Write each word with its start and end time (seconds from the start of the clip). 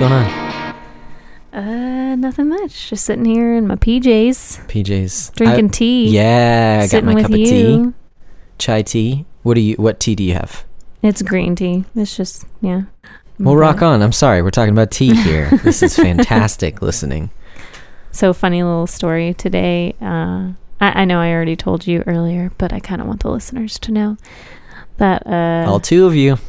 going 0.00 0.12
on? 0.12 0.74
Uh, 1.52 2.16
nothing 2.16 2.48
much. 2.48 2.88
Just 2.90 3.04
sitting 3.04 3.24
here 3.26 3.54
in 3.56 3.66
my 3.66 3.76
PJs, 3.76 4.66
PJs. 4.68 5.34
drinking 5.34 5.66
I- 5.66 5.68
tea. 5.68 6.08
Yeah, 6.08 6.78
I 6.80 6.84
got 6.84 6.90
sitting 6.90 7.06
my 7.06 7.14
with 7.14 7.24
cup 7.24 7.32
of 7.32 7.38
you. 7.38 7.46
tea. 7.46 7.92
Chai 8.58 8.82
tea. 8.82 9.26
What 9.42 9.54
do 9.54 9.60
you? 9.60 9.74
What 9.76 10.00
tea 10.00 10.14
do 10.14 10.22
you 10.24 10.34
have? 10.34 10.64
It's 11.02 11.22
green 11.22 11.54
tea. 11.56 11.84
It's 11.94 12.16
just 12.16 12.44
yeah. 12.60 12.82
Well, 13.38 13.54
Okay. 13.54 13.60
rock 13.60 13.82
on. 13.82 14.02
I'm 14.02 14.12
sorry, 14.12 14.42
we're 14.42 14.50
talking 14.50 14.72
about 14.72 14.90
tea 14.90 15.14
here. 15.14 15.48
this 15.64 15.82
is 15.82 15.96
fantastic 15.96 16.82
listening. 16.82 17.30
So 18.12 18.32
funny 18.32 18.62
little 18.62 18.86
story 18.86 19.34
today. 19.34 19.94
Uh, 20.00 20.52
I, 20.80 21.02
I 21.02 21.04
know 21.04 21.20
I 21.20 21.30
already 21.32 21.56
told 21.56 21.86
you 21.86 22.02
earlier, 22.06 22.52
but 22.58 22.72
I 22.72 22.80
kind 22.80 23.00
of 23.00 23.06
want 23.06 23.22
the 23.22 23.30
listeners 23.30 23.78
to 23.80 23.92
know 23.92 24.16
that 24.98 25.26
uh, 25.26 25.70
All 25.70 25.80
two 25.80 26.06
of 26.06 26.14
you. 26.14 26.38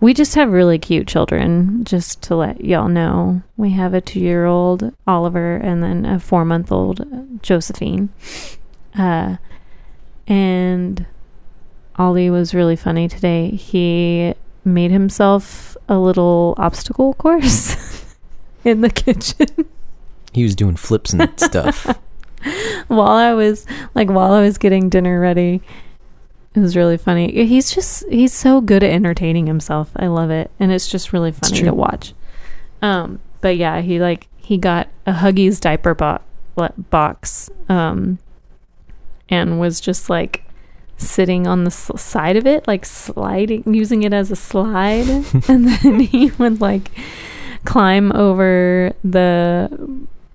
we 0.00 0.14
just 0.14 0.34
have 0.34 0.52
really 0.52 0.78
cute 0.78 1.06
children. 1.06 1.84
Just 1.84 2.22
to 2.22 2.36
let 2.36 2.64
y'all 2.64 2.88
know, 2.88 3.42
we 3.56 3.70
have 3.70 3.94
a 3.94 4.00
two-year-old 4.00 4.92
Oliver 5.06 5.56
and 5.56 5.82
then 5.82 6.04
a 6.04 6.20
four-month-old 6.20 7.42
Josephine. 7.42 8.10
Uh, 8.96 9.36
and 10.26 11.06
Ollie 11.96 12.30
was 12.30 12.54
really 12.54 12.76
funny 12.76 13.08
today. 13.08 13.50
He 13.50 14.34
made 14.64 14.90
himself 14.90 15.76
a 15.88 15.98
little 15.98 16.54
obstacle 16.58 17.14
course 17.14 18.16
in 18.64 18.80
the 18.80 18.90
kitchen. 18.90 19.46
He 20.34 20.42
was 20.42 20.54
doing 20.54 20.76
flips 20.76 21.14
and 21.14 21.28
stuff. 21.40 21.86
while 22.88 23.08
I 23.08 23.32
was 23.32 23.66
like 23.94 24.08
while 24.08 24.32
I 24.32 24.42
was 24.42 24.58
getting 24.58 24.88
dinner 24.88 25.18
ready. 25.18 25.62
It 26.54 26.60
was 26.60 26.76
really 26.76 26.96
funny. 26.96 27.30
He's 27.46 27.70
just 27.70 28.04
he's 28.08 28.32
so 28.32 28.60
good 28.60 28.82
at 28.82 28.90
entertaining 28.90 29.46
himself. 29.46 29.90
I 29.96 30.06
love 30.08 30.30
it. 30.30 30.50
And 30.58 30.72
it's 30.72 30.88
just 30.88 31.12
really 31.12 31.30
funny 31.32 31.58
to 31.62 31.74
watch. 31.74 32.14
Um 32.82 33.20
but 33.40 33.56
yeah, 33.56 33.80
he 33.80 34.00
like 34.00 34.26
he 34.36 34.56
got 34.58 34.88
a 35.06 35.12
Huggies 35.12 35.60
diaper 35.60 35.94
bo- 35.94 36.20
box 36.90 37.50
um 37.68 38.18
and 39.28 39.60
was 39.60 39.80
just 39.80 40.08
like 40.10 40.44
sitting 40.96 41.46
on 41.46 41.62
the 41.64 41.68
s- 41.70 41.90
side 42.00 42.36
of 42.36 42.44
it 42.46 42.66
like 42.66 42.84
sliding 42.84 43.62
using 43.72 44.02
it 44.02 44.12
as 44.12 44.32
a 44.32 44.36
slide 44.36 45.06
and 45.48 45.68
then 45.68 46.00
he 46.00 46.30
would 46.38 46.60
like 46.60 46.90
climb 47.64 48.10
over 48.12 48.92
the 49.04 49.70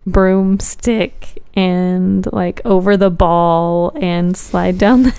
broomstick 0.06 1.42
and 1.56 2.32
like 2.32 2.62
over 2.66 2.96
the 2.96 3.10
ball 3.10 3.92
and 4.02 4.38
slide 4.38 4.78
down 4.78 5.12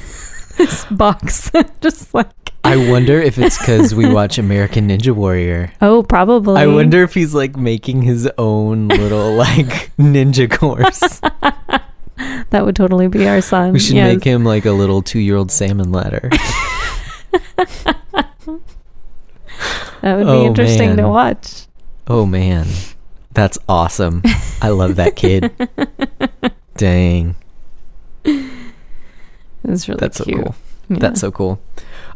this 0.59 0.85
box 0.87 1.51
just 1.81 2.15
like 2.15 2.29
I 2.67 2.91
wonder 2.91 3.21
if 3.21 3.37
it's 3.39 3.59
because 3.59 3.95
we 3.95 4.11
watch 4.11 4.39
American 4.39 4.89
Ninja 4.89 5.15
Warrior. 5.15 5.73
oh 5.83 6.03
probably 6.03 6.61
I 6.61 6.67
wonder 6.67 7.03
if 7.03 7.13
he's 7.15 7.35
like 7.35 7.57
making 7.57 8.03
his 8.03 8.29
own 8.39 8.89
little 8.89 9.35
like 9.35 9.91
ninja 9.99 10.51
course. 10.51 11.21
that 12.51 12.65
would 12.65 12.77
totally 12.77 13.09
be 13.09 13.29
our 13.29 13.41
son 13.41 13.73
We 13.75 13.79
should 13.81 13.97
Yes. 13.97 14.15
make 14.17 14.25
him 14.25 14.45
like 14.45 14.65
a 14.65 14.73
little 14.73 15.03
two 15.03 15.19
year 15.19 15.37
old 15.37 15.51
salmon 15.51 15.93
ladder. 15.93 16.31
that 17.57 18.27
would 20.17 20.25
be 20.25 20.31
Oh, 20.31 20.47
interesting 20.47 20.97
to 20.97 21.09
watch 21.09 21.67
Oh 22.07 22.27
man, 22.27 22.67
that's 23.33 23.57
awesome. 23.69 24.23
I 24.61 24.69
love 24.69 24.97
that 24.97 25.17
kid. 25.17 25.51
Dang, 26.77 27.35
it's 29.65 29.89
really 29.89 29.99
that's 29.99 30.19
so 30.19 30.25
cool. 30.25 30.55
Yeah. 30.89 30.99
That's 30.99 31.21
so 31.21 31.31
cool. 31.31 31.61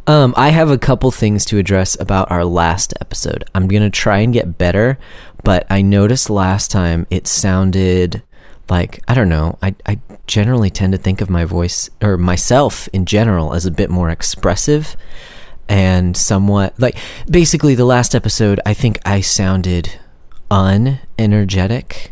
Um, 0.07 0.35
I 0.37 0.51
have 0.51 0.71
a 0.71 0.79
couple 0.79 1.11
things 1.11 1.45
to 1.47 1.59
address 1.59 1.99
about 2.01 2.31
our 2.31 2.45
last 2.45 2.95
episode. 3.01 3.45
I'm 3.55 3.69
gonna 3.69 3.91
try 3.91 4.19
and 4.19 4.33
get 4.33 4.59
better, 4.59 4.99
but 5.45 5.67
I 5.71 5.83
noticed 5.83 6.31
last 6.31 6.71
time 6.71 7.07
it 7.11 7.27
sounded 7.27 8.23
like 8.69 9.03
I 9.09 9.15
don't 9.15 9.29
know. 9.29 9.59
I 9.63 9.75
I 9.87 10.01
generally 10.27 10.71
tend 10.71 10.93
to 10.93 10.99
think 10.99 11.21
of 11.21 11.31
my 11.31 11.45
voice 11.45 11.89
or 12.03 12.17
myself 12.17 12.89
in 12.93 13.07
general 13.07 13.55
as 13.55 13.65
a 13.67 13.71
bit 13.71 13.91
more 13.91 14.11
expressive 14.11 14.97
and 15.69 16.17
somewhat 16.17 16.79
like 16.79 16.97
basically 17.31 17.75
the 17.75 17.85
last 17.85 18.15
episode. 18.15 18.61
I 18.67 18.75
think 18.75 18.99
I 19.05 19.21
sounded 19.21 19.99
unenergetic. 20.51 22.09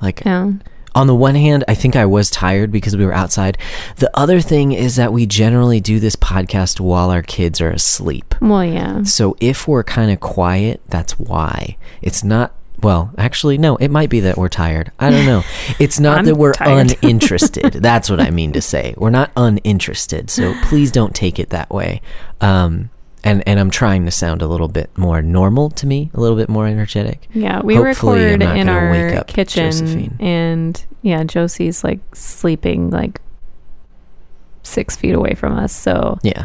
Like 0.00 0.22
yeah 0.24 0.52
on 0.94 1.06
the 1.06 1.14
one 1.14 1.34
hand, 1.34 1.64
I 1.66 1.74
think 1.74 1.96
I 1.96 2.06
was 2.06 2.30
tired 2.30 2.70
because 2.70 2.96
we 2.96 3.04
were 3.04 3.12
outside. 3.14 3.58
The 3.96 4.10
other 4.14 4.40
thing 4.40 4.72
is 4.72 4.96
that 4.96 5.12
we 5.12 5.26
generally 5.26 5.80
do 5.80 5.98
this 6.00 6.16
podcast 6.16 6.80
while 6.80 7.10
our 7.10 7.22
kids 7.22 7.60
are 7.60 7.70
asleep. 7.70 8.34
well 8.40 8.64
yeah 8.64 9.02
So 9.02 9.36
if 9.40 9.66
we're 9.68 9.82
kind 9.84 10.10
of 10.10 10.20
quiet, 10.20 10.80
that's 10.88 11.18
why. 11.18 11.76
It's 12.02 12.22
not, 12.22 12.52
well, 12.80 13.12
actually, 13.18 13.58
no, 13.58 13.76
it 13.76 13.88
might 13.90 14.10
be 14.10 14.20
that 14.20 14.36
we're 14.36 14.48
tired. 14.48 14.92
I 14.98 15.10
don't 15.10 15.26
know. 15.26 15.42
It's 15.80 15.98
not 15.98 16.24
that 16.26 16.36
we're 16.36 16.52
tired. 16.52 16.94
uninterested. 17.02 17.72
that's 17.82 18.08
what 18.10 18.20
I 18.20 18.30
mean 18.30 18.52
to 18.52 18.60
say. 18.62 18.94
We're 18.96 19.10
not 19.10 19.30
uninterested. 19.36 20.30
So 20.30 20.54
please 20.64 20.92
don't 20.92 21.14
take 21.14 21.38
it 21.38 21.50
that 21.50 21.70
way. 21.70 22.00
Um, 22.40 22.90
and, 23.24 23.42
and 23.48 23.58
I'm 23.58 23.70
trying 23.70 24.04
to 24.04 24.10
sound 24.10 24.42
a 24.42 24.46
little 24.46 24.68
bit 24.68 24.96
more 24.96 25.20
normal 25.22 25.70
to 25.70 25.86
me, 25.86 26.10
a 26.14 26.20
little 26.20 26.36
bit 26.36 26.48
more 26.48 26.66
energetic. 26.66 27.26
Yeah, 27.32 27.60
we 27.62 27.74
Hopefully 27.74 28.22
record 28.24 28.40
not 28.40 28.56
in 28.56 28.68
our 28.68 28.90
wake 28.92 29.14
up 29.16 29.26
kitchen, 29.26 29.70
Josephine. 29.70 30.16
and 30.20 30.84
yeah, 31.02 31.24
Josie's 31.24 31.82
like 31.82 32.00
sleeping 32.14 32.90
like 32.90 33.20
six 34.62 34.96
feet 34.96 35.14
away 35.14 35.34
from 35.34 35.54
us, 35.58 35.72
so 35.74 36.18
Yeah. 36.22 36.44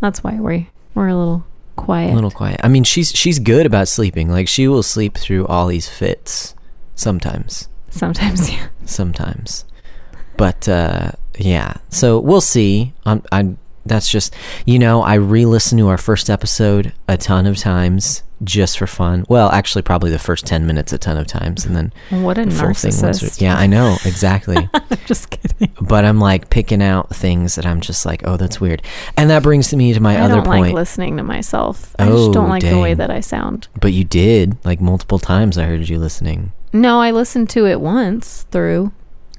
that's 0.00 0.22
why 0.24 0.38
we 0.40 0.68
we're 0.94 1.08
a 1.08 1.16
little 1.16 1.44
quiet. 1.76 2.12
A 2.12 2.14
little 2.14 2.30
quiet. 2.30 2.60
I 2.62 2.68
mean, 2.68 2.84
she's 2.84 3.10
she's 3.10 3.38
good 3.38 3.66
about 3.66 3.88
sleeping. 3.88 4.30
Like 4.30 4.48
she 4.48 4.68
will 4.68 4.82
sleep 4.82 5.16
through 5.18 5.46
all 5.46 5.66
these 5.66 5.88
fits 5.88 6.54
sometimes. 6.94 7.68
Sometimes, 7.90 8.50
yeah. 8.52 8.68
Sometimes. 8.84 9.64
But 10.36 10.68
uh 10.68 11.12
yeah. 11.38 11.74
So 11.90 12.18
we'll 12.20 12.40
see. 12.40 12.92
I'm 13.04 13.22
I'm 13.32 13.58
that's 13.86 14.08
just 14.10 14.34
you 14.66 14.78
know, 14.78 15.02
I 15.02 15.14
re-listened 15.14 15.78
to 15.78 15.88
our 15.88 15.98
first 15.98 16.30
episode 16.30 16.92
a 17.08 17.16
ton 17.16 17.46
of 17.46 17.56
times 17.58 18.22
just 18.42 18.76
for 18.78 18.86
fun. 18.86 19.24
Well, 19.28 19.48
actually 19.50 19.82
probably 19.82 20.10
the 20.10 20.18
first 20.18 20.44
10 20.44 20.66
minutes 20.66 20.92
a 20.92 20.98
ton 20.98 21.16
of 21.16 21.26
times 21.26 21.64
and 21.64 21.74
then 21.74 21.92
What 22.10 22.36
a 22.36 22.44
the 22.44 22.50
full 22.50 22.74
thing 22.74 22.92
once 23.02 23.20
narcissist! 23.22 23.40
Yeah, 23.40 23.56
I 23.56 23.66
know, 23.66 23.96
exactly. 24.04 24.68
Just 25.06 25.30
kidding. 25.30 25.70
but 25.80 26.04
I'm 26.04 26.18
like 26.18 26.50
picking 26.50 26.82
out 26.82 27.14
things 27.14 27.54
that 27.54 27.64
I'm 27.66 27.80
just 27.80 28.04
like, 28.06 28.22
"Oh, 28.26 28.36
that's 28.36 28.60
weird." 28.60 28.82
And 29.16 29.28
that 29.30 29.42
brings 29.42 29.72
me 29.74 29.92
to 29.94 30.00
my 30.00 30.16
I 30.16 30.20
other 30.22 30.34
don't 30.36 30.44
point. 30.46 30.60
like 30.66 30.74
listening 30.74 31.16
to 31.18 31.22
myself. 31.22 31.94
I 31.98 32.06
Oh, 32.08 32.16
just 32.26 32.32
don't 32.32 32.48
like 32.48 32.62
the 32.62 32.78
way 32.78 32.94
that 32.94 33.10
I 33.10 33.20
sound. 33.20 33.68
But 33.80 33.92
you 33.92 34.04
did 34.04 34.56
like 34.64 34.80
multiple 34.80 35.18
times. 35.18 35.56
I 35.58 35.64
heard 35.64 35.88
you 35.88 35.98
listening. 35.98 36.52
No, 36.72 37.00
I 37.00 37.10
listened 37.12 37.48
to 37.50 37.66
it 37.66 37.80
once 37.80 38.46
through. 38.50 38.92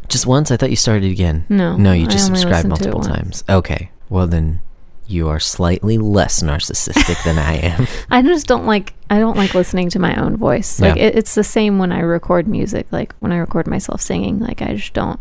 Just 0.07 0.25
once. 0.27 0.51
I 0.51 0.57
thought 0.57 0.69
you 0.69 0.75
started 0.75 1.11
again. 1.11 1.45
No, 1.49 1.75
No, 1.77 1.91
you 1.91 2.05
just 2.07 2.27
subscribed 2.27 2.67
listened 2.69 2.75
to 2.83 2.89
it 2.89 2.93
multiple 2.93 3.15
times. 3.15 3.43
Okay. 3.49 3.89
Well 4.09 4.27
then, 4.27 4.61
you 5.07 5.27
are 5.29 5.39
slightly 5.39 5.97
less 5.97 6.41
narcissistic 6.41 7.23
than 7.23 7.37
I 7.37 7.53
am. 7.57 7.87
I 8.09 8.21
just 8.21 8.47
don't 8.47 8.65
like. 8.65 8.93
I 9.09 9.19
don't 9.19 9.37
like 9.37 9.53
listening 9.53 9.89
to 9.91 9.99
my 9.99 10.15
own 10.19 10.35
voice. 10.37 10.79
Like 10.79 10.95
Yeah. 10.95 11.03
it, 11.03 11.15
it's 11.15 11.35
the 11.35 11.43
same 11.43 11.77
when 11.79 11.91
I 11.91 11.99
record 11.99 12.47
music. 12.47 12.87
Like 12.91 13.13
when 13.19 13.31
I 13.31 13.37
record 13.37 13.67
myself 13.67 14.01
singing. 14.01 14.39
Like 14.39 14.61
I 14.61 14.75
just 14.75 14.93
don't. 14.93 15.19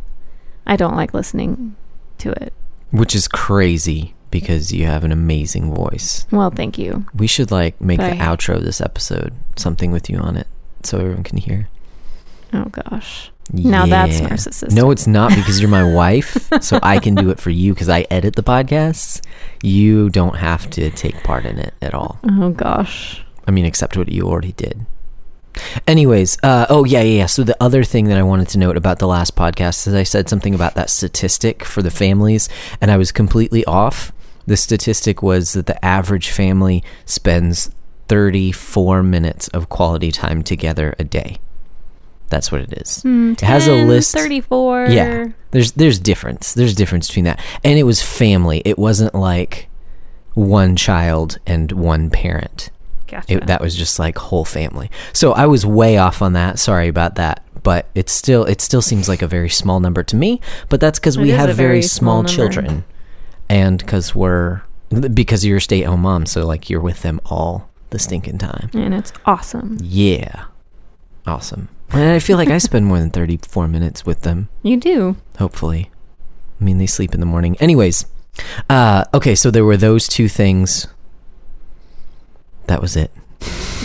I 0.66 0.76
don't 0.76 0.96
like 0.96 1.12
listening 1.12 1.76
to 2.18 2.30
it. 2.30 2.52
Which 2.90 3.14
is 3.14 3.28
crazy 3.28 4.14
because 4.30 4.72
you 4.72 4.86
have 4.86 5.04
an 5.04 5.12
amazing 5.12 5.74
voice. 5.74 6.26
Well, 6.30 6.50
thank 6.50 6.78
you. 6.78 7.04
We 7.14 7.26
should 7.26 7.50
like 7.50 7.78
make 7.80 8.00
the 8.00 8.10
Bye. 8.10 8.16
outro 8.16 8.56
of 8.56 8.64
this 8.64 8.80
episode 8.80 9.32
something 9.56 9.92
with 9.92 10.08
you 10.08 10.18
on 10.18 10.36
it 10.36 10.46
so 10.82 10.98
everyone 10.98 11.22
can 11.24 11.38
hear. 11.38 11.68
Oh 12.54 12.64
gosh. 12.70 13.30
Now 13.52 13.84
that's 13.84 14.20
Yeah. 14.20 14.28
narcissistic. 14.28 14.72
No, 14.72 14.90
it's 14.90 15.06
not 15.06 15.30
because 15.34 15.60
you're 15.60 15.68
my 15.68 15.84
wife, 16.02 16.48
so 16.62 16.78
I 16.82 16.98
can 16.98 17.14
do 17.14 17.28
it 17.30 17.38
for 17.40 17.50
you 17.50 17.74
because 17.74 17.88
I 17.90 18.06
edit 18.10 18.36
the 18.36 18.42
podcasts. 18.42 19.20
You 19.62 20.08
don't 20.08 20.36
have 20.36 20.70
to 20.70 20.90
take 20.90 21.22
part 21.24 21.44
in 21.44 21.58
it 21.58 21.74
at 21.82 21.92
all. 21.94 22.18
Oh 22.24 22.50
gosh. 22.50 23.22
I 23.46 23.50
mean, 23.50 23.66
except 23.66 23.96
what 23.98 24.08
you 24.10 24.22
already 24.26 24.52
did. 24.52 24.86
Anyways, 25.86 26.38
uh, 26.42 26.66
oh 26.70 26.84
yeah, 26.84 27.02
yeah, 27.02 27.18
yeah. 27.18 27.26
So 27.26 27.44
the 27.44 27.56
other 27.62 27.84
thing 27.84 28.06
that 28.06 28.18
I 28.18 28.22
wanted 28.22 28.48
to 28.50 28.58
note 28.58 28.76
about 28.76 28.98
the 28.98 29.06
last 29.06 29.36
podcast 29.36 29.86
is 29.86 29.94
I 29.94 30.02
said 30.02 30.28
something 30.28 30.54
about 30.54 30.74
that 30.74 30.90
statistic 30.90 31.64
for 31.64 31.82
the 31.82 31.90
families, 31.90 32.48
and 32.80 32.90
I 32.90 32.96
was 32.96 33.12
completely 33.12 33.64
off. 33.66 34.10
The 34.46 34.56
statistic 34.56 35.22
was 35.22 35.52
that 35.52 35.66
the 35.66 35.82
average 35.84 36.30
family 36.30 36.82
spends 37.04 37.70
34 38.08 39.02
minutes 39.02 39.48
of 39.48 39.68
quality 39.68 40.10
time 40.10 40.42
together 40.42 40.94
a 40.98 41.04
day. 41.04 41.38
That's 42.30 42.50
what 42.50 42.62
it 42.62 42.72
is. 42.80 43.02
Hmm, 43.02 43.32
It 43.32 43.40
has 43.42 43.66
a 43.68 43.84
list- 43.84 44.12
Thirty-four. 44.14 44.86
Yeah. 44.86 45.26
There's 45.50 45.72
there's 45.72 45.98
difference. 45.98 46.54
There's 46.54 46.74
difference 46.74 47.08
between 47.08 47.26
that. 47.26 47.38
And 47.62 47.78
it 47.78 47.84
was 47.84 48.02
family. 48.02 48.62
It 48.64 48.78
wasn't 48.78 49.14
like 49.14 49.68
one 50.34 50.74
child 50.76 51.38
and 51.46 51.70
one 51.72 52.10
parent. 52.10 52.70
Gotcha. 53.06 53.34
It, 53.34 53.46
that 53.46 53.60
was 53.60 53.76
just 53.76 53.98
like 53.98 54.18
whole 54.18 54.44
family. 54.44 54.90
So 55.12 55.32
I 55.32 55.46
was 55.46 55.64
way 55.64 55.98
off 55.98 56.22
on 56.22 56.32
that. 56.32 56.58
Sorry 56.58 56.88
about 56.88 57.14
that. 57.16 57.44
But 57.62 57.86
it's 57.94 58.12
still 58.12 58.44
it 58.44 58.60
still 58.60 58.82
seems 58.82 59.08
like 59.08 59.22
a 59.22 59.26
very 59.28 59.48
small 59.48 59.78
number 59.80 60.02
to 60.02 60.16
me. 60.16 60.40
But 60.68 60.80
that's 60.80 60.98
because 60.98 61.16
we 61.16 61.30
have 61.30 61.46
very, 61.46 61.68
very 61.68 61.82
small, 61.82 62.26
small 62.26 62.34
children, 62.36 62.84
and 63.48 63.78
because 63.78 64.14
we're 64.14 64.62
because 65.12 65.44
you're 65.46 65.56
a 65.58 65.60
stay 65.60 65.82
at 65.82 65.88
home 65.88 66.02
mom, 66.02 66.26
so 66.26 66.46
like 66.46 66.68
you're 66.68 66.80
with 66.80 67.02
them 67.02 67.20
all 67.26 67.70
the 67.90 67.98
stinking 67.98 68.38
time. 68.38 68.70
and 68.74 68.92
it's 68.94 69.12
awesome. 69.24 69.78
Yeah. 69.80 70.44
Awesome. 71.26 71.68
And 71.94 72.10
I 72.10 72.18
feel 72.18 72.36
like 72.36 72.48
I 72.50 72.58
spend 72.58 72.86
more 72.86 72.98
than 72.98 73.10
34 73.10 73.68
minutes 73.68 74.04
with 74.04 74.22
them, 74.22 74.48
You 74.62 74.76
do. 74.76 75.16
hopefully. 75.38 75.90
I 76.60 76.64
mean, 76.64 76.78
they 76.78 76.86
sleep 76.86 77.14
in 77.14 77.20
the 77.20 77.26
morning. 77.26 77.56
Anyways, 77.60 78.06
uh, 78.68 79.04
okay, 79.14 79.34
so 79.36 79.50
there 79.50 79.64
were 79.64 79.76
those 79.76 80.08
two 80.08 80.28
things. 80.28 80.88
That 82.66 82.80
was 82.80 82.96
it. 82.96 83.10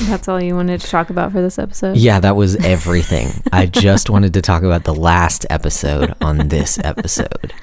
That's 0.04 0.28
all 0.28 0.42
you 0.42 0.56
wanted 0.56 0.82
to 0.82 0.88
talk 0.88 1.10
about 1.10 1.32
for 1.32 1.42
this 1.42 1.60
episode. 1.60 1.98
Yeah, 1.98 2.20
that 2.22 2.36
was 2.36 2.56
everything. 2.56 3.30
I 3.52 3.66
just 3.68 4.10
wanted 4.10 4.34
to 4.36 4.42
talk 4.42 4.64
about 4.64 4.86
the 4.86 4.96
last 4.96 5.46
episode 5.50 6.16
on 6.22 6.48
this 6.48 6.80
episode 6.84 7.54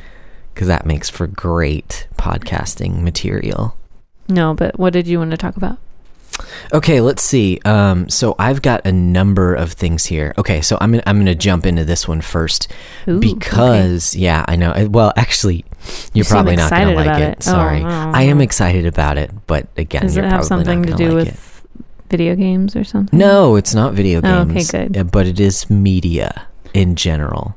because 0.54 0.68
that 0.68 0.86
makes 0.86 1.08
for 1.10 1.26
great 1.26 2.06
podcasting 2.18 3.02
material. 3.02 3.76
No, 4.28 4.54
but 4.54 4.78
what 4.78 4.92
did 4.92 5.06
you 5.08 5.18
want 5.18 5.30
to 5.32 5.36
talk 5.36 5.56
about? 5.56 5.78
Okay, 6.72 7.00
let's 7.00 7.22
see. 7.22 7.60
Um, 7.64 8.08
so 8.08 8.34
I've 8.38 8.60
got 8.62 8.86
a 8.86 8.92
number 8.92 9.54
of 9.54 9.72
things 9.72 10.04
here. 10.04 10.34
Okay, 10.38 10.60
so 10.60 10.76
I'm 10.80 10.90
gonna, 10.92 11.02
I'm 11.06 11.16
going 11.16 11.26
to 11.26 11.34
jump 11.34 11.64
into 11.66 11.84
this 11.84 12.06
one 12.08 12.20
first 12.20 12.70
Ooh, 13.08 13.20
because 13.20 14.14
yeah, 14.16 14.44
I 14.48 14.56
know. 14.56 14.72
uh, 14.72 14.86
Well, 14.90 15.12
actually, 15.16 15.64
you're 16.12 16.24
seem 16.24 16.34
probably 16.34 16.56
not 16.56 16.70
going 16.70 16.88
to 16.88 16.94
like 16.94 17.20
it. 17.20 17.28
it. 17.30 17.36
Oh, 17.40 17.52
Sorry, 17.52 17.82
oh, 17.82 17.86
I 17.86 18.22
am 18.24 18.40
excited 18.40 18.86
about 18.86 19.16
it, 19.18 19.30
but 19.46 19.66
again, 19.76 20.02
Does 20.02 20.16
it 20.16 20.20
you're 20.20 20.28
have 20.30 20.46
probably 20.46 20.64
something 20.64 20.82
not 20.82 20.86
to 20.98 21.04
gonna 21.04 21.10
do 21.10 21.16
like 21.16 21.26
with 21.26 21.74
it. 21.74 21.80
video 22.10 22.34
games 22.34 22.74
or 22.76 22.84
something? 22.84 23.16
No, 23.18 23.56
it's 23.56 23.74
not 23.74 23.94
video 23.94 24.20
Oh, 24.22 24.40
okay, 24.42 24.54
games. 24.54 24.70
good. 24.70 24.96
uh, 24.96 25.04
But 25.04 25.26
it 25.26 25.38
is 25.40 25.70
media 25.70 26.46
in 26.74 26.96
general. 26.96 27.54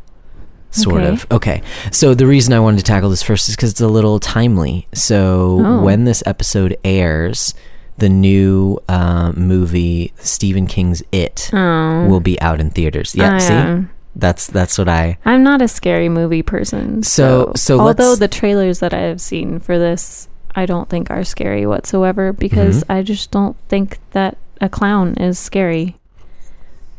Sort 0.72 1.02
Okay. 1.02 1.10
of. 1.12 1.26
Okay. 1.32 1.62
So 1.92 2.14
the 2.14 2.28
reason 2.28 2.54
I 2.54 2.60
wanted 2.60 2.78
to 2.78 2.84
tackle 2.84 3.10
this 3.10 3.24
first 3.24 3.50
is 3.50 3.56
because 3.56 3.72
it's 3.72 3.82
a 3.82 3.88
little 3.88 4.20
timely. 4.20 4.88
So 4.94 5.60
Oh. 5.66 5.82
when 5.82 6.04
this 6.06 6.22
episode 6.28 6.78
airs, 6.84 7.56
the 8.00 8.10
new 8.10 8.80
uh, 8.90 9.32
movie 9.36 10.14
Stephen 10.18 10.68
King's 10.68 11.04
It 11.12 11.50
Oh. 11.54 12.08
will 12.08 12.20
be 12.20 12.40
out 12.42 12.60
in 12.60 12.70
theaters. 12.72 13.14
Yeah. 13.16 13.36
I, 13.36 13.38
see, 13.40 13.88
that's 14.16 14.48
that's 14.48 14.78
what 14.78 14.90
I. 14.90 15.18
I'm 15.26 15.44
not 15.44 15.62
a 15.62 15.68
scary 15.68 16.10
movie 16.10 16.42
person. 16.44 17.04
So- 17.04 17.52
So, 17.56 17.78
so 17.78 17.80
although 17.80 18.16
the 18.16 18.28
trailers 18.28 18.80
that 18.80 18.94
I 18.94 19.02
have 19.02 19.22
seen 19.22 19.60
for 19.60 19.78
this, 19.78 20.28
I 20.56 20.66
don't 20.66 20.90
think 20.90 21.10
are 21.12 21.24
scary 21.24 21.66
whatsoever 21.66 22.34
because 22.34 22.84
Mm-hmm. 22.84 22.92
I 22.92 23.04
just 23.04 23.32
don't 23.32 23.56
think 23.70 24.00
that 24.12 24.38
a 24.60 24.68
clown 24.68 25.14
is 25.16 25.38
scary. 25.40 25.96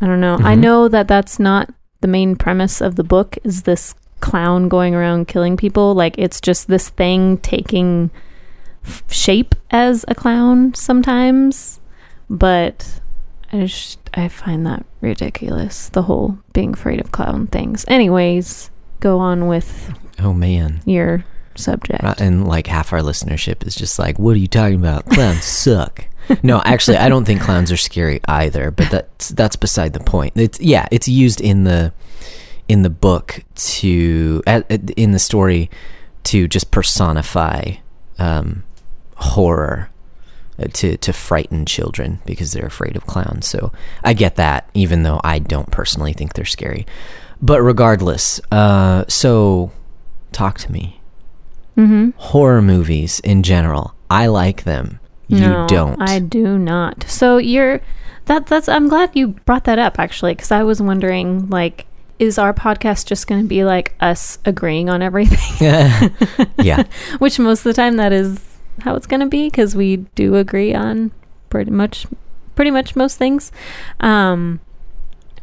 I 0.01 0.07
don't 0.07 0.21
know. 0.21 0.37
I 0.37 0.55
Mhm. 0.55 0.61
know 0.61 0.89
that 0.89 1.09
that's 1.09 1.39
not 1.39 1.69
the 2.01 2.09
main 2.09 2.37
premise 2.37 2.81
of 2.81 2.97
the 2.97 3.05
book. 3.05 3.37
Is 3.45 3.63
this 3.63 3.95
clown 4.21 4.69
going 4.69 4.95
around 4.95 5.29
killing 5.29 5.57
people? 5.57 5.95
Like 5.95 6.15
it's 6.17 6.41
just 6.41 6.69
this 6.69 6.89
thing 6.91 7.37
taking 7.39 8.11
f- 8.85 9.03
shape 9.13 9.55
as 9.71 10.05
a 10.09 10.15
clown 10.15 10.75
sometimes, 10.75 11.81
but 12.29 13.01
I 13.53 13.61
just 13.67 13.99
I 14.15 14.29
find 14.29 14.67
that 14.67 14.85
ridiculous. 15.01 15.89
The 15.89 16.03
whole 16.03 16.39
being 16.53 16.73
afraid 16.75 17.01
of 17.01 17.13
clown 17.13 17.47
things. 17.49 17.85
Anyways, 17.89 18.71
go 19.01 19.19
on 19.19 19.47
with 19.47 19.93
Oh 20.19 20.33
man. 20.33 20.81
your 20.85 21.25
subject. 21.57 22.03
Uh, 22.05 22.15
and 22.19 22.47
like 22.47 22.67
half 22.67 22.93
our 22.93 23.01
listenership 23.01 23.67
is 23.67 23.75
just 23.75 23.99
like, 23.99 24.19
"What 24.19 24.37
are 24.37 24.39
you 24.41 24.47
talking 24.49 24.77
about? 24.77 25.07
Clowns 25.07 25.45
suck." 25.65 26.07
no, 26.45 26.63
actually, 26.65 26.97
I 26.97 27.09
don't 27.09 27.25
think 27.25 27.41
clowns 27.41 27.73
are 27.73 27.77
scary 27.77 28.21
either. 28.27 28.71
But 28.71 28.91
that's 28.91 29.29
that's 29.31 29.57
beside 29.57 29.93
the 29.95 30.01
point. 30.01 30.35
It's 30.37 30.61
yeah, 30.61 30.87
it's 30.93 31.09
used 31.09 31.41
in 31.41 31.65
the 31.65 31.93
in 32.69 32.83
the 32.83 32.91
book 32.91 33.43
to 33.57 34.43
in 34.97 35.11
the 35.11 35.19
story 35.19 35.71
to 36.25 36.47
just 36.47 36.71
personify 36.71 37.73
um, 38.19 38.63
horror 39.21 39.91
uh, 40.59 40.67
to 40.73 40.97
to 40.97 41.13
frighten 41.13 41.67
children 41.67 42.21
because 42.27 42.53
they're 42.53 42.67
afraid 42.67 42.97
of 42.97 43.07
clowns. 43.07 43.47
So 43.47 43.73
I 44.03 44.13
get 44.13 44.37
that, 44.37 44.69
even 44.75 45.03
though 45.03 45.21
I 45.23 45.39
don't 45.39 45.71
personally 45.71 46.13
think 46.13 46.35
they're 46.35 46.45
scary. 46.45 46.87
But 47.41 47.63
regardless, 47.63 48.41
uh, 48.51 49.05
so 49.09 49.73
talk 50.33 50.59
to 50.59 50.73
me 50.73 51.01
mm-hmm. 51.77 52.11
horror 52.17 52.63
movies 52.63 53.21
in 53.21 53.43
general. 53.43 53.95
I 54.09 54.27
like 54.27 54.65
them. 54.65 55.01
You 55.29 55.41
no, 55.41 55.67
don't. 55.69 56.01
I 56.03 56.19
do 56.19 56.59
not. 56.59 57.05
So 57.09 57.39
you're 57.39 57.81
that. 58.27 58.47
That's. 58.47 58.69
I'm 58.69 58.89
glad 58.89 59.11
you 59.15 59.29
brought 59.29 59.65
that 59.65 59.79
up 59.79 59.99
actually, 59.99 60.35
because 60.35 60.51
I 60.51 60.65
was 60.65 60.83
wondering, 60.83 61.49
like, 61.49 61.87
is 62.19 62.37
our 62.37 62.53
podcast 62.53 63.07
just 63.07 63.29
going 63.29 63.41
to 63.41 63.47
be 63.47 63.63
like 63.63 63.95
us 64.01 64.39
agreeing 64.45 64.91
on 64.91 65.03
everything? 65.03 65.59
yeah. 66.59 66.83
Which 67.19 67.39
most 67.39 67.61
of 67.61 67.65
the 67.65 67.75
time 67.75 67.97
that 67.97 68.13
is 68.13 68.50
how 68.83 68.95
it's 68.95 69.07
going 69.07 69.21
to 69.21 69.27
be, 69.27 69.49
because 69.49 69.75
we 69.77 69.99
do 70.15 70.37
agree 70.37 70.75
on 70.75 71.11
pretty 71.51 71.71
much, 71.71 72.07
pretty 72.55 72.71
much 72.71 72.97
most 72.97 73.19
things. 73.19 73.51
Um, 74.01 74.61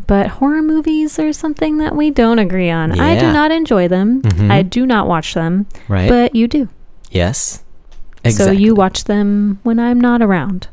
but 0.05 0.27
horror 0.27 0.61
movies 0.61 1.19
are 1.19 1.33
something 1.33 1.77
that 1.79 1.95
we 1.95 2.09
don't 2.11 2.39
agree 2.39 2.69
on. 2.69 2.97
I 2.99 3.19
do 3.19 3.31
not 3.31 3.51
enjoy 3.51 3.87
them. 3.87 4.21
Mhm. 4.21 4.49
I 4.51 4.61
do 4.61 4.85
not 4.85 5.07
watch 5.07 5.33
them, 5.33 5.65
Right. 5.87 6.09
but 6.09 6.35
you 6.35 6.47
do. 6.47 6.69
yes. 7.11 7.63
Exactly. 8.23 8.55
So 8.57 8.59
you 8.61 8.75
watch 8.75 9.05
them 9.05 9.59
when 9.63 9.79
I'm 9.79 10.01
not 10.01 10.21
around. 10.21 10.67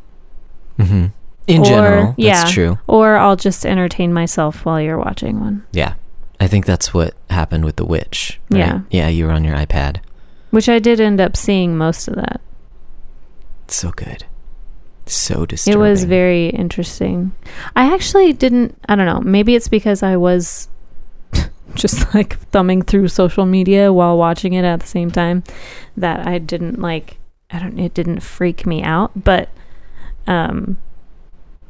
hmm 0.80 1.06
In 1.46 1.60
Or- 1.60 1.64
general, 1.64 2.14
yeah. 2.16 2.34
that's 2.38 2.52
true. 2.52 2.78
Or 2.88 3.16
I'll 3.16 3.36
just 3.36 3.64
entertain 3.66 4.12
myself 4.12 4.64
while 4.64 4.80
you're 4.80 4.98
watching 4.98 5.38
one. 5.40 5.62
Yeah. 5.72 5.92
I 6.40 6.46
think 6.48 6.64
that's 6.66 6.92
what 6.94 7.14
happened 7.30 7.64
with 7.64 7.76
The 7.76 7.84
Witch. 7.84 8.40
right? 8.50 8.58
Yeah. 8.58 8.80
Yeah, 8.90 9.08
you 9.08 9.26
were 9.26 9.32
on 9.32 9.44
your 9.44 9.54
iPad. 9.56 9.96
Which 10.54 10.68
I 10.68 10.78
did 10.78 11.00
end 11.00 11.20
up 11.20 11.36
seeing 11.36 11.76
most 11.76 12.06
of 12.08 12.14
that. 12.16 12.40
So 13.68 13.90
good. 13.90 14.24
So 15.06 15.44
disturbing. 15.46 15.80
It 15.80 15.82
was 15.82 16.04
very 16.04 16.48
interesting. 16.48 17.32
I 17.76 17.92
actually 17.92 18.32
didn't 18.32 18.76
I 18.88 18.94
don't 18.94 19.06
know, 19.06 19.20
maybe 19.20 19.54
it's 19.54 19.68
because 19.68 20.02
I 20.02 20.16
was 20.16 20.68
just 21.74 22.14
like 22.14 22.38
thumbing 22.50 22.82
through 22.82 23.08
social 23.08 23.44
media 23.46 23.92
while 23.92 24.16
watching 24.16 24.52
it 24.54 24.64
at 24.64 24.80
the 24.80 24.86
same 24.86 25.10
time 25.10 25.42
that 25.96 26.26
I 26.26 26.38
didn't 26.38 26.78
like 26.80 27.18
I 27.50 27.58
don't 27.58 27.78
it 27.78 27.92
didn't 27.94 28.20
freak 28.20 28.64
me 28.64 28.82
out, 28.82 29.10
but 29.14 29.48
um 30.26 30.76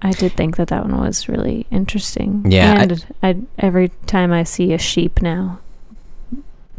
I 0.03 0.11
did 0.13 0.33
think 0.33 0.57
that 0.59 0.69
that 0.69 0.85
one 0.85 1.01
was 1.01 1.29
really 1.29 1.67
interesting. 1.71 2.45
Yeah, 2.47 2.73
I- 2.79 2.83
and 2.83 3.07
I, 3.23 3.37
every 3.59 3.89
time 4.07 4.33
I 4.33 4.43
see 4.43 4.73
a 4.75 4.79
sheep 4.79 5.23
now, 5.23 5.61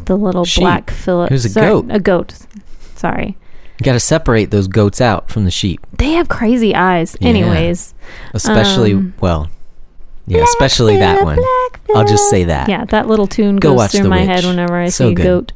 the 0.05 0.15
little 0.17 0.45
Sheep? 0.45 0.61
black 0.61 0.91
Philip, 0.91 1.29
Who's 1.29 1.45
a 1.45 1.59
goat? 1.59 1.85
a 1.89 1.99
goat. 1.99 2.33
Sorry, 2.95 3.37
You 3.79 3.83
got 3.83 3.93
to 3.93 3.99
separate 3.99 4.51
those 4.51 4.67
goats 4.67 5.01
out 5.01 5.29
from 5.29 5.45
the 5.45 5.51
sheep, 5.51 5.79
they 5.97 6.11
have 6.11 6.27
crazy 6.29 6.75
eyes. 6.75 7.15
Yeah. 7.19 7.29
Anyways, 7.29 7.93
especially 8.33 8.93
Um, 8.93 9.13
well, 9.19 9.49
yeah, 10.27 10.43
especially 10.43 10.97
that 10.97 11.23
one. 11.23 11.39
I'll 11.95 12.05
just 12.05 12.29
say 12.29 12.45
that. 12.45 12.67
Yeah, 12.69 12.85
that 12.85 13.07
little 13.07 13.27
tune 13.27 13.57
Go 13.57 13.75
goes 13.75 13.91
through 13.91 14.09
my 14.09 14.21
Witch. 14.21 14.27
head 14.27 14.43
whenever 14.45 14.75
I 14.75 14.89
So 14.89 15.07
see 15.07 15.11
a 15.11 15.15
good. 15.15 15.23
goat. 15.23 15.51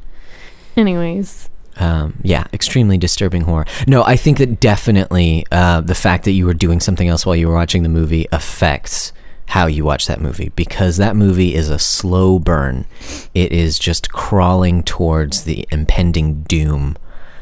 Anyways, 0.76 1.48
um, 1.78 2.14
yeah, 2.22 2.46
extremely 2.52 2.96
disturbing 2.98 3.42
horror. 3.42 3.66
No, 3.86 4.02
I 4.04 4.16
think 4.16 4.38
that 4.38 4.60
definitely 4.60 5.44
uh, 5.50 5.80
the 5.80 5.94
fact 5.94 6.24
that 6.24 6.32
you 6.32 6.46
were 6.46 6.54
doing 6.54 6.78
something 6.80 7.08
else 7.08 7.24
while 7.26 7.34
you 7.36 7.48
were 7.48 7.54
watching 7.54 7.82
the 7.82 7.88
movie 7.88 8.26
affects 8.32 9.12
how 9.50 9.66
you 9.66 9.84
watch 9.84 10.06
that 10.06 10.20
movie 10.20 10.52
because 10.54 10.96
that 10.96 11.16
movie 11.16 11.56
is 11.56 11.70
a 11.70 11.78
slow 11.78 12.38
burn. 12.38 12.86
It 13.34 13.50
is 13.50 13.80
just 13.80 14.12
crawling 14.12 14.84
towards 14.84 15.42
the 15.42 15.66
impending 15.72 16.42
doom 16.42 16.96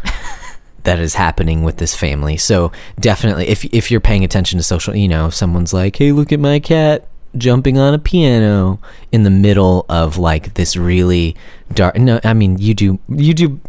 that 0.84 0.98
is 0.98 1.16
happening 1.16 1.64
with 1.64 1.76
this 1.76 1.94
family. 1.94 2.38
So 2.38 2.72
definitely, 2.98 3.48
if 3.48 3.62
if 3.66 3.90
you're 3.90 4.00
paying 4.00 4.24
attention 4.24 4.58
to 4.58 4.62
social, 4.62 4.96
you 4.96 5.06
know, 5.06 5.26
if 5.26 5.34
someone's 5.34 5.74
like, 5.74 5.96
"Hey, 5.96 6.12
look 6.12 6.32
at 6.32 6.40
my 6.40 6.60
cat." 6.60 7.07
Jumping 7.36 7.78
on 7.78 7.94
a 7.94 7.98
piano 7.98 8.80
in 9.12 9.22
the 9.22 9.30
middle 9.30 9.84
of 9.88 10.16
like 10.16 10.54
this 10.54 10.76
really 10.76 11.36
dark 11.74 11.96
no 11.96 12.18
i 12.24 12.32
mean 12.32 12.56
you 12.58 12.72
do 12.72 12.98
you 13.10 13.34
do 13.34 13.60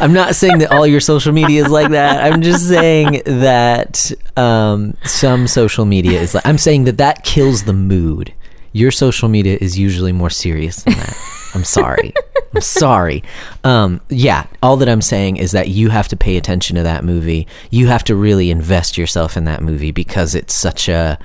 i'm 0.00 0.12
not 0.12 0.34
saying 0.34 0.58
that 0.58 0.72
all 0.72 0.86
your 0.86 1.00
social 1.00 1.32
media 1.32 1.64
is 1.64 1.70
like 1.70 1.90
that. 1.90 2.20
I'm 2.32 2.42
just 2.42 2.66
saying 2.68 3.22
that 3.24 4.12
um 4.36 4.96
some 5.04 5.46
social 5.46 5.84
media 5.84 6.20
is 6.20 6.34
like 6.34 6.46
i'm 6.46 6.58
saying 6.58 6.84
that 6.84 6.98
that 6.98 7.24
kills 7.24 7.64
the 7.64 7.72
mood. 7.72 8.32
Your 8.72 8.90
social 8.90 9.28
media 9.28 9.56
is 9.60 9.78
usually 9.78 10.12
more 10.12 10.28
serious 10.28 10.82
than 10.82 10.94
that. 10.94 11.16
I'm 11.54 11.64
sorry. 11.64 12.12
I'm 12.54 12.60
sorry. 12.60 13.22
Um 13.64 14.00
yeah 14.08 14.46
all 14.62 14.76
that 14.78 14.88
i'm 14.88 15.00
saying 15.00 15.36
is 15.36 15.52
that 15.52 15.68
you 15.68 15.90
have 15.90 16.08
to 16.08 16.16
pay 16.16 16.36
attention 16.36 16.76
to 16.76 16.82
that 16.82 17.04
movie. 17.04 17.46
You 17.70 17.86
have 17.86 18.02
to 18.04 18.16
really 18.16 18.50
invest 18.50 18.98
yourself 18.98 19.36
in 19.36 19.44
that 19.44 19.62
movie 19.62 19.92
because 19.92 20.34
it's 20.34 20.54
such 20.54 20.88
a 20.88 21.18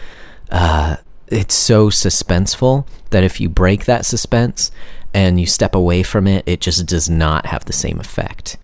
uh 0.51 0.97
it's 1.31 1.55
so 1.55 1.89
suspenseful 1.89 2.85
that 3.09 3.23
if 3.23 3.39
you 3.39 3.49
break 3.49 3.85
that 3.85 4.05
suspense 4.05 4.71
and 5.13 5.39
you 5.39 5.45
step 5.45 5.75
away 5.75 6.03
from 6.03 6.27
it, 6.27 6.43
it 6.45 6.61
just 6.61 6.85
does 6.85 7.09
not 7.09 7.45
have 7.47 7.65
the 7.65 7.73
same 7.73 7.99
effect. 7.99 8.57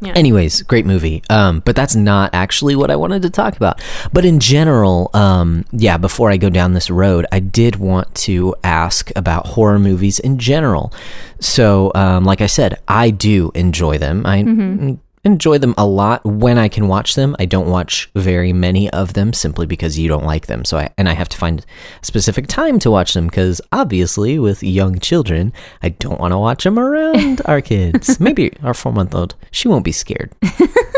yeah. 0.00 0.12
Anyways, 0.14 0.62
great 0.62 0.84
movie. 0.86 1.22
Um, 1.30 1.60
but 1.64 1.74
that's 1.76 1.94
not 1.96 2.30
actually 2.34 2.76
what 2.76 2.90
I 2.90 2.96
wanted 2.96 3.22
to 3.22 3.30
talk 3.30 3.56
about. 3.56 3.80
But 4.12 4.24
in 4.24 4.40
general, 4.40 5.10
um, 5.14 5.64
yeah, 5.72 5.96
before 5.96 6.30
I 6.30 6.36
go 6.36 6.50
down 6.50 6.74
this 6.74 6.90
road, 6.90 7.26
I 7.32 7.38
did 7.40 7.76
want 7.76 8.14
to 8.26 8.54
ask 8.62 9.10
about 9.16 9.46
horror 9.46 9.78
movies 9.78 10.18
in 10.18 10.38
general. 10.38 10.92
So, 11.40 11.92
um, 11.94 12.24
like 12.24 12.40
I 12.40 12.46
said, 12.46 12.78
I 12.88 13.10
do 13.10 13.50
enjoy 13.54 13.98
them. 13.98 14.26
I 14.26 14.98
enjoy 15.26 15.58
them 15.58 15.74
a 15.76 15.84
lot 15.84 16.24
when 16.24 16.56
I 16.56 16.68
can 16.68 16.88
watch 16.88 17.16
them. 17.16 17.34
I 17.38 17.44
don't 17.44 17.68
watch 17.68 18.08
very 18.14 18.52
many 18.52 18.88
of 18.90 19.14
them 19.14 19.32
simply 19.32 19.66
because 19.66 19.98
you 19.98 20.08
don't 20.08 20.24
like 20.24 20.46
them. 20.46 20.64
So 20.64 20.78
I 20.78 20.90
and 20.96 21.08
I 21.08 21.12
have 21.12 21.28
to 21.30 21.36
find 21.36 21.60
a 21.60 22.06
specific 22.06 22.46
time 22.46 22.78
to 22.78 22.90
watch 22.90 23.12
them 23.12 23.26
because 23.26 23.60
obviously 23.72 24.38
with 24.38 24.62
young 24.62 24.98
children, 25.00 25.52
I 25.82 25.90
don't 25.90 26.20
want 26.20 26.32
to 26.32 26.38
watch 26.38 26.64
them 26.64 26.78
around 26.78 27.42
our 27.44 27.60
kids. 27.60 28.20
Maybe 28.20 28.52
our 28.62 28.72
four 28.72 28.92
month 28.92 29.14
old, 29.14 29.34
she 29.50 29.68
won't 29.68 29.84
be 29.84 29.92
scared. 29.92 30.32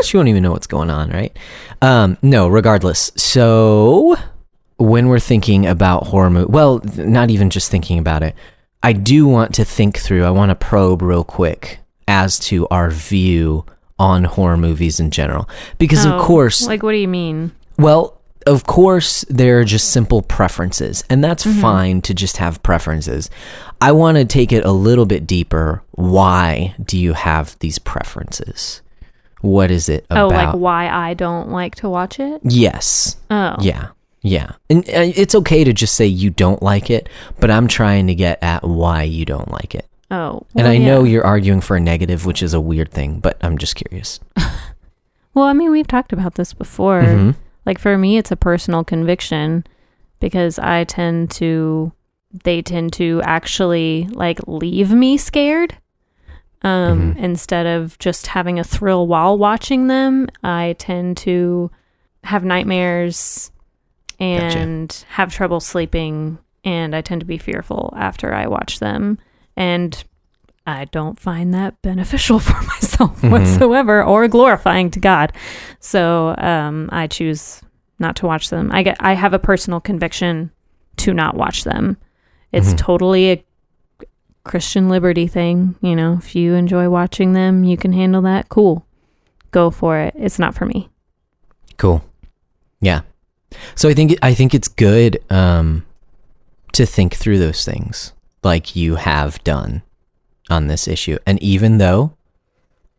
she 0.03 0.15
won't 0.15 0.29
even 0.29 0.43
know 0.43 0.51
what's 0.51 0.67
going 0.67 0.91
on, 0.91 1.09
right? 1.09 1.35
Um, 1.81 2.17
no, 2.21 2.47
regardless. 2.47 3.11
So 3.17 4.15
when 4.77 5.07
we're 5.07 5.19
thinking 5.19 5.65
about 5.65 6.07
horror 6.07 6.29
movie, 6.29 6.51
well, 6.51 6.81
not 6.95 7.31
even 7.31 7.49
just 7.49 7.71
thinking 7.71 7.97
about 7.97 8.23
it. 8.23 8.35
I 8.81 8.93
do 8.93 9.27
want 9.27 9.55
to 9.55 9.65
think 9.65 9.97
through. 9.97 10.23
I 10.23 10.29
want 10.29 10.51
to 10.51 10.55
probe 10.55 11.01
real 11.01 11.23
quick 11.25 11.79
as 12.07 12.39
to 12.39 12.67
our 12.69 12.89
view 12.89 13.65
on 13.99 14.23
horror 14.23 14.57
movies 14.57 14.99
in 14.99 15.11
general. 15.11 15.47
Because, 15.77 16.05
Oh, 16.05 16.13
of 16.13 16.21
course, 16.21 16.65
Like, 16.65 16.81
what 16.81 16.93
do 16.93 16.97
you 16.97 17.07
mean? 17.07 17.51
well, 17.77 18.15
of 18.47 18.65
course, 18.65 19.25
there 19.29 19.59
are 19.59 19.65
just 19.65 19.91
simple 19.91 20.21
preferences, 20.21 21.03
and 21.09 21.21
that's 21.23 21.43
fine 21.59 22.01
to 22.01 22.13
just 22.13 22.37
have 22.37 22.63
preferences. 22.63 23.29
I 23.81 23.91
want 23.91 24.17
to 24.17 24.25
take 24.25 24.51
it 24.53 24.63
a 24.65 24.71
little 24.71 25.05
bit 25.05 25.27
deeper. 25.27 25.83
Why 25.91 26.73
do 26.83 26.97
you 26.97 27.13
have 27.13 27.59
these 27.59 27.77
preferences? 27.77 28.81
What 29.41 29.71
is 29.71 29.87
it 29.89 30.05
Oh, 30.09 30.27
like 30.27 30.53
why 30.55 30.89
I 30.89 31.13
don't 31.13 31.49
like 31.51 31.75
to 31.75 31.89
watch 31.89 32.19
it? 32.19 32.41
yes. 32.43 33.17
Oh. 33.29 33.55
Yeah. 33.59 33.87
Yeah. 34.21 34.51
And 34.69 34.79
uh, 34.89 35.11
it's 35.15 35.35
okay 35.35 35.63
to 35.63 35.71
just 35.73 35.95
say 35.95 36.05
you 36.07 36.29
don't 36.29 36.61
like 36.63 36.89
it, 36.89 37.07
but 37.39 37.49
I'm 37.51 37.67
trying 37.67 38.07
to 38.07 38.15
get 38.15 38.39
at 38.41 38.63
why 38.67 39.03
you 39.03 39.25
don't 39.25 39.51
like 39.51 39.75
it. 39.75 39.85
Oh. 40.11 40.45
And 40.55 40.63
well, 40.65 40.71
I 40.71 40.77
know 40.77 41.03
you're 41.03 41.25
arguing 41.25 41.61
for 41.61 41.75
a 41.75 41.79
negative, 41.79 42.25
which 42.25 42.41
is 42.41 42.53
a 42.53 42.59
weird 42.59 42.91
thing, 42.91 43.19
but 43.19 43.37
I'm 43.41 43.57
just 43.57 43.75
curious. 43.75 44.19
Well, 45.35 45.45
I 45.45 45.53
mean, 45.53 45.69
we've 45.71 45.87
talked 45.87 46.11
about 46.11 46.35
this 46.35 46.53
before. 46.53 47.03
Mhm. 47.03 47.35
Like 47.65 47.77
for 47.79 47.97
me, 47.97 48.17
it's 48.17 48.31
a 48.31 48.35
personal 48.35 48.83
conviction 48.83 49.63
because 50.19 50.57
I 50.59 50.83
tend 50.85 51.29
to, 51.31 51.93
they 52.43 52.61
tend 52.63 52.91
to 52.93 53.21
actually 53.23 54.07
like 54.11 54.39
leave 54.47 54.91
me 54.91 55.17
scared. 55.17 55.77
Um, 56.63 57.13
Mhm. 57.13 57.17
instead 57.17 57.67
of 57.67 57.97
just 57.99 58.27
having 58.27 58.59
a 58.59 58.63
thrill 58.65 59.07
while 59.07 59.37
watching 59.37 59.87
them, 59.87 60.27
I 60.43 60.75
tend 60.79 61.15
to 61.17 61.69
have 62.25 62.43
nightmares 62.43 63.51
and 64.19 65.05
have 65.09 65.31
trouble 65.33 65.59
sleeping, 65.61 66.39
and 66.65 66.93
I 66.95 67.01
tend 67.01 67.21
to 67.21 67.25
be 67.25 67.37
fearful 67.37 67.93
after 67.95 68.33
I 68.33 68.47
watch 68.47 68.79
them. 68.79 69.19
And 69.59 70.03
I 70.65 70.85
don't 70.85 71.19
find 71.19 71.53
that 71.53 71.79
beneficial 71.81 72.39
for 72.47 72.59
myself 72.63 73.21
Mhm. 73.21 73.29
whatsoever 73.31 74.03
or 74.03 74.27
glorifying 74.27 74.89
to 74.91 74.99
God. 74.99 75.33
So 75.79 76.35
um, 76.37 76.89
I 76.91 77.07
choose 77.07 77.61
not 77.99 78.15
to 78.17 78.25
watch 78.25 78.49
them. 78.49 78.71
I 78.71 78.81
get 78.83 78.97
I 78.99 79.13
have 79.13 79.33
a 79.33 79.39
personal 79.39 79.79
conviction 79.81 80.51
to 80.97 81.13
not 81.13 81.35
watch 81.35 81.63
them. 81.65 81.97
It's 82.51 82.73
Mhm. 82.73 82.77
totally 82.77 83.31
a 83.31 83.43
Christian 84.45 84.89
liberty 84.89 85.27
thing, 85.27 85.75
you 85.81 85.95
know. 85.95 86.13
If 86.19 86.35
you 86.35 86.53
enjoy 86.55 86.89
watching 86.89 87.33
them, 87.33 87.63
you 87.63 87.77
can 87.77 87.91
handle 87.93 88.21
that. 88.23 88.49
Cool. 88.49 88.85
Go 89.51 89.69
for 89.69 89.99
it. 89.99 90.13
It's 90.17 90.39
not 90.39 90.55
for 90.55 90.65
me. 90.65 90.89
Cool. 91.77 92.03
Yeah. 92.81 93.01
So 93.75 93.89
I 93.89 93.93
think 93.93 94.17
I 94.21 94.33
think 94.33 94.53
it's 94.53 94.67
good 94.67 95.19
um, 95.29 95.85
to 96.73 96.85
think 96.85 97.15
through 97.15 97.39
those 97.39 97.65
things 97.65 98.13
like 98.43 98.75
you 98.75 98.95
have 98.95 99.43
done 99.43 99.81
on 100.49 100.67
this 100.67 100.87
issue. 100.87 101.17
And 101.25 101.41
even 101.41 101.77
though 101.77 102.13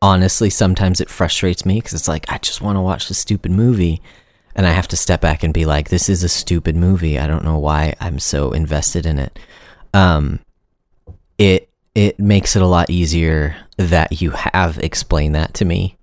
honestly 0.03 0.49
sometimes 0.49 1.01
it 1.01 1.11
frustrates 1.11 1.67
me 1.67 1.81
cuz 1.81 1.93
it's 1.93 2.09
like 2.09 2.31
I 2.33 2.39
just 2.39 2.63
want 2.63 2.77
to 2.77 2.81
watch 2.81 3.09
the 3.09 3.15
stupid 3.15 3.51
movie 3.51 4.01
and 4.55 4.67
I 4.67 4.71
have 4.71 4.89
to 4.89 4.97
step 4.97 5.21
back 5.21 5.43
and 5.43 5.53
be 5.53 5.67
like 5.67 5.89
this 5.89 6.09
is 6.09 6.23
a 6.23 6.29
stupid 6.29 6.75
movie. 6.77 7.19
I 7.19 7.27
don't 7.27 7.45
know 7.45 7.59
why 7.59 7.95
I'm 8.01 8.19
so 8.19 8.53
invested 8.53 9.05
in 9.07 9.19
it. 9.19 9.39
Um 9.93 10.41
it 11.39 11.69
it 11.95 12.19
makes 12.19 12.55
it 12.55 12.63
a 12.63 12.67
lot 12.67 12.91
easier 12.91 13.57
that 13.77 14.21
you 14.21 14.31
have 14.31 14.79
explained 14.79 15.35
that 15.35 15.55
to 15.55 15.65
me 15.65 15.97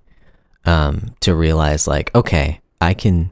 um, 0.65 1.15
to 1.21 1.33
realize 1.33 1.87
like 1.87 2.13
okay 2.13 2.59
i 2.81 2.93
can 2.93 3.31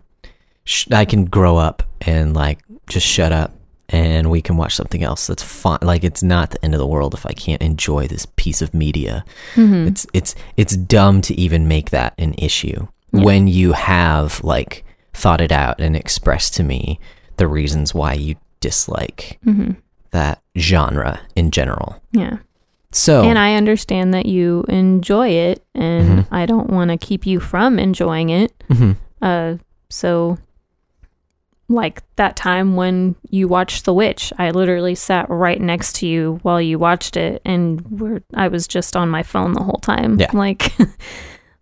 sh- 0.64 0.88
i 0.92 1.04
can 1.04 1.26
grow 1.26 1.58
up 1.58 1.84
and 2.02 2.34
like 2.34 2.60
just 2.88 3.06
shut 3.06 3.32
up 3.32 3.52
and 3.90 4.30
we 4.32 4.42
can 4.42 4.58
watch 4.58 4.76
something 4.76 5.04
else 5.04 5.28
that's 5.28 5.44
fine 5.44 5.78
like 5.82 6.04
it's 6.04 6.24
not 6.24 6.50
the 6.50 6.64
end 6.66 6.74
of 6.74 6.80
the 6.80 6.88
world 6.88 7.14
if 7.14 7.26
i 7.26 7.34
can't 7.34 7.62
enjoy 7.62 8.08
this 8.08 8.26
piece 8.36 8.62
of 8.62 8.74
media 8.74 9.24
Mm-hmm. 9.56 9.88
it's 9.90 10.08
it's 10.14 10.36
it's 10.58 10.76
dumb 10.76 11.22
to 11.22 11.34
even 11.40 11.68
make 11.68 11.92
that 11.92 12.14
an 12.18 12.34
issue 12.38 12.88
Yeah. 13.14 13.24
when 13.24 13.48
you 13.48 13.74
have 13.74 14.44
like 14.44 14.84
thought 15.14 15.40
it 15.42 15.52
out 15.52 15.80
and 15.80 15.96
expressed 15.96 16.56
to 16.56 16.64
me 16.64 17.00
the 17.38 17.48
reasons 17.48 17.94
why 17.94 18.14
you 18.14 18.36
dislike 18.60 19.40
Mm-hmm. 19.46 19.72
that 20.12 20.42
genre 20.58 21.20
in 21.36 21.52
general 21.52 22.02
Yeah. 22.12 22.38
so 22.92 23.24
And 23.24 23.38
I 23.38 23.56
understand 23.56 24.14
that 24.14 24.26
you 24.26 24.64
enjoy 24.70 25.30
it, 25.30 25.64
and 25.76 26.20
Mhm. 26.20 26.28
I 26.32 26.46
don't 26.46 26.70
want 26.70 26.90
to 26.92 26.98
keep 26.98 27.26
you 27.28 27.40
from 27.42 27.78
enjoying 27.78 28.30
it. 28.30 28.52
Mhm. 28.70 28.96
Uh, 29.22 29.56
so, 29.90 30.38
like 31.68 32.04
that 32.18 32.36
time 32.36 32.76
when 32.76 33.16
you 33.30 33.48
watched 33.48 33.86
The 33.86 33.94
Witch, 33.94 34.32
I 34.38 34.52
literally 34.52 34.96
sat 34.96 35.28
right 35.30 35.60
next 35.60 35.96
to 35.98 36.08
you 36.08 36.40
while 36.44 36.62
you 36.62 36.78
watched 36.78 37.18
it, 37.18 37.42
and 37.46 37.82
we're, 38.00 38.22
I 38.34 38.48
was 38.50 38.68
just 38.68 38.96
on 38.96 39.10
my 39.10 39.24
phone 39.24 39.54
the 39.54 39.64
whole 39.64 39.80
time. 39.82 40.20
Yeah. 40.20 40.30
Like, 40.34 40.74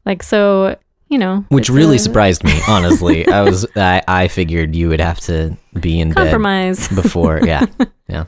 like 0.06 0.24
so, 0.24 0.76
you 1.10 1.18
know, 1.18 1.46
which 1.50 1.70
really 1.70 1.96
a 1.98 2.00
surprised 2.00 2.44
me 2.44 2.60
honestly 2.68 3.28
i 3.32 3.42
was 3.42 3.66
I, 3.76 4.02
I 4.08 4.28
figured 4.28 4.76
you 4.76 4.90
would 4.90 5.00
have 5.00 5.20
to 5.22 5.56
be 5.80 6.00
in 6.00 6.10
bed 6.10 6.16
compromise. 6.16 6.88
before 6.90 7.40
yeah 7.44 7.66
yeah. 8.08 8.26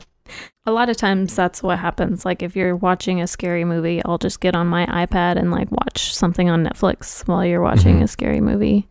A 0.66 0.72
lot 0.72 0.88
of 0.88 0.96
times 0.96 1.34
that's 1.36 1.62
what 1.62 1.78
happens. 1.78 2.24
Like 2.24 2.42
if 2.42 2.56
you're 2.56 2.74
watching 2.74 3.20
a 3.20 3.26
scary 3.28 3.64
movie, 3.64 4.02
I'll 4.04 4.18
just 4.18 4.40
get 4.40 4.56
on 4.56 4.66
my 4.66 4.84
iPad 4.86 5.36
and 5.38 5.52
like 5.52 5.70
watch 5.70 6.12
something 6.14 6.48
on 6.50 6.64
Netflix 6.64 7.26
while 7.28 7.44
you're 7.44 7.62
watching 7.62 8.00
Mhm. 8.00 8.02
a 8.02 8.08
scary 8.08 8.40
movie. 8.40 8.88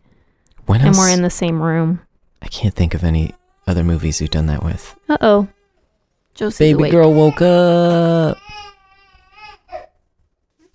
when 0.64 0.80
And 0.80 0.88
else 0.88 0.98
we're 0.98 1.10
in 1.10 1.20
the 1.22 1.28
same 1.30 1.60
room. 1.62 2.00
I 2.46 2.48
can't 2.48 2.74
think 2.74 2.94
of 2.94 3.02
any 3.02 3.34
other 3.66 3.82
movies 3.82 4.20
you've 4.20 4.30
done 4.30 4.46
that 4.46 4.62
with 4.62 4.94
Uh 5.08 5.18
oh. 5.20 5.48
Josie's 6.34 6.58
baby 6.58 6.72
awake. 6.74 6.92
girl 6.92 7.12
woke 7.12 7.42
up 7.42 8.38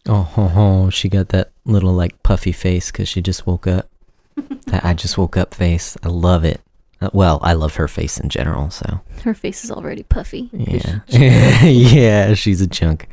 oh 0.10 0.22
ho, 0.24 0.48
ho, 0.48 0.90
she 0.90 1.08
got 1.08 1.30
that 1.30 1.52
little 1.66 1.94
like 1.94 2.22
puffy 2.24 2.52
face 2.52 2.92
because 2.92 3.08
she 3.08 3.22
just 3.22 3.48
woke 3.48 3.68
up 3.68 3.88
that 4.68 4.84
i 4.84 4.94
just 4.94 5.18
woke 5.18 5.38
up 5.38 5.54
face 5.54 5.96
i 6.04 6.10
love 6.10 6.44
it 6.44 6.60
Uh, 7.00 7.10
well 7.14 7.40
i 7.44 7.54
love 7.54 7.76
her 7.76 7.88
face 7.88 8.20
in 8.20 8.28
general 8.30 8.70
so 8.70 9.00
Her 9.24 9.34
face 9.34 9.64
is 9.64 9.72
already 9.72 10.04
puffy. 10.04 10.50
Yeah. 10.52 11.00
yeah, 11.64 12.34
she's 12.34 12.60
a 12.62 12.68
chunk. 12.68 13.08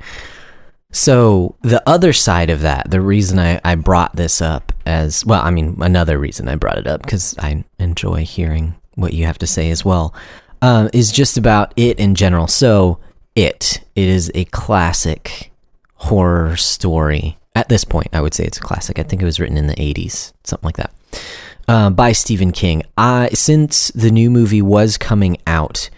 So, 0.90 1.57
the 1.62 1.83
other 1.87 2.12
side 2.12 2.49
of 2.50 2.62
that, 2.62 2.90
the 2.90 3.00
reason 3.00 3.38
I, 3.38 3.61
I 3.62 3.75
brought 3.75 4.16
this 4.16 4.40
up 4.40 4.73
as 4.87 5.25
well, 5.25 5.42
I 5.42 5.50
mean, 5.50 5.76
another 5.80 6.18
reason 6.18 6.49
I 6.49 6.57
brought 6.57 6.78
it 6.78 6.87
up, 6.87 7.02
because 7.02 7.37
I 7.38 7.64
enjoy 7.78 8.25
hearing 8.25 8.75
what 8.95 9.12
you 9.12 9.26
have 9.26 9.38
to 9.38 9.47
say 9.47 9.71
as 9.71 9.85
well, 9.85 10.14
um, 10.62 10.88
is 10.95 11.12
just 11.12 11.37
about 11.37 11.75
it 11.76 11.99
in 11.99 12.14
general. 12.14 12.47
So, 12.47 13.00
it, 13.37 13.85
it 13.95 14.09
is 14.09 14.33
a 14.35 14.47
classic 14.47 15.52
horror 15.95 16.57
story. 16.57 17.37
At 17.54 17.68
this 17.68 17.85
point, 17.85 18.09
I 18.12 18.21
would 18.21 18.35
say 18.35 18.45
it's 18.45 18.59
a 18.59 18.62
classic. 18.62 18.99
I 18.99 19.02
think 19.02 19.21
it 19.21 19.26
was 19.26 19.38
written 19.38 19.59
in 19.59 19.66
the 19.66 19.75
80s, 19.75 20.33
something 20.45 20.66
like 20.66 20.76
that 20.76 20.92
uh, 21.68 21.90
by 21.90 22.12
Stephen 22.12 22.50
King. 22.50 22.83
I 22.97 23.28
since 23.35 23.88
the 23.95 24.11
new 24.11 24.30
movie 24.30 24.62
was 24.62 24.97
coming 24.99 25.37
out, 25.47 25.90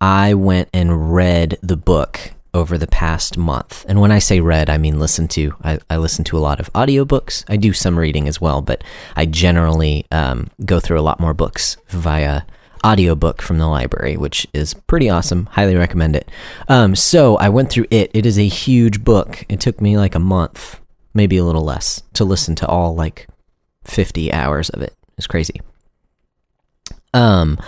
I 0.00 0.34
went 0.34 0.68
and 0.72 1.14
read 1.14 1.58
the 1.62 1.76
book 1.76 2.32
over 2.54 2.78
the 2.78 2.86
past 2.86 3.36
month. 3.36 3.84
And 3.88 4.00
when 4.00 4.12
I 4.12 4.18
say 4.18 4.40
read, 4.40 4.70
I 4.70 4.78
mean 4.78 4.98
listen 4.98 5.28
to. 5.28 5.54
I, 5.62 5.78
I 5.90 5.96
listen 5.96 6.24
to 6.24 6.38
a 6.38 6.40
lot 6.40 6.60
of 6.60 6.72
audiobooks. 6.72 7.44
I 7.48 7.56
do 7.56 7.72
some 7.72 7.98
reading 7.98 8.26
as 8.28 8.40
well, 8.40 8.62
but 8.62 8.82
I 9.16 9.26
generally 9.26 10.06
um, 10.10 10.50
go 10.64 10.80
through 10.80 10.98
a 10.98 11.02
lot 11.02 11.20
more 11.20 11.34
books 11.34 11.76
via 11.88 12.42
audiobook 12.84 13.42
from 13.42 13.58
the 13.58 13.66
library, 13.66 14.16
which 14.16 14.46
is 14.52 14.74
pretty 14.74 15.10
awesome. 15.10 15.46
Highly 15.46 15.76
recommend 15.76 16.16
it. 16.16 16.30
Um, 16.68 16.94
so 16.94 17.36
I 17.36 17.48
went 17.48 17.70
through 17.70 17.86
it. 17.90 18.10
It 18.14 18.26
is 18.26 18.38
a 18.38 18.48
huge 18.48 19.04
book. 19.04 19.44
It 19.48 19.60
took 19.60 19.80
me 19.80 19.96
like 19.96 20.14
a 20.14 20.20
month, 20.20 20.80
maybe 21.14 21.36
a 21.36 21.44
little 21.44 21.64
less, 21.64 22.02
to 22.14 22.24
listen 22.24 22.54
to 22.56 22.66
all 22.66 22.94
like 22.94 23.26
50 23.84 24.32
hours 24.32 24.70
of 24.70 24.82
it. 24.82 24.94
It's 25.16 25.26
crazy. 25.26 25.60
Um, 27.14 27.58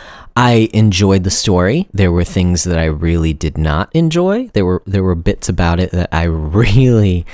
I 0.41 0.71
enjoyed 0.73 1.25
the 1.25 1.31
story. 1.31 1.87
There 1.93 2.11
were 2.11 2.25
things 2.25 2.65
that 2.65 2.79
I 2.79 2.87
really 2.87 3.35
did 3.35 3.59
not 3.59 3.91
enjoy. 3.95 4.49
There 4.55 4.65
were 4.65 4.83
there 4.87 5.03
were 5.03 5.15
bits 5.15 5.51
about 5.51 5.79
it 5.79 5.91
that 5.91 6.09
I 6.13 6.23
really 6.63 7.27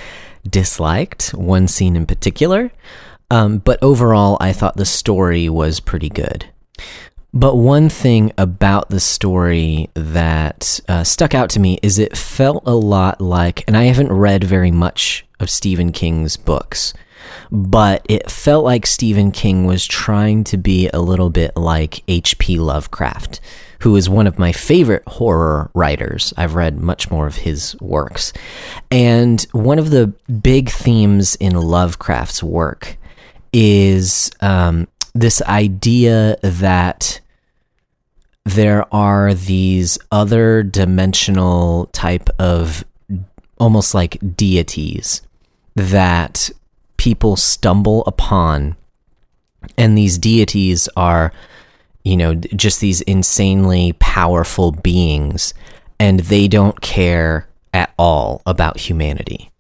disliked. 0.45 1.31
One 1.31 1.69
scene 1.69 1.95
in 1.95 2.07
particular. 2.07 2.73
Um, 3.31 3.59
but 3.59 3.81
overall, 3.81 4.37
I 4.41 4.53
thought 4.53 4.77
the 4.77 4.85
story 4.85 5.49
was 5.49 5.79
pretty 5.79 6.09
good. 6.09 6.47
But 7.33 7.55
one 7.55 7.89
thing 7.89 8.33
about 8.39 8.89
the 8.89 8.99
story 8.99 9.89
that 9.95 10.81
uh, 10.89 11.05
stuck 11.05 11.33
out 11.33 11.51
to 11.51 11.61
me 11.61 11.79
is 11.85 12.01
it 12.01 12.17
felt 12.17 12.65
a 12.67 12.75
lot 12.75 13.21
like, 13.21 13.63
and 13.69 13.77
I 13.77 13.85
haven't 13.85 14.13
read 14.13 14.43
very 14.43 14.73
much 14.73 15.25
of 15.39 15.49
Stephen 15.49 15.93
King's 15.93 16.37
books, 16.37 16.93
but 17.51 18.05
it 18.09 18.31
felt 18.31 18.65
like 18.65 18.87
Stephen 18.87 19.31
King 19.31 19.67
was 19.67 19.87
trying 19.87 20.45
to 20.45 20.57
be 20.57 20.89
a 20.89 21.01
little 21.01 21.31
bit 21.31 21.57
like 21.57 22.03
H.P. 22.09 22.59
Lovecraft, 22.59 23.41
who 23.81 23.97
is 23.97 24.09
one 24.09 24.27
of 24.27 24.39
my 24.39 24.53
favorite 24.53 25.03
horror 25.07 25.71
writers. 25.75 26.33
I've 26.37 26.55
read 26.55 26.81
much 26.81 27.11
more 27.11 27.27
of 27.27 27.37
his 27.37 27.77
works. 27.81 28.33
And 28.91 29.41
one 29.53 29.79
of 29.79 29.91
the 29.91 30.09
big 30.43 30.71
themes 30.71 31.37
in 31.37 31.55
Lovecraft's 31.55 32.43
work 32.43 32.97
is 33.53 34.31
um, 34.41 34.89
this 35.15 35.41
idea 35.43 36.37
that 36.43 37.21
there 38.45 38.87
are 38.95 39.35
these 39.35 39.99
other 40.13 40.63
dimensional 40.63 41.87
type 41.87 42.31
of 42.39 42.85
almost 43.59 43.95
like 43.95 44.19
deities 44.37 45.23
that 45.75 46.51
people 46.97 47.37
stumble 47.37 48.05
upon. 48.07 48.77
And 49.77 49.97
these 49.97 50.19
deities 50.19 50.89
are 50.97 51.33
you 52.05 52.17
know 52.17 52.35
just 52.35 52.81
these 52.81 53.01
insanely 53.03 53.95
powerful 53.99 54.73
beings. 54.73 55.55
And 55.99 56.21
they 56.21 56.47
don't 56.47 56.81
care 56.81 57.49
at 57.73 57.93
all 57.99 58.43
about 58.47 58.79
humanity. 58.79 59.51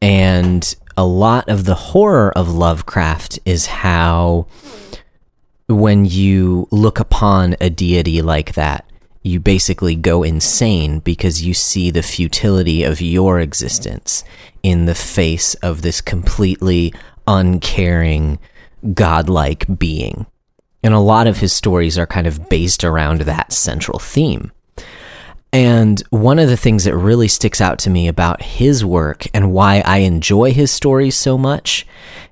And 0.00 0.74
a 0.96 1.04
lot 1.04 1.48
of 1.48 1.64
the 1.64 1.74
horror 1.74 2.32
of 2.36 2.48
Lovecraft 2.48 3.38
is 3.44 3.66
how 3.66 4.46
when 5.68 6.04
you 6.04 6.68
look 6.70 7.00
upon 7.00 7.56
a 7.60 7.70
deity 7.70 8.20
like 8.20 8.54
that 8.54 8.84
you 9.22 9.38
basically 9.40 9.94
go 9.94 10.22
insane 10.22 10.98
because 11.00 11.42
you 11.42 11.54
see 11.54 11.90
the 11.90 12.02
futility 12.02 12.82
of 12.82 13.00
your 13.00 13.40
existence 13.40 14.24
in 14.62 14.86
the 14.86 14.94
face 14.94 15.54
of 15.54 15.82
this 15.82 16.00
completely 16.00 16.92
uncaring, 17.26 18.38
godlike 18.94 19.78
being. 19.78 20.26
And 20.82 20.94
a 20.94 20.98
lot 20.98 21.26
of 21.26 21.38
his 21.38 21.52
stories 21.52 21.96
are 21.96 22.06
kind 22.06 22.26
of 22.26 22.48
based 22.48 22.82
around 22.82 23.22
that 23.22 23.52
central 23.52 23.98
theme. 23.98 24.50
And 25.52 26.02
one 26.10 26.38
of 26.38 26.48
the 26.48 26.56
things 26.56 26.84
that 26.84 26.96
really 26.96 27.28
sticks 27.28 27.60
out 27.60 27.78
to 27.80 27.90
me 27.90 28.08
about 28.08 28.42
his 28.42 28.84
work 28.84 29.26
and 29.34 29.52
why 29.52 29.82
I 29.84 29.98
enjoy 29.98 30.52
his 30.52 30.70
stories 30.70 31.14
so 31.14 31.36
much 31.36 31.86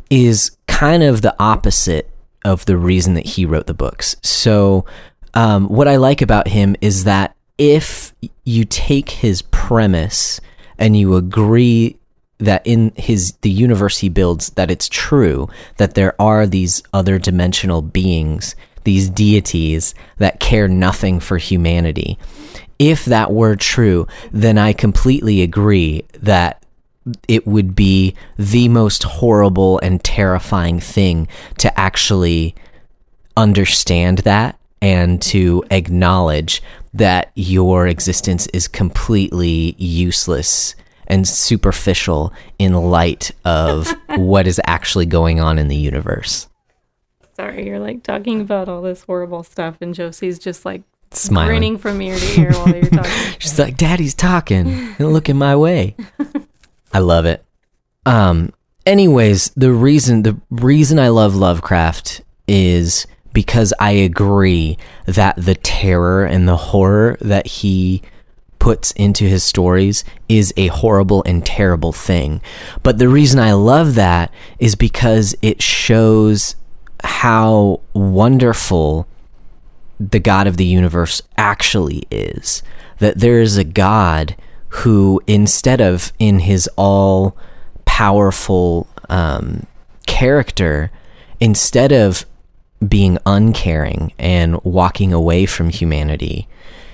is 0.08 0.56
kind 0.66 1.02
of 1.02 1.22
the 1.22 1.36
opposite 1.38 2.10
of 2.44 2.64
the 2.64 2.78
reason 2.78 3.14
that 3.14 3.26
he 3.26 3.44
wrote 3.44 3.66
the 3.66 3.74
books. 3.74 4.16
So, 4.22 4.86
um, 5.34 5.68
what 5.68 5.88
I 5.88 5.96
like 5.96 6.22
about 6.22 6.48
him 6.48 6.76
is 6.80 7.04
that 7.04 7.34
if 7.58 8.14
you 8.44 8.64
take 8.64 9.10
his 9.10 9.42
premise 9.42 10.40
and 10.78 10.96
you 10.96 11.14
agree 11.14 11.96
that 12.38 12.66
in 12.66 12.92
his 12.96 13.34
the 13.42 13.50
universe 13.50 13.98
he 13.98 14.08
builds 14.08 14.50
that 14.50 14.70
it's 14.70 14.88
true 14.88 15.46
that 15.76 15.94
there 15.94 16.20
are 16.20 16.46
these 16.46 16.82
other 16.92 17.18
dimensional 17.18 17.82
beings 17.82 18.56
these 18.84 19.10
deities 19.10 19.94
that 20.16 20.40
care 20.40 20.66
nothing 20.66 21.20
for 21.20 21.36
humanity. 21.36 22.18
If 22.78 23.04
that 23.04 23.30
were 23.30 23.56
true 23.56 24.06
then 24.32 24.56
i 24.56 24.72
completely 24.72 25.42
agree 25.42 26.04
that 26.14 26.64
it 27.28 27.46
would 27.46 27.74
be 27.74 28.14
the 28.38 28.68
most 28.68 29.02
horrible 29.02 29.78
and 29.80 30.02
terrifying 30.02 30.80
thing 30.80 31.28
to 31.58 31.78
actually 31.78 32.54
understand 33.36 34.18
that 34.18 34.59
and 34.82 35.20
to 35.22 35.62
acknowledge 35.70 36.62
that 36.94 37.30
your 37.34 37.86
existence 37.86 38.46
is 38.48 38.66
completely 38.66 39.74
useless 39.78 40.74
and 41.06 41.26
superficial 41.26 42.32
in 42.58 42.72
light 42.72 43.32
of 43.44 43.94
what 44.16 44.46
is 44.46 44.60
actually 44.64 45.06
going 45.06 45.40
on 45.40 45.58
in 45.58 45.68
the 45.68 45.76
universe. 45.76 46.48
Sorry, 47.34 47.66
you're 47.66 47.80
like 47.80 48.02
talking 48.02 48.40
about 48.40 48.68
all 48.68 48.82
this 48.82 49.02
horrible 49.02 49.42
stuff, 49.42 49.76
and 49.80 49.94
Josie's 49.94 50.38
just 50.38 50.64
like 50.64 50.82
Smiling. 51.12 51.48
grinning 51.48 51.78
from 51.78 52.00
ear 52.00 52.16
to 52.16 52.40
ear 52.40 52.52
while 52.52 52.68
you're 52.68 52.82
talking. 52.82 53.10
She's 53.38 53.58
like, 53.58 53.76
"Daddy's 53.76 54.14
talking, 54.14 54.68
and 54.98 55.12
looking 55.12 55.36
my 55.36 55.56
way." 55.56 55.96
I 56.92 56.98
love 57.00 57.26
it. 57.26 57.44
Um. 58.06 58.52
Anyways, 58.86 59.50
the 59.56 59.72
reason 59.72 60.22
the 60.22 60.38
reason 60.50 60.98
I 60.98 61.08
love 61.08 61.34
Lovecraft 61.34 62.22
is 62.46 63.06
because 63.32 63.72
I 63.78 63.92
agree 63.92 64.76
that 65.06 65.36
the 65.36 65.54
terror 65.54 66.24
and 66.24 66.48
the 66.48 66.56
horror 66.56 67.16
that 67.20 67.46
he 67.46 68.02
puts 68.58 68.90
into 68.92 69.24
his 69.24 69.42
stories 69.42 70.04
is 70.28 70.52
a 70.56 70.68
horrible 70.68 71.22
and 71.24 71.44
terrible 71.44 71.92
thing. 71.92 72.40
But 72.82 72.98
the 72.98 73.08
reason 73.08 73.40
I 73.40 73.52
love 73.52 73.94
that 73.96 74.32
is 74.58 74.74
because 74.76 75.34
it 75.42 75.62
shows 75.62 76.54
how 77.02 77.80
wonderful 77.94 79.08
the 79.98 80.20
God 80.20 80.46
of 80.46 80.56
the 80.56 80.66
universe 80.66 81.22
actually 81.36 82.04
is. 82.10 82.62
That 82.98 83.18
there 83.18 83.40
is 83.40 83.56
a 83.56 83.64
God 83.64 84.36
who, 84.68 85.22
instead 85.26 85.80
of 85.80 86.12
in 86.18 86.40
his 86.40 86.68
all 86.76 87.36
powerful 87.86 88.86
um, 89.08 89.66
character, 90.06 90.90
instead 91.40 91.92
of 91.92 92.26
being 92.86 93.18
uncaring 93.26 94.12
and 94.18 94.62
walking 94.64 95.12
away 95.12 95.46
from 95.46 95.68
humanity, 95.68 96.48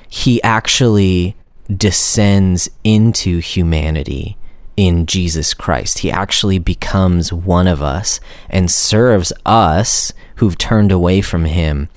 he 0.09 0.42
actually 0.42 1.37
descends 1.75 2.68
into 2.85 3.38
humanity 3.38 4.37
in 4.77 5.07
Jesus 5.07 5.55
Christ. 5.55 6.01
He 6.01 6.11
actually 6.11 6.59
becomes 6.59 7.33
one 7.33 7.66
of 7.66 7.83
us 7.83 8.20
and 8.51 8.70
serves 8.70 9.33
us 9.44 10.12
who've 10.37 10.59
turned 10.59 10.92
away 10.92 11.20
from 11.20 11.46
him. 11.46 11.88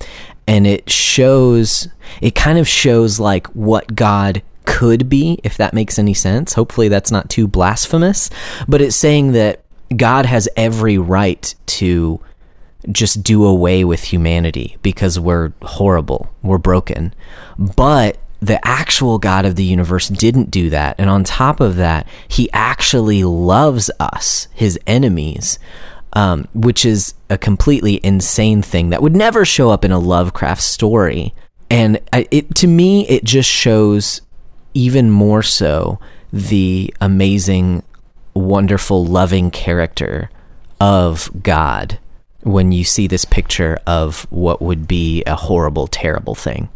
And 0.46 0.66
it 0.66 0.90
shows, 0.90 1.88
it 2.20 2.34
kind 2.34 2.58
of 2.58 2.66
shows 2.66 3.20
like 3.20 3.46
what 3.48 3.94
God 3.94 4.42
could 4.64 5.08
be, 5.08 5.38
if 5.44 5.56
that 5.58 5.74
makes 5.74 5.98
any 5.98 6.14
sense. 6.14 6.54
Hopefully, 6.54 6.88
that's 6.88 7.10
not 7.10 7.28
too 7.28 7.46
blasphemous, 7.46 8.30
but 8.66 8.80
it's 8.80 8.96
saying 8.96 9.32
that 9.32 9.62
God 9.94 10.26
has 10.26 10.48
every 10.56 10.96
right 10.98 11.54
to 11.66 12.20
just 12.90 13.22
do 13.22 13.44
away 13.44 13.84
with 13.84 14.04
humanity 14.04 14.76
because 14.82 15.18
we're 15.18 15.52
horrible, 15.62 16.30
we're 16.42 16.58
broken. 16.58 17.14
But 17.58 18.18
the 18.40 18.64
actual 18.66 19.18
God 19.18 19.44
of 19.44 19.56
the 19.56 19.64
universe 19.64 20.08
didn't 20.08 20.50
do 20.50 20.70
that. 20.70 20.96
And 20.98 21.10
on 21.10 21.24
top 21.24 21.60
of 21.60 21.76
that, 21.76 22.06
he 22.26 22.50
actually 22.52 23.22
loves 23.22 23.90
us, 24.00 24.48
his 24.54 24.78
enemies, 24.86 25.58
um, 26.14 26.48
which 26.54 26.84
is 26.84 27.14
a 27.28 27.36
completely 27.36 28.00
insane 28.02 28.62
thing 28.62 28.90
that 28.90 29.02
would 29.02 29.14
never 29.14 29.44
show 29.44 29.70
up 29.70 29.84
in 29.84 29.92
a 29.92 29.98
Lovecraft 29.98 30.62
story. 30.62 31.34
And 31.68 32.00
it, 32.12 32.54
to 32.56 32.66
me, 32.66 33.06
it 33.08 33.24
just 33.24 33.48
shows 33.48 34.22
even 34.72 35.10
more 35.10 35.42
so 35.42 36.00
the 36.32 36.92
amazing, 37.00 37.82
wonderful, 38.34 39.04
loving 39.04 39.50
character 39.50 40.30
of 40.80 41.30
God 41.42 41.98
when 42.42 42.72
you 42.72 42.84
see 42.84 43.06
this 43.06 43.24
picture 43.24 43.78
of 43.86 44.26
what 44.30 44.62
would 44.62 44.88
be 44.88 45.22
a 45.24 45.36
horrible, 45.36 45.86
terrible 45.86 46.34
thing. 46.34 46.68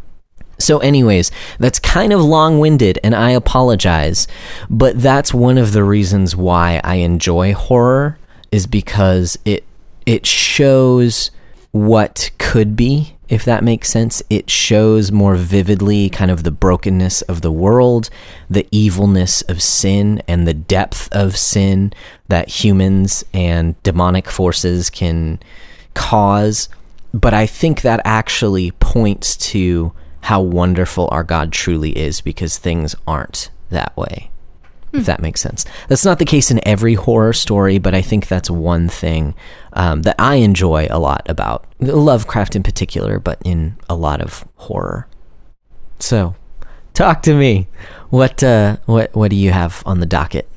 So, 0.57 0.79
anyways, 0.79 1.31
that's 1.59 1.79
kind 1.79 2.13
of 2.13 2.21
long 2.21 2.59
winded, 2.59 2.97
and 3.03 3.13
I 3.13 3.31
apologize, 3.31 4.27
but 4.69 5.01
that's 5.01 5.33
one 5.33 5.57
of 5.57 5.73
the 5.73 5.83
reasons 5.83 6.35
why 6.35 6.79
I 6.83 6.95
enjoy 6.95 7.53
horror 7.53 8.17
is 8.51 8.67
because 8.67 9.37
it 9.43 9.65
it 10.05 10.25
shows 10.25 11.31
what 11.71 12.31
could 12.37 12.75
be, 12.77 13.14
if 13.29 13.45
that 13.45 13.63
makes 13.63 13.89
sense. 13.89 14.21
It 14.29 14.49
shows 14.49 15.11
more 15.11 15.35
vividly 15.35 16.09
kind 16.09 16.31
of 16.31 16.43
the 16.43 16.51
brokenness 16.51 17.21
of 17.23 17.41
the 17.41 17.51
world, 17.51 18.09
the 18.49 18.67
evilness 18.71 19.41
of 19.43 19.61
sin, 19.61 20.21
and 20.27 20.47
the 20.47 20.53
depth 20.53 21.09
of 21.11 21.37
sin 21.37 21.93
that 22.27 22.49
humans 22.49 23.23
and 23.33 23.81
demonic 23.83 24.29
forces 24.29 24.89
can 24.89 25.39
cause. 25.93 26.69
But 27.13 27.33
I 27.33 27.45
think 27.45 27.81
that 27.81 28.01
actually 28.03 28.71
points 28.71 29.37
to 29.37 29.93
how 30.21 30.41
wonderful 30.41 31.07
our 31.11 31.23
God 31.23 31.51
truly 31.51 31.97
is 31.97 32.21
because 32.21 32.57
things 32.57 32.95
aren't 33.07 33.51
that 33.69 33.95
way. 33.95 34.31
If 34.99 35.05
that 35.05 35.21
makes 35.21 35.41
sense. 35.41 35.65
That's 35.87 36.05
not 36.05 36.19
the 36.19 36.25
case 36.25 36.51
in 36.51 36.65
every 36.67 36.93
horror 36.95 37.33
story, 37.33 37.77
but 37.79 37.93
I 37.93 38.01
think 38.01 38.27
that's 38.27 38.49
one 38.49 38.87
thing 38.89 39.33
um, 39.73 40.03
that 40.03 40.15
I 40.19 40.35
enjoy 40.35 40.87
a 40.89 40.99
lot 40.99 41.23
about 41.29 41.65
Lovecraft 41.79 42.55
in 42.55 42.63
particular, 42.63 43.19
but 43.19 43.39
in 43.43 43.77
a 43.89 43.95
lot 43.95 44.21
of 44.21 44.45
horror. 44.55 45.07
So, 45.99 46.35
talk 46.93 47.21
to 47.23 47.33
me. 47.33 47.67
What 48.09 48.43
uh, 48.43 48.77
what 48.85 49.13
what 49.15 49.29
do 49.31 49.35
you 49.35 49.51
have 49.51 49.81
on 49.85 49.99
the 49.99 50.05
docket, 50.05 50.47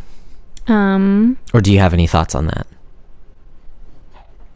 Um, 0.67 1.39
or 1.53 1.61
do 1.61 1.73
you 1.73 1.79
have 1.79 1.93
any 1.95 2.07
thoughts 2.07 2.35
on 2.35 2.47
that? 2.47 2.67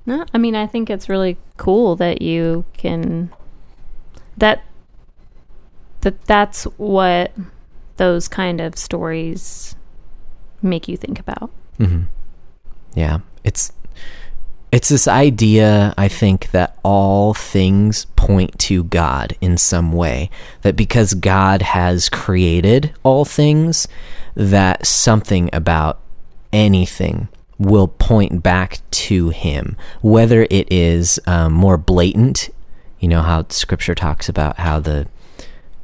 no, 0.05 0.25
I 0.35 0.39
mean, 0.39 0.57
I 0.57 0.67
think 0.67 0.91
it's 0.91 1.09
really 1.09 1.37
cool 1.57 1.95
that 1.97 2.21
you 2.23 2.65
can 2.77 3.31
that 4.37 4.63
that 6.01 6.25
that's 6.27 6.65
what 6.77 7.33
those 7.97 8.29
kind 8.29 8.61
of 8.61 8.77
stories 8.77 9.77
make 10.63 10.89
you 10.89 10.97
think 10.97 11.19
about. 11.19 11.51
hmm 11.79 12.03
Yeah, 12.95 13.21
it's 13.45 13.73
It's 14.71 14.89
this 14.89 15.07
idea, 15.07 15.93
I 15.99 16.09
think, 16.09 16.51
that 16.53 16.79
all 16.83 17.35
things 17.35 18.07
point 18.17 18.59
to 18.61 18.85
God 18.85 19.37
in 19.41 19.59
some 19.59 19.93
way. 19.93 20.31
That 20.63 20.77
because 20.77 21.13
God 21.13 21.61
has 21.61 22.09
created 22.09 22.95
all 23.03 23.27
things, 23.27 23.87
that 24.35 24.87
something 24.87 25.51
about 25.53 26.01
anything 26.55 27.29
will 27.59 27.87
point 27.87 28.43
back 28.43 28.81
to 28.91 29.29
Him. 29.29 29.77
Whether 30.01 30.47
it 30.49 30.73
is 30.73 31.21
um, 31.27 31.53
more 31.53 31.77
blatant, 31.77 32.49
you 32.99 33.09
know, 33.09 33.21
how 33.21 33.45
Scripture 33.51 33.95
talks 33.95 34.27
about 34.29 34.59
how 34.59 34.81
the 34.81 35.07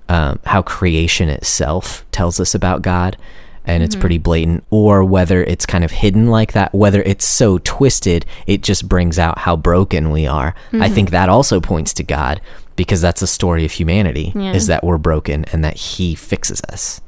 um, 0.09 0.39
how 0.47 0.63
creation 0.63 1.29
itself 1.29 2.05
tells 2.13 2.41
us 2.41 2.55
about 2.55 2.83
God, 2.83 3.17
and 3.65 3.83
it's 3.83 3.95
pretty 3.97 4.17
blatant, 4.19 4.65
or 4.71 5.05
whether 5.05 5.45
it's 5.45 5.67
kind 5.67 5.85
of 5.85 5.91
hidden 5.91 6.29
like 6.29 6.53
that, 6.53 6.75
whether 6.75 7.03
it's 7.03 7.27
so 7.27 7.59
twisted, 7.59 8.25
it 8.47 8.63
just 8.63 8.89
brings 8.89 9.19
out 9.19 9.39
how 9.41 9.57
broken 9.57 10.11
we 10.11 10.27
are. 10.27 10.55
I 10.73 10.89
think 10.89 11.11
that 11.11 11.29
also 11.29 11.61
points 11.61 11.93
to 11.95 12.03
God 12.03 12.41
because 12.77 13.01
that's 13.03 13.21
a 13.23 13.27
story 13.27 13.65
of 13.67 13.73
humanity 13.73 14.33
Yeah. 14.35 14.53
is 14.55 14.69
that 14.69 14.85
we're 14.85 14.97
broken 14.99 15.45
and 15.53 15.63
that 15.65 15.77
He 15.77 16.15
fixes 16.15 16.63
us. 16.71 17.01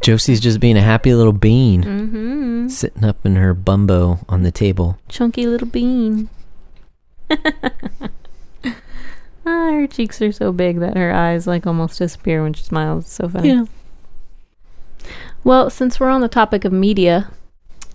Josie's 0.00 0.40
just 0.40 0.60
being 0.60 0.76
a 0.78 0.82
happy 0.82 1.12
little 1.14 1.32
bean, 1.32 1.82
Mm-hmm. 1.82 2.68
sitting 2.68 3.04
up 3.04 3.26
in 3.26 3.34
her 3.36 3.52
bumbo 3.54 4.20
on 4.28 4.42
the 4.44 4.52
table. 4.52 4.98
Chunky 5.08 5.46
little 5.46 5.66
bean. 5.68 6.30
ah, 9.50 9.72
her 9.72 9.86
cheeks 9.86 10.22
are 10.22 10.32
so 10.32 10.52
big 10.52 10.80
that 10.80 10.96
her 10.96 11.12
eyes 11.12 11.46
like 11.46 11.66
almost 11.66 11.98
disappear 11.98 12.42
when 12.42 12.52
she 12.52 12.64
smiles. 12.64 13.04
It's 13.04 13.14
so 13.14 13.28
funny. 13.28 13.48
Yeah. 13.48 13.64
Well, 15.42 15.70
since 15.70 15.98
we're 15.98 16.10
on 16.10 16.20
the 16.20 16.28
topic 16.28 16.64
of 16.64 16.72
media, 16.72 17.30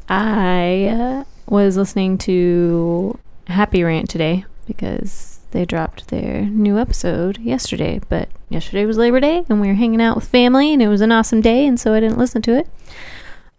I 0.10 0.88
uh, 0.88 1.24
was 1.48 1.78
listening 1.78 2.18
to 2.20 3.20
Happy 3.48 3.84
Rant 3.84 4.10
today 4.10 4.46
because 4.66 5.40
they 5.52 5.66
dropped 5.66 6.08
their 6.08 6.42
new 6.42 6.78
episode 6.80 7.38
yesterday. 7.38 8.02
But 8.10 8.30
yesterday 8.50 8.86
was 8.86 8.98
Labor 8.98 9.20
Day, 9.20 9.46
and 9.48 9.62
we 9.62 9.68
were 9.68 9.76
hanging 9.76 10.02
out 10.02 10.16
with 10.16 10.28
family, 10.28 10.74
and 10.74 10.82
it 10.82 10.88
was 10.88 11.02
an 11.02 11.12
awesome 11.12 11.42
day, 11.42 11.66
and 11.66 11.80
so 11.80 11.94
I 11.94 12.00
didn't 12.00 12.18
listen 12.18 12.42
to 12.44 12.58
it. 12.58 12.68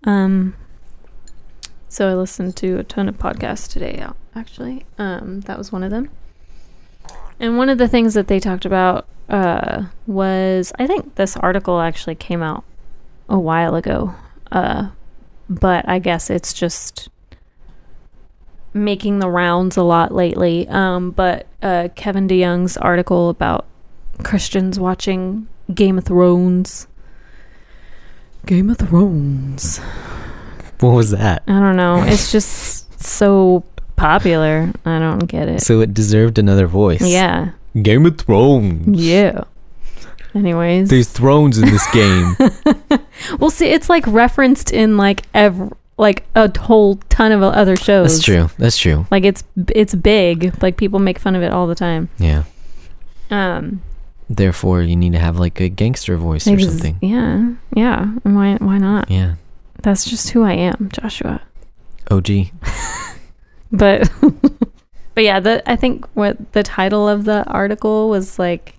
Um, 0.04 0.54
so 1.88 2.08
I 2.10 2.14
listened 2.14 2.56
to 2.56 2.78
a 2.78 2.84
ton 2.84 3.08
of 3.08 3.18
podcasts 3.18 3.70
today. 3.70 4.04
Actually, 4.34 4.84
um, 4.98 5.40
that 5.42 5.56
was 5.56 5.72
one 5.72 5.82
of 5.82 5.90
them. 5.90 6.10
And 7.38 7.58
one 7.58 7.68
of 7.68 7.78
the 7.78 7.88
things 7.88 8.14
that 8.14 8.28
they 8.28 8.40
talked 8.40 8.64
about 8.64 9.06
uh, 9.28 9.84
was 10.06 10.72
I 10.78 10.86
think 10.86 11.16
this 11.16 11.36
article 11.36 11.80
actually 11.80 12.14
came 12.14 12.42
out 12.42 12.64
a 13.28 13.38
while 13.38 13.74
ago, 13.74 14.14
uh, 14.52 14.88
but 15.48 15.88
I 15.88 15.98
guess 15.98 16.30
it's 16.30 16.52
just 16.52 17.08
making 18.72 19.18
the 19.18 19.30
rounds 19.30 19.76
a 19.76 19.82
lot 19.82 20.14
lately. 20.14 20.68
Um, 20.68 21.10
but 21.10 21.46
uh, 21.62 21.88
Kevin 21.96 22.28
DeYoung's 22.28 22.76
article 22.76 23.28
about 23.30 23.66
Christians 24.22 24.78
watching 24.78 25.48
Game 25.74 25.98
of 25.98 26.04
Thrones. 26.04 26.86
Game 28.44 28.70
of 28.70 28.78
Thrones. 28.78 29.78
What 30.80 30.90
was 30.90 31.10
that? 31.10 31.42
I 31.48 31.58
don't 31.58 31.76
know. 31.76 32.02
It's 32.02 32.30
just 32.30 33.02
so 33.02 33.64
popular. 33.96 34.72
I 34.84 34.98
don't 34.98 35.26
get 35.26 35.48
it. 35.48 35.62
So 35.62 35.80
it 35.80 35.92
deserved 35.94 36.38
another 36.38 36.66
voice. 36.66 37.02
Yeah. 37.02 37.50
Game 37.80 38.06
of 38.06 38.18
Thrones. 38.18 39.00
Yeah. 39.00 39.44
Anyways, 40.34 40.90
There's 40.90 41.08
thrones 41.08 41.56
in 41.58 41.64
this 41.70 41.86
game. 41.92 42.36
we'll 43.40 43.48
see. 43.50 43.68
It's 43.68 43.88
like 43.88 44.06
referenced 44.06 44.70
in 44.70 44.98
like 44.98 45.22
ev- 45.32 45.72
like 45.96 46.24
a 46.34 46.52
whole 46.60 46.96
ton 47.08 47.32
of 47.32 47.42
other 47.42 47.74
shows. 47.74 48.12
That's 48.12 48.24
true. 48.24 48.50
That's 48.58 48.76
true. 48.76 49.06
Like 49.10 49.24
it's 49.24 49.44
it's 49.68 49.94
big. 49.94 50.62
Like 50.62 50.76
people 50.76 50.98
make 50.98 51.18
fun 51.18 51.36
of 51.36 51.42
it 51.42 51.52
all 51.52 51.66
the 51.66 51.74
time. 51.74 52.10
Yeah. 52.18 52.44
Um, 53.30 53.80
Therefore, 54.28 54.82
you 54.82 54.94
need 54.94 55.12
to 55.12 55.18
have 55.18 55.38
like 55.38 55.58
a 55.60 55.70
gangster 55.70 56.16
voice 56.18 56.46
or 56.46 56.58
something. 56.58 56.98
Yeah, 57.00 57.54
yeah. 57.74 58.12
And 58.24 58.36
Why 58.36 58.56
why 58.56 58.76
not? 58.76 59.10
Yeah. 59.10 59.36
That's 59.82 60.04
just 60.04 60.30
who 60.30 60.42
I 60.42 60.52
am, 60.52 60.90
Joshua. 60.92 61.40
OG. 62.10 62.28
But 63.72 64.10
but 65.14 65.24
yeah, 65.24 65.40
the 65.40 65.62
I 65.70 65.76
think 65.76 66.06
what 66.14 66.52
the 66.52 66.62
title 66.62 67.08
of 67.08 67.24
the 67.24 67.44
article 67.44 68.08
was 68.08 68.38
like 68.38 68.74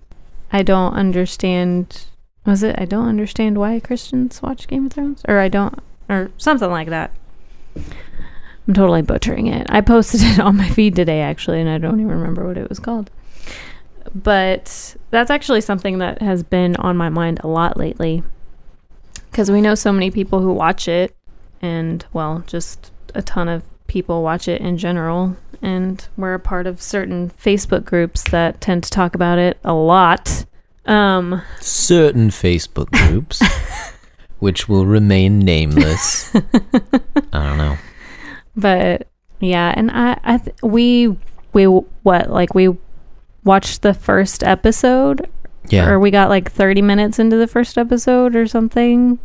I 0.52 0.62
don't 0.62 0.94
understand 0.94 2.04
was 2.46 2.62
it 2.62 2.76
I 2.78 2.84
don't 2.84 3.08
understand 3.08 3.58
why 3.58 3.80
Christians 3.80 4.42
watch 4.42 4.68
Game 4.68 4.86
of 4.86 4.92
Thrones 4.92 5.22
or 5.28 5.38
I 5.38 5.48
don't 5.48 5.78
or 6.08 6.30
something 6.38 6.70
like 6.70 6.88
that. 6.88 7.10
I'm 7.76 8.74
totally 8.74 9.02
butchering 9.02 9.46
it. 9.46 9.66
I 9.70 9.80
posted 9.80 10.22
it 10.24 10.40
on 10.40 10.56
my 10.56 10.68
feed 10.68 10.96
today 10.96 11.20
actually 11.20 11.60
and 11.60 11.68
I 11.68 11.78
don't 11.78 12.00
even 12.00 12.12
remember 12.12 12.46
what 12.46 12.58
it 12.58 12.68
was 12.68 12.78
called. 12.78 13.10
But 14.14 14.96
that's 15.10 15.30
actually 15.30 15.60
something 15.60 15.98
that 15.98 16.22
has 16.22 16.42
been 16.42 16.76
on 16.76 16.96
my 16.96 17.10
mind 17.10 17.40
a 17.44 17.48
lot 17.48 17.76
lately 17.76 18.22
cuz 19.32 19.50
we 19.50 19.60
know 19.60 19.74
so 19.74 19.92
many 19.92 20.10
people 20.10 20.40
who 20.40 20.52
watch 20.52 20.88
it 20.88 21.14
and 21.60 22.06
well, 22.12 22.42
just 22.46 22.90
a 23.14 23.20
ton 23.20 23.48
of 23.48 23.62
people 23.88 24.22
watch 24.22 24.46
it 24.46 24.60
in 24.60 24.78
general 24.78 25.36
and 25.60 26.06
we're 26.16 26.34
a 26.34 26.38
part 26.38 26.66
of 26.68 26.80
certain 26.80 27.30
Facebook 27.30 27.84
groups 27.84 28.22
that 28.30 28.60
tend 28.60 28.84
to 28.84 28.90
talk 28.90 29.14
about 29.16 29.38
it 29.38 29.58
a 29.64 29.74
lot. 29.74 30.44
Um 30.86 31.42
Certain 31.60 32.30
Facebook 32.30 32.90
groups, 32.92 33.42
which 34.38 34.68
will 34.68 34.86
remain 34.86 35.40
nameless. 35.40 36.32
I 36.34 36.40
don't 37.32 37.58
know. 37.58 37.76
but 38.56 39.08
yeah, 39.40 39.74
and 39.76 39.90
I 39.90 40.18
I 40.24 40.38
th- 40.38 40.56
we 40.62 41.16
we 41.52 41.64
what 41.64 42.30
like 42.30 42.54
we 42.54 42.76
watched 43.44 43.82
the 43.82 43.94
first 43.94 44.42
episode 44.44 45.28
Yeah. 45.70 45.88
or 45.88 45.98
we 45.98 46.10
got 46.10 46.28
like 46.28 46.50
30 46.52 46.82
minutes 46.82 47.18
into 47.18 47.36
the 47.36 47.46
first 47.46 47.76
episode 47.78 48.36
or 48.36 48.46
something 48.46 49.18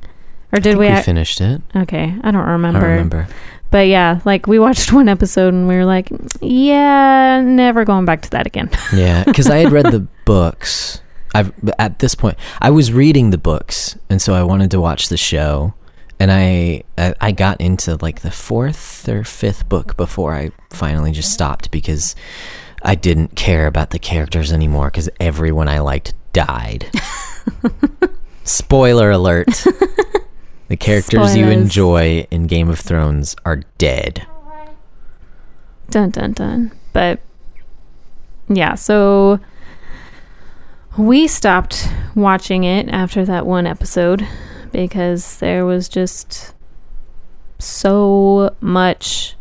or 0.51 0.57
I 0.57 0.59
did 0.59 0.77
we, 0.77 0.85
we 0.87 0.91
ac- 0.91 1.03
finished 1.03 1.41
it. 1.41 1.61
Okay, 1.75 2.15
I 2.23 2.31
don't 2.31 2.35
I 2.47 2.51
remember. 2.51 2.79
don't 2.79 2.89
remember. 2.89 3.27
But 3.73 3.87
yeah, 3.87 4.21
like 4.23 4.45
we 4.45 4.59
watched 4.59 4.93
one 4.93 5.09
episode 5.09 5.51
and 5.51 5.67
we 5.67 5.75
were 5.75 5.83
like, 5.83 6.07
yeah, 6.41 7.41
never 7.41 7.83
going 7.85 8.05
back 8.05 8.21
to 8.21 8.29
that 8.29 8.45
again. 8.45 8.69
Yeah, 8.93 9.23
because 9.23 9.49
I 9.49 9.57
had 9.57 9.71
read 9.71 9.87
the 9.87 10.01
books. 10.25 11.01
I've 11.33 11.51
at 11.79 11.97
this 11.97 12.13
point 12.13 12.37
I 12.61 12.69
was 12.69 12.93
reading 12.93 13.31
the 13.31 13.39
books, 13.39 13.97
and 14.11 14.21
so 14.21 14.35
I 14.35 14.43
wanted 14.43 14.69
to 14.71 14.79
watch 14.79 15.09
the 15.09 15.17
show. 15.17 15.73
And 16.19 16.31
I 16.31 16.83
I 17.19 17.31
got 17.31 17.59
into 17.59 17.97
like 17.99 18.21
the 18.21 18.29
fourth 18.29 19.09
or 19.09 19.23
fifth 19.23 19.67
book 19.67 19.97
before 19.97 20.35
I 20.35 20.51
finally 20.69 21.11
just 21.11 21.33
stopped 21.33 21.71
because 21.71 22.15
I 22.83 22.93
didn't 22.93 23.35
care 23.35 23.65
about 23.65 23.89
the 23.89 23.97
characters 23.97 24.51
anymore 24.53 24.91
because 24.91 25.09
everyone 25.19 25.67
I 25.67 25.79
liked 25.79 26.13
died. 26.31 26.91
Spoiler 28.43 29.09
alert: 29.09 29.65
the 30.73 30.77
characters 30.77 31.35
you 31.35 31.45
enjoy 31.49 32.25
in 32.31 32.47
Game 32.47 32.67
of 32.67 32.79
Thrones 32.79 33.35
are 33.45 33.57
dead. 33.77 34.25
Dun 35.91 36.09
dun 36.09 36.33
dun. 36.33 36.71
But 36.93 37.19
yeah, 38.49 38.73
so 38.73 39.39
we 40.97 41.27
stopped 41.27 41.87
watching 42.15 42.63
it 42.63 42.89
after 42.89 43.23
that 43.23 43.45
one 43.45 43.67
episode 43.67 44.27
because 44.71 45.37
there 45.37 45.63
was 45.63 45.87
just 45.87 46.55
so 47.59 48.55
much 48.59 49.35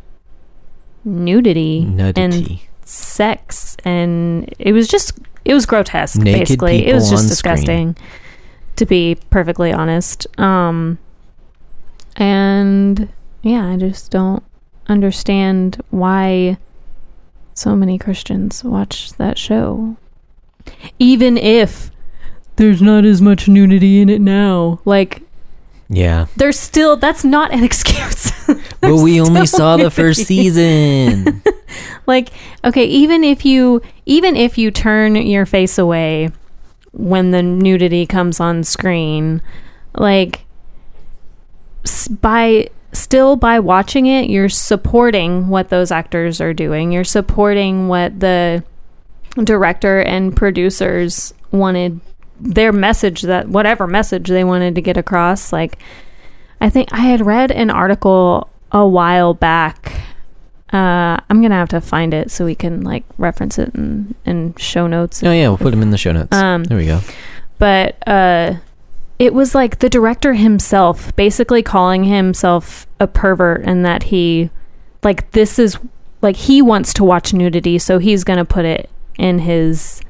nudity 1.02 1.78
and 1.78 1.96
Nudity. 1.96 2.68
sex 2.84 3.74
and 3.86 4.54
it 4.58 4.74
was 4.74 4.86
just 4.86 5.18
it 5.46 5.54
was 5.54 5.64
grotesque 5.64 6.18
Naked 6.18 6.40
basically 6.40 6.86
it 6.86 6.92
was 6.94 7.08
just 7.08 7.24
on 7.24 7.30
screen. 7.30 7.56
disgusting 7.56 7.96
to 8.76 8.84
be 8.84 9.16
perfectly 9.30 9.72
honest 9.72 10.26
um 10.38 10.98
and 12.22 13.08
yeah 13.42 13.66
i 13.66 13.76
just 13.76 14.10
don't 14.12 14.44
understand 14.86 15.82
why 15.90 16.56
so 17.54 17.74
many 17.74 17.98
christians 17.98 18.62
watch 18.62 19.12
that 19.14 19.36
show 19.36 19.96
even 21.00 21.36
if 21.36 21.90
there's 22.56 22.80
not 22.80 23.04
as 23.04 23.20
much 23.20 23.48
nudity 23.48 24.00
in 24.00 24.08
it 24.08 24.20
now 24.20 24.78
like 24.84 25.22
Yeah. 25.88 26.26
there's 26.36 26.58
still 26.58 26.96
that's 26.96 27.24
not 27.24 27.52
an 27.52 27.64
excuse 27.70 28.30
But 28.80 28.96
we 28.96 29.20
only 29.20 29.46
saw 29.46 29.76
the 29.76 29.90
first 29.90 30.26
season. 30.26 31.42
like 32.06 32.30
okay 32.64 32.84
even 32.84 33.24
if 33.24 33.44
you 33.44 33.80
even 34.06 34.36
if 34.36 34.58
you 34.58 34.70
turn 34.70 35.16
your 35.16 35.46
face 35.46 35.76
away 35.78 36.30
when 36.92 37.30
the 37.32 37.42
nudity 37.42 38.06
comes 38.06 38.38
on 38.40 38.62
screen 38.62 39.40
like 39.94 40.44
by 42.20 42.68
still 42.92 43.36
by 43.36 43.58
watching 43.58 44.06
it 44.06 44.28
you're 44.28 44.48
supporting 44.48 45.48
what 45.48 45.70
those 45.70 45.90
actors 45.90 46.40
are 46.40 46.52
doing 46.52 46.92
you're 46.92 47.04
supporting 47.04 47.88
what 47.88 48.20
the 48.20 48.62
director 49.44 50.00
and 50.00 50.36
producers 50.36 51.32
wanted 51.50 52.00
their 52.38 52.72
message 52.72 53.22
that 53.22 53.48
whatever 53.48 53.86
message 53.86 54.28
they 54.28 54.44
wanted 54.44 54.74
to 54.74 54.82
get 54.82 54.96
across 54.96 55.52
like 55.52 55.78
i 56.60 56.68
think 56.68 56.88
i 56.92 57.00
had 57.00 57.24
read 57.24 57.50
an 57.50 57.70
article 57.70 58.48
a 58.72 58.86
while 58.86 59.32
back 59.34 59.92
uh, 60.72 61.20
I'm 61.28 61.42
gonna 61.42 61.54
have 61.56 61.68
to 61.68 61.82
find 61.82 62.14
it 62.14 62.30
so 62.30 62.46
we 62.46 62.54
can 62.54 62.80
like 62.80 63.04
reference 63.18 63.58
it 63.58 63.74
in, 63.74 64.14
in 64.24 64.54
show 64.54 64.86
notes. 64.86 65.22
Oh 65.22 65.30
yeah, 65.30 65.48
we'll 65.48 65.58
put 65.58 65.70
them 65.70 65.82
in 65.82 65.90
the 65.90 65.98
show 65.98 66.12
notes. 66.12 66.34
Um, 66.34 66.64
there 66.64 66.78
we 66.78 66.86
go. 66.86 67.00
but 67.58 67.96
uh 68.08 68.54
it 69.22 69.32
was 69.32 69.54
like 69.54 69.78
the 69.78 69.88
director 69.88 70.34
himself 70.34 71.14
basically 71.14 71.62
calling 71.62 72.02
himself 72.02 72.88
a 72.98 73.06
pervert 73.06 73.62
and 73.64 73.84
that 73.84 74.02
he 74.04 74.50
like 75.04 75.30
this 75.30 75.60
is 75.60 75.78
like 76.22 76.34
he 76.34 76.60
wants 76.60 76.92
to 76.92 77.04
watch 77.04 77.32
nudity 77.32 77.78
so 77.78 77.98
he's 77.98 78.24
going 78.24 78.38
to 78.38 78.44
put 78.44 78.64
it 78.64 78.90
in 79.16 79.38
his 79.38 80.02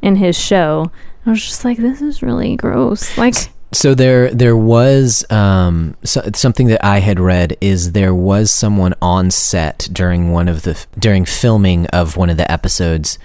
in 0.00 0.16
his 0.16 0.34
show 0.38 0.90
i 1.26 1.30
was 1.30 1.44
just 1.44 1.62
like 1.62 1.76
this 1.76 2.00
is 2.00 2.22
really 2.22 2.56
gross 2.56 3.18
like 3.18 3.34
So 3.74 3.94
there, 3.94 4.30
there 4.30 4.56
was 4.56 5.24
um, 5.30 5.96
so, 6.04 6.20
something 6.34 6.66
that 6.66 6.84
I 6.84 7.00
had 7.00 7.18
read 7.18 7.56
is 7.62 7.92
there 7.92 8.14
was 8.14 8.52
someone 8.52 8.92
on 9.00 9.30
set 9.30 9.88
during 9.90 10.30
one 10.30 10.46
of 10.46 10.60
the 10.60 10.76
during 10.98 11.24
filming 11.24 11.86
of 11.86 12.18
one 12.18 12.28
of 12.28 12.36
the 12.36 12.50
episodes 12.52 13.18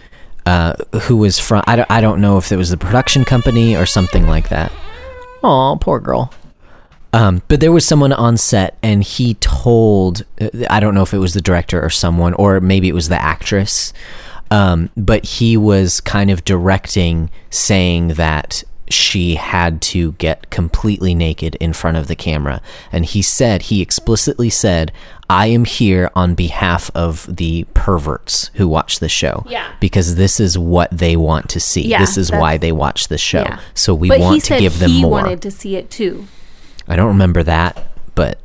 uh, 0.46 0.76
who 1.02 1.18
was 1.18 1.38
from 1.38 1.64
I 1.68 1.76
don't, 1.76 1.92
I 1.92 2.00
don't 2.00 2.22
know 2.22 2.38
if 2.38 2.54
it 2.54 2.56
was 2.56 2.70
the 2.70 2.78
production 2.78 3.26
company 3.26 3.76
or 3.76 3.86
something 3.86 4.26
like 4.26 4.48
that. 4.48 4.72
Oh, 5.44 5.78
poor 5.80 6.00
girl. 6.00 6.34
Um, 7.14 7.42
but 7.48 7.60
there 7.60 7.72
was 7.72 7.86
someone 7.86 8.14
on 8.14 8.38
set, 8.38 8.78
and 8.84 9.04
he 9.04 9.36
told 9.36 10.24
uh, 10.42 10.50
I 10.70 10.80
don't 10.80 10.94
know 10.94 11.04
if 11.04 11.14
it 11.14 11.20
was 11.20 11.34
the 11.34 11.42
director 11.42 11.84
or 11.84 11.90
someone, 11.90 12.34
or 12.34 12.60
maybe 12.60 12.90
it 12.90 12.94
was 12.94 13.10
the 13.10 13.22
actress. 13.22 13.94
Um, 14.50 14.90
but 14.96 15.26
he 15.26 15.58
was 15.58 16.00
kind 16.02 16.32
of 16.32 16.46
directing, 16.46 17.30
saying 17.50 18.10
that 18.10 18.64
she 18.90 19.36
had 19.36 19.82
to 19.82 20.14
get 20.14 20.50
completely 20.50 21.14
naked 21.14 21.56
in 21.56 21.74
front 21.74 21.98
of 21.98 22.08
the 22.08 22.16
camera. 22.16 22.62
And 22.92 23.06
he 23.06 23.22
said, 23.22 23.64
he 23.64 23.82
explicitly 23.82 24.50
said, 24.50 24.92
I 25.30 25.48
am 25.48 25.66
here 25.66 26.10
on 26.16 26.36
behalf 26.36 26.90
of 26.96 27.36
the 27.36 27.66
perverts 27.74 28.50
who 28.54 28.68
watch 28.68 29.00
the 29.00 29.10
show. 29.10 29.46
Yeah. 29.48 29.74
Because 29.80 30.16
this 30.16 30.40
is 30.40 30.58
what 30.58 30.90
they 30.92 31.16
want 31.18 31.50
to 31.50 31.60
see. 31.60 31.88
Yeah, 31.88 32.00
this 32.00 32.18
is 32.18 32.32
why 32.32 32.58
they 32.58 32.72
watch 32.72 33.10
the 33.10 33.18
show. 33.18 33.42
Yeah. 33.42 33.60
So 33.74 33.94
we 33.94 34.08
but 34.08 34.20
want 34.20 34.44
to 34.46 34.60
give 34.60 34.80
them 34.80 34.92
he 34.92 35.02
more. 35.02 35.12
wanted 35.12 35.42
to 35.42 35.52
see 35.52 35.76
it 35.76 35.90
too 35.90 36.28
I 36.88 36.96
don't 36.96 37.08
remember 37.08 37.44
that, 37.44 37.90
but 38.16 38.40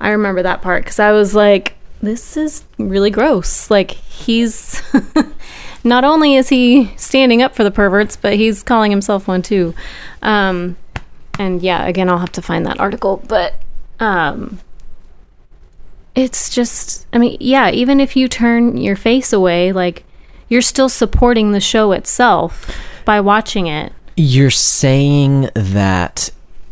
i 0.00 0.08
remember 0.10 0.42
that 0.42 0.62
part 0.62 0.82
because 0.82 0.98
i 0.98 1.12
was 1.12 1.34
like 1.34 1.74
this 2.00 2.36
is 2.36 2.64
really 2.78 3.10
gross 3.10 3.70
like 3.70 3.90
he's 3.90 4.82
not 5.84 6.04
only 6.04 6.34
is 6.34 6.48
he 6.48 6.92
standing 6.96 7.42
up 7.42 7.54
for 7.54 7.64
the 7.64 7.70
perverts 7.70 8.16
but 8.16 8.34
he's 8.34 8.62
calling 8.62 8.90
himself 8.90 9.26
one 9.28 9.42
too 9.42 9.74
um 10.22 10.76
and 11.38 11.62
yeah 11.62 11.86
again 11.86 12.08
i'll 12.08 12.18
have 12.18 12.32
to 12.32 12.42
find 12.42 12.66
that 12.66 12.78
article 12.80 13.22
but 13.28 13.54
um 13.98 14.58
it's 16.14 16.50
just 16.50 17.06
i 17.12 17.18
mean 17.18 17.36
yeah 17.40 17.70
even 17.70 18.00
if 18.00 18.16
you 18.16 18.28
turn 18.28 18.76
your 18.76 18.96
face 18.96 19.32
away 19.32 19.72
like 19.72 20.04
you're 20.48 20.60
still 20.60 20.88
supporting 20.88 21.52
the 21.52 21.60
show 21.60 21.92
itself 21.92 22.76
by 23.04 23.20
watching 23.20 23.66
it 23.66 23.92
You're 24.16 24.50
saying 24.50 25.48
that 25.54 26.30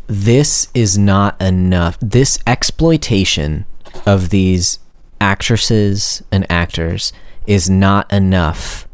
this 0.09 0.69
is 0.75 0.99
not 0.99 1.41
enough. 1.41 1.99
This 2.01 2.39
exploitation 2.47 3.67
of 4.07 4.31
these 4.31 4.79
actresses 5.21 6.23
and 6.33 6.51
actors 6.51 7.13
is 7.47 7.71
not 7.71 8.13
enough 8.13 8.88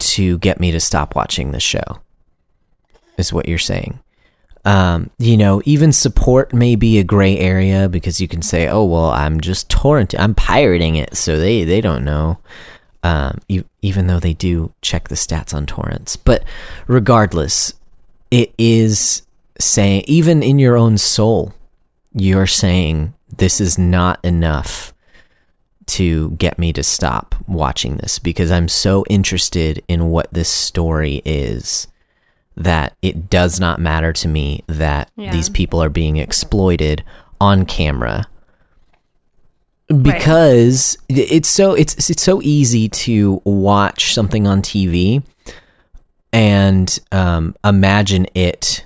to 0.00 0.38
get 0.38 0.60
me 0.60 0.70
to 0.72 0.80
stop 0.80 1.14
watching 1.14 1.52
the 1.52 1.60
show. 1.60 2.00
Is 3.16 3.32
what 3.32 3.48
you're 3.48 3.58
saying. 3.58 4.00
Um, 4.64 5.10
you 5.18 5.36
know, 5.36 5.62
even 5.64 5.92
support 5.92 6.52
may 6.52 6.74
be 6.76 6.98
a 6.98 7.04
gray 7.04 7.38
area 7.38 7.88
because 7.88 8.20
you 8.20 8.28
can 8.28 8.42
say, 8.42 8.68
"Oh, 8.68 8.84
well, 8.84 9.10
I'm 9.10 9.40
just 9.40 9.68
torrenting, 9.68 10.20
I'm 10.20 10.34
pirating 10.34 10.96
it, 10.96 11.16
so 11.16 11.38
they 11.38 11.64
they 11.64 11.80
don't 11.80 12.04
know." 12.04 12.38
um, 13.02 13.38
e- 13.48 13.62
even 13.82 14.06
though 14.06 14.20
they 14.20 14.34
do 14.34 14.72
check 14.82 15.08
the 15.08 15.14
stats 15.14 15.54
on 15.54 15.66
torrents. 15.66 16.16
But 16.16 16.44
regardless, 16.86 17.74
it 18.30 18.52
is 18.58 19.22
saying, 19.58 20.04
even 20.06 20.42
in 20.42 20.58
your 20.58 20.76
own 20.76 20.98
soul, 20.98 21.54
you're 22.12 22.46
saying 22.46 23.14
this 23.34 23.60
is 23.60 23.78
not 23.78 24.22
enough 24.24 24.92
to 25.90 26.30
get 26.32 26.58
me 26.58 26.72
to 26.72 26.82
stop 26.82 27.34
watching 27.46 27.96
this 27.96 28.18
because 28.18 28.50
I'm 28.50 28.68
so 28.68 29.04
interested 29.10 29.82
in 29.88 30.10
what 30.10 30.32
this 30.32 30.48
story 30.48 31.22
is 31.24 31.86
that 32.56 32.94
it 33.02 33.30
does 33.30 33.58
not 33.60 33.80
matter 33.80 34.12
to 34.12 34.28
me 34.28 34.62
that 34.66 35.10
Yeah. 35.16 35.30
these 35.32 35.48
people 35.48 35.82
are 35.82 35.88
being 35.88 36.16
exploited 36.16 37.02
on 37.40 37.64
camera. 37.64 38.26
Because 39.88 40.96
it's 41.08 41.48
so 41.48 41.74
it's 41.74 42.08
it's 42.08 42.22
so 42.22 42.40
easy 42.42 42.88
to 42.88 43.42
watch 43.44 44.14
something 44.14 44.46
on 44.46 44.62
TV 44.62 45.24
and 46.32 46.96
um, 47.10 47.56
imagine 47.64 48.26
it 48.34 48.84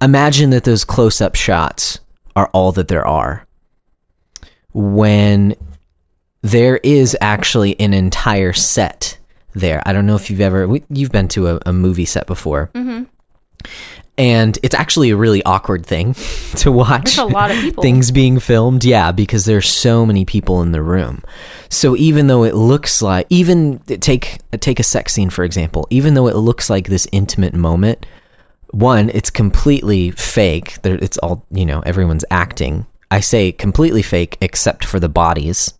imagine 0.00 0.50
that 0.50 0.62
those 0.62 0.84
close-up 0.84 1.34
shots 1.34 1.98
are 2.36 2.48
all 2.52 2.70
that 2.72 2.86
there 2.86 3.04
are. 3.06 3.46
When 4.72 5.56
there 6.44 6.76
is 6.76 7.16
actually 7.22 7.74
an 7.80 7.94
entire 7.94 8.52
set 8.52 9.16
there. 9.54 9.82
I 9.86 9.94
don't 9.94 10.04
know 10.06 10.14
if 10.14 10.30
you've 10.30 10.42
ever 10.42 10.68
we, 10.68 10.84
you've 10.90 11.10
been 11.10 11.28
to 11.28 11.48
a, 11.48 11.60
a 11.66 11.72
movie 11.72 12.04
set 12.04 12.26
before. 12.26 12.70
Mm-hmm. 12.74 13.04
and 14.18 14.58
it's 14.62 14.74
actually 14.74 15.08
a 15.08 15.16
really 15.16 15.42
awkward 15.44 15.86
thing 15.86 16.12
to 16.56 16.70
watch 16.70 17.16
There's 17.16 17.18
a 17.18 17.24
lot 17.24 17.50
of 17.50 17.56
people. 17.56 17.82
things 17.82 18.10
being 18.10 18.38
filmed. 18.40 18.84
Yeah 18.84 19.10
because 19.10 19.46
there's 19.46 19.68
so 19.68 20.04
many 20.04 20.26
people 20.26 20.60
in 20.60 20.72
the 20.72 20.82
room. 20.82 21.22
So 21.70 21.96
even 21.96 22.26
though 22.26 22.44
it 22.44 22.54
looks 22.54 23.00
like 23.00 23.26
even 23.30 23.78
take 23.78 24.38
take 24.60 24.78
a 24.78 24.84
sex 24.84 25.14
scene 25.14 25.30
for 25.30 25.44
example. 25.44 25.86
Even 25.88 26.12
though 26.12 26.28
it 26.28 26.36
looks 26.36 26.68
like 26.68 26.88
this 26.88 27.08
intimate 27.10 27.54
moment 27.54 28.04
one 28.70 29.08
it's 29.14 29.30
completely 29.30 30.10
fake. 30.10 30.76
It's 30.84 31.16
all 31.18 31.46
you 31.50 31.64
know 31.64 31.80
everyone's 31.86 32.26
acting. 32.30 32.84
I 33.10 33.20
say 33.20 33.50
completely 33.50 34.02
fake 34.02 34.36
except 34.42 34.84
for 34.84 35.00
the 35.00 35.08
bodies 35.08 35.72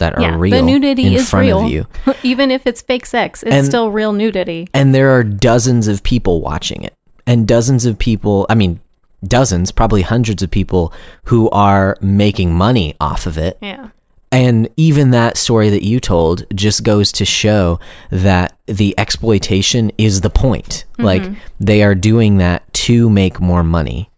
that 0.00 0.16
are 0.16 0.20
yeah 0.20 0.36
real 0.36 0.56
the 0.56 0.62
nudity 0.62 1.06
in 1.06 1.12
is 1.14 1.30
front 1.30 1.46
real. 1.46 1.64
of 1.64 1.70
you. 1.70 1.86
Even 2.22 2.50
if 2.50 2.66
it's 2.66 2.82
fake 2.82 3.06
sex 3.06 3.42
it's 3.42 3.54
And- 3.54 3.66
still 3.66 3.90
real 3.90 4.12
nudity. 4.12 4.68
and 4.74 4.94
there 4.94 5.10
are 5.16 5.22
dozens 5.24 5.88
of 5.88 6.02
people 6.02 6.40
watching 6.42 6.82
it. 6.82 6.94
And 7.26 7.46
dozens 7.46 7.86
of 7.86 7.98
people 7.98 8.44
i 8.50 8.54
mean 8.54 8.80
dozens 9.24 9.72
probably 9.72 10.02
hundreds 10.02 10.42
of 10.42 10.50
people 10.50 10.92
who 11.24 11.48
are 11.50 11.96
making 12.00 12.54
money 12.54 12.94
off 13.00 13.26
of 13.26 13.38
it. 13.38 13.58
Yeah. 13.60 13.90
And 14.32 14.68
even 14.76 15.10
that 15.10 15.36
story 15.36 15.70
that 15.70 15.82
you 15.84 15.98
told 15.98 16.46
just 16.54 16.84
goes 16.84 17.10
to 17.12 17.24
show 17.24 17.80
that 18.10 18.56
the 18.66 18.94
exploitation 18.96 19.90
is 19.98 20.20
the 20.20 20.30
point. 20.30 20.84
Like 20.98 21.22
mm-hmm. 21.22 21.34
they 21.58 21.82
are 21.82 21.96
doing 21.96 22.38
that 22.38 22.72
to 22.74 23.10
make 23.10 23.40
more 23.40 23.64
money. 23.64 24.08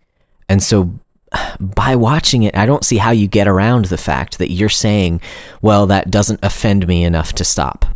And 0.49 0.63
so 0.63 0.93
by 1.61 1.97
watching 1.97 2.43
it, 2.43 2.57
I 2.57 2.67
don't 2.67 2.85
see 2.85 2.99
how 2.99 3.11
you 3.11 3.27
get 3.27 3.49
around 3.49 3.87
the 3.87 3.99
fact 3.99 4.39
that 4.39 4.51
you're 4.51 4.69
saying, 4.69 5.21
well, 5.61 5.87
that 5.87 6.11
doesn't 6.11 6.41
offend 6.43 6.87
me 6.87 7.05
enough 7.05 7.33
to 7.35 7.45
stop. 7.45 7.87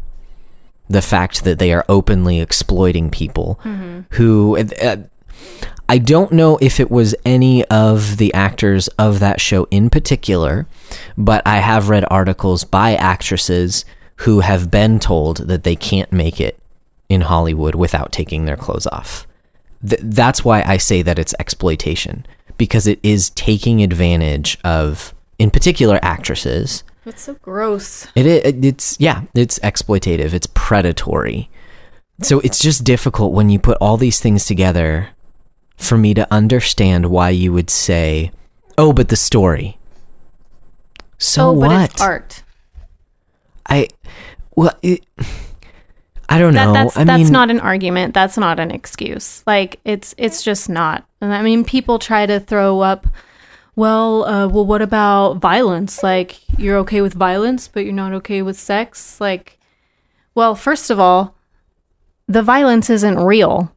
The 0.89 1.03
fact 1.03 1.45
that 1.45 1.59
they 1.59 1.73
are 1.73 1.85
openly 1.89 2.41
exploiting 2.41 3.11
people 3.11 3.55
who. 4.11 4.57
Uh, 4.59 4.97
I 5.89 5.99
don't 5.99 6.33
know 6.33 6.59
if 6.61 6.81
it 6.81 6.91
was 6.91 7.15
any 7.25 7.65
of 7.67 8.17
the 8.17 8.35
actors 8.35 8.89
of 8.99 9.21
that 9.21 9.41
show 9.41 9.69
in 9.71 9.89
particular, 9.89 10.67
but 11.17 11.47
I 11.47 11.59
have 11.59 11.89
read 11.89 12.05
articles 12.11 12.65
by 12.65 12.97
actresses 12.97 13.85
who 14.17 14.41
have 14.41 14.71
been 14.71 14.99
told 14.99 15.49
that 15.49 15.63
they 15.63 15.77
can't 15.77 16.11
make 16.11 16.41
it 16.41 16.59
in 17.09 17.21
Hollywood 17.21 17.77
without 17.77 18.11
taking 18.11 18.47
their 18.47 18.57
clothes 18.57 18.89
off. 18.89 19.29
Th- 19.87 20.01
that's 20.03 20.45
why 20.45 20.63
I 20.63 20.77
say 20.77 21.03
that 21.03 21.21
it's 21.21 21.35
exploitation 21.39 22.27
because 22.57 22.87
it 22.87 22.99
is 23.03 23.31
taking 23.31 23.83
advantage 23.83 24.59
of, 24.65 25.15
in 25.39 25.51
particular, 25.51 25.99
actresses. 26.03 26.85
it's 27.05 27.23
so 27.23 27.35
gross 27.35 28.07
It, 28.15 28.27
it 28.27 28.65
it's 28.65 28.97
yeah, 28.99 29.23
it's 29.35 29.59
exploitative. 29.61 30.33
It's 30.33 30.49
predatory. 30.55 31.51
So 32.23 32.41
it's 32.41 32.59
just 32.59 32.83
difficult 32.85 33.33
when 33.33 33.51
you 33.51 33.59
put 33.59 33.77
all 33.81 33.97
these 33.97 34.21
things 34.21 34.47
together 34.47 35.11
for 35.77 35.99
me 35.99 36.15
to 36.15 36.27
understand 36.33 37.07
why 37.07 37.31
you 37.31 37.53
would 37.53 37.69
say, 37.69 38.31
"Oh, 38.79 38.93
but 38.93 39.09
the 39.09 39.17
story." 39.17 39.79
So 41.19 41.51
oh 41.51 41.53
what? 41.53 41.69
but 41.69 41.91
it's 41.91 42.01
art 42.01 42.43
I 43.69 43.89
well, 44.55 44.77
it, 44.83 45.05
I 46.29 46.39
don't 46.39 46.55
that, 46.55 46.67
know. 46.67 46.73
that's 46.73 46.97
I 46.97 47.05
that's 47.05 47.25
mean, 47.25 47.33
not 47.33 47.51
an 47.51 47.61
argument. 47.61 48.15
That's 48.15 48.37
not 48.37 48.59
an 48.59 48.71
excuse. 48.71 49.43
Like 49.47 49.81
it's 49.85 50.15
it's 50.19 50.43
just 50.43 50.69
not. 50.69 51.07
And 51.21 51.33
i 51.33 51.43
mean 51.43 51.65
people 51.65 51.99
try 51.99 52.27
to 52.27 52.41
throw 52.41 52.81
up 52.81 53.07
well 53.77 54.25
uh, 54.25 54.49
well 54.49 54.67
what 54.67 54.83
about 54.83 55.35
violence? 55.35 56.03
Like 56.03 56.39
you're 56.59 56.79
okay 56.79 57.01
with 57.01 57.15
violence 57.15 57.69
but 57.69 57.85
you're 57.85 57.93
not 57.93 58.13
okay 58.15 58.43
with 58.43 58.59
sex? 58.59 59.21
Like 59.21 59.59
well 60.35 60.55
first 60.55 60.91
of 60.91 60.99
all 60.99 61.35
the 62.29 62.43
violence 62.43 62.91
isn't 62.91 63.19
real. 63.19 63.73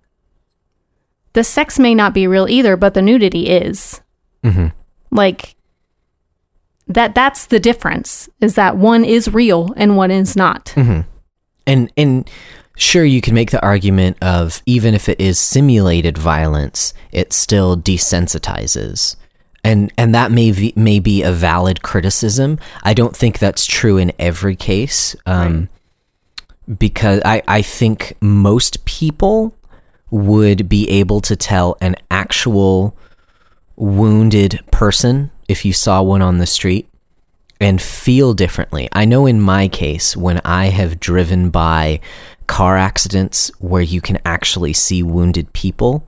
The 1.33 1.43
sex 1.43 1.77
may 1.77 1.93
not 1.93 2.13
be 2.13 2.25
real 2.27 2.47
either 2.49 2.75
but 2.75 2.93
the 2.93 3.01
nudity 3.01 3.47
is. 3.49 4.01
Mhm. 4.43 4.71
like 5.11 5.55
that 6.87 7.13
that's 7.13 7.45
the 7.47 7.59
difference 7.59 8.29
is 8.41 8.55
that 8.55 8.77
one 8.77 9.03
is 9.05 9.31
real 9.33 9.73
and 9.75 9.95
one 9.97 10.09
is 10.11 10.35
not. 10.35 10.73
And 11.69 11.91
and 11.95 12.29
sure 12.75 13.05
you 13.05 13.21
can 13.21 13.33
make 13.33 13.51
the 13.51 13.61
argument 13.61 14.17
of 14.21 14.61
even 14.65 14.93
if 14.93 15.09
it 15.09 15.19
is 15.19 15.37
simulated 15.39 16.17
violence 16.17 16.93
it 17.11 17.33
still 17.33 17.77
desensitizes. 17.77 19.15
And 19.63 19.91
and 19.97 20.15
that 20.15 20.31
may 20.31 20.51
be, 20.51 20.73
may 20.75 20.99
be 20.99 21.21
a 21.21 21.33
valid 21.33 21.81
criticism. 21.81 22.59
I 22.83 22.93
don't 22.93 23.15
think 23.15 23.39
that's 23.39 23.65
true 23.65 23.97
in 23.97 24.13
every 24.17 24.55
case 24.55 25.15
um, 25.25 25.69
because 26.77 27.21
i 27.25 27.41
i 27.47 27.61
think 27.61 28.15
most 28.21 28.85
people 28.85 29.55
would 30.11 30.69
be 30.69 30.89
able 30.89 31.21
to 31.21 31.35
tell 31.35 31.77
an 31.81 31.95
actual 32.11 32.95
wounded 33.75 34.59
person 34.71 35.31
if 35.47 35.65
you 35.65 35.73
saw 35.73 36.01
one 36.01 36.21
on 36.21 36.37
the 36.37 36.45
street 36.45 36.88
and 37.59 37.81
feel 37.81 38.33
differently. 38.33 38.89
I 38.93 39.05
know 39.05 39.25
in 39.25 39.41
my 39.41 39.67
case, 39.67 40.15
when 40.15 40.39
I 40.45 40.67
have 40.67 40.99
driven 40.99 41.49
by 41.49 41.99
car 42.47 42.77
accidents 42.77 43.51
where 43.59 43.81
you 43.81 44.01
can 44.01 44.19
actually 44.25 44.73
see 44.73 45.03
wounded 45.03 45.51
people, 45.53 46.07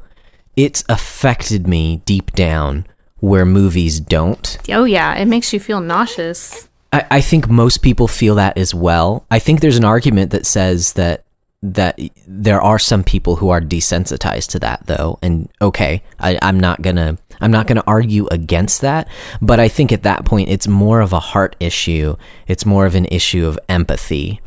it's 0.55 0.83
affected 0.89 1.67
me 1.67 2.01
deep 2.05 2.31
down 2.33 2.85
where 3.19 3.45
movies 3.45 3.99
don't. 3.99 4.57
Oh 4.69 4.85
yeah, 4.85 5.15
it 5.15 5.25
makes 5.25 5.53
you 5.53 5.59
feel 5.59 5.79
nauseous. 5.81 6.67
I, 6.91 7.05
I 7.11 7.21
think 7.21 7.49
most 7.49 7.81
people 7.81 8.07
feel 8.07 8.35
that 8.35 8.57
as 8.57 8.73
well. 8.73 9.25
I 9.29 9.39
think 9.39 9.59
there's 9.61 9.77
an 9.77 9.85
argument 9.85 10.31
that 10.31 10.45
says 10.45 10.93
that 10.93 11.23
that 11.63 11.99
there 12.27 12.61
are 12.61 12.79
some 12.79 13.03
people 13.03 13.35
who 13.35 13.49
are 13.49 13.61
desensitized 13.61 14.49
to 14.49 14.59
that 14.59 14.81
though 14.87 15.19
and 15.21 15.47
okay 15.61 16.01
I, 16.19 16.39
i'm 16.41 16.59
not 16.59 16.81
gonna 16.81 17.19
i'm 17.39 17.51
not 17.51 17.67
gonna 17.67 17.83
argue 17.85 18.25
against 18.27 18.81
that 18.81 19.07
but 19.41 19.59
i 19.59 19.67
think 19.67 19.91
at 19.91 20.01
that 20.03 20.25
point 20.25 20.49
it's 20.49 20.67
more 20.67 21.01
of 21.01 21.13
a 21.13 21.19
heart 21.19 21.55
issue 21.59 22.15
it's 22.47 22.65
more 22.65 22.87
of 22.87 22.95
an 22.95 23.05
issue 23.05 23.45
of 23.45 23.59
empathy 23.69 24.41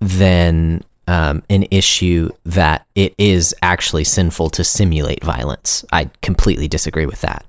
than 0.00 0.82
um, 1.08 1.42
an 1.48 1.66
issue 1.70 2.30
that 2.44 2.86
it 2.94 3.14
is 3.18 3.54
actually 3.62 4.04
sinful 4.04 4.50
to 4.50 4.64
simulate 4.64 5.22
violence. 5.22 5.84
I 5.92 6.10
completely 6.22 6.68
disagree 6.68 7.06
with 7.06 7.20
that. 7.20 7.44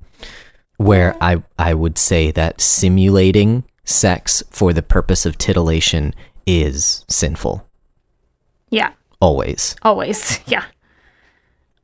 Where 0.77 1.17
I, 1.21 1.41
I 1.57 1.73
would 1.73 1.97
say 1.97 2.31
that 2.31 2.61
simulating 2.61 3.63
sex 3.83 4.43
for 4.51 4.73
the 4.73 4.83
purpose 4.83 5.25
of 5.25 5.37
titillation 5.37 6.13
is 6.45 7.03
sinful 7.07 7.66
Yeah, 8.69 8.91
always 9.21 9.75
always. 9.81 10.39
Yeah. 10.47 10.63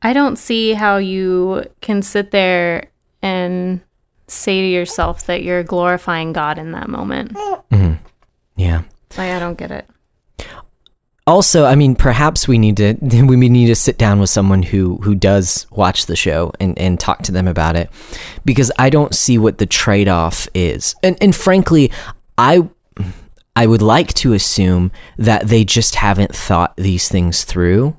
I 0.02 0.12
don't 0.12 0.36
see 0.36 0.74
how 0.74 0.98
you 0.98 1.64
can 1.80 2.02
sit 2.02 2.30
there 2.30 2.90
and 3.22 3.80
say 4.28 4.60
to 4.60 4.66
yourself 4.66 5.24
that 5.26 5.42
you're 5.42 5.62
glorifying 5.62 6.32
God 6.34 6.58
in 6.58 6.72
that 6.72 6.88
moment. 6.90 7.32
Mm-hmm. 7.32 7.94
yeah 8.56 8.82
Like 9.16 9.30
I 9.30 9.38
don't 9.38 9.56
get 9.56 9.70
it. 9.70 9.86
also 11.26 11.64
i 11.64 11.74
mean 11.74 11.94
perhaps 11.96 12.46
we 12.46 12.58
need 12.58 12.76
to 12.76 12.92
we 13.24 13.48
need 13.48 13.66
to 13.68 13.74
sit 13.74 13.96
down 13.96 14.20
with 14.20 14.28
someone 14.28 14.62
who 14.62 14.96
who 14.98 15.14
does 15.14 15.66
watch 15.70 16.04
the 16.06 16.16
show 16.16 16.52
and 16.60 16.78
and 16.78 17.00
talk 17.00 17.22
to 17.22 17.32
them 17.32 17.48
about 17.48 17.76
it 17.76 17.88
because 18.44 18.70
i 18.78 18.90
don't 18.90 19.14
see 19.14 19.38
what 19.38 19.56
the 19.56 19.64
trade-off 19.66 20.46
is 20.54 20.94
and 21.02 21.16
and 21.22 21.34
frankly 21.34 21.90
i 22.36 22.62
i 23.56 23.66
would 23.66 23.82
like 23.82 24.12
to 24.14 24.32
assume 24.32 24.90
that 25.16 25.48
they 25.48 25.64
just 25.64 25.96
haven't 25.96 26.34
thought 26.34 26.76
these 26.76 27.08
things 27.08 27.44
through 27.44 27.96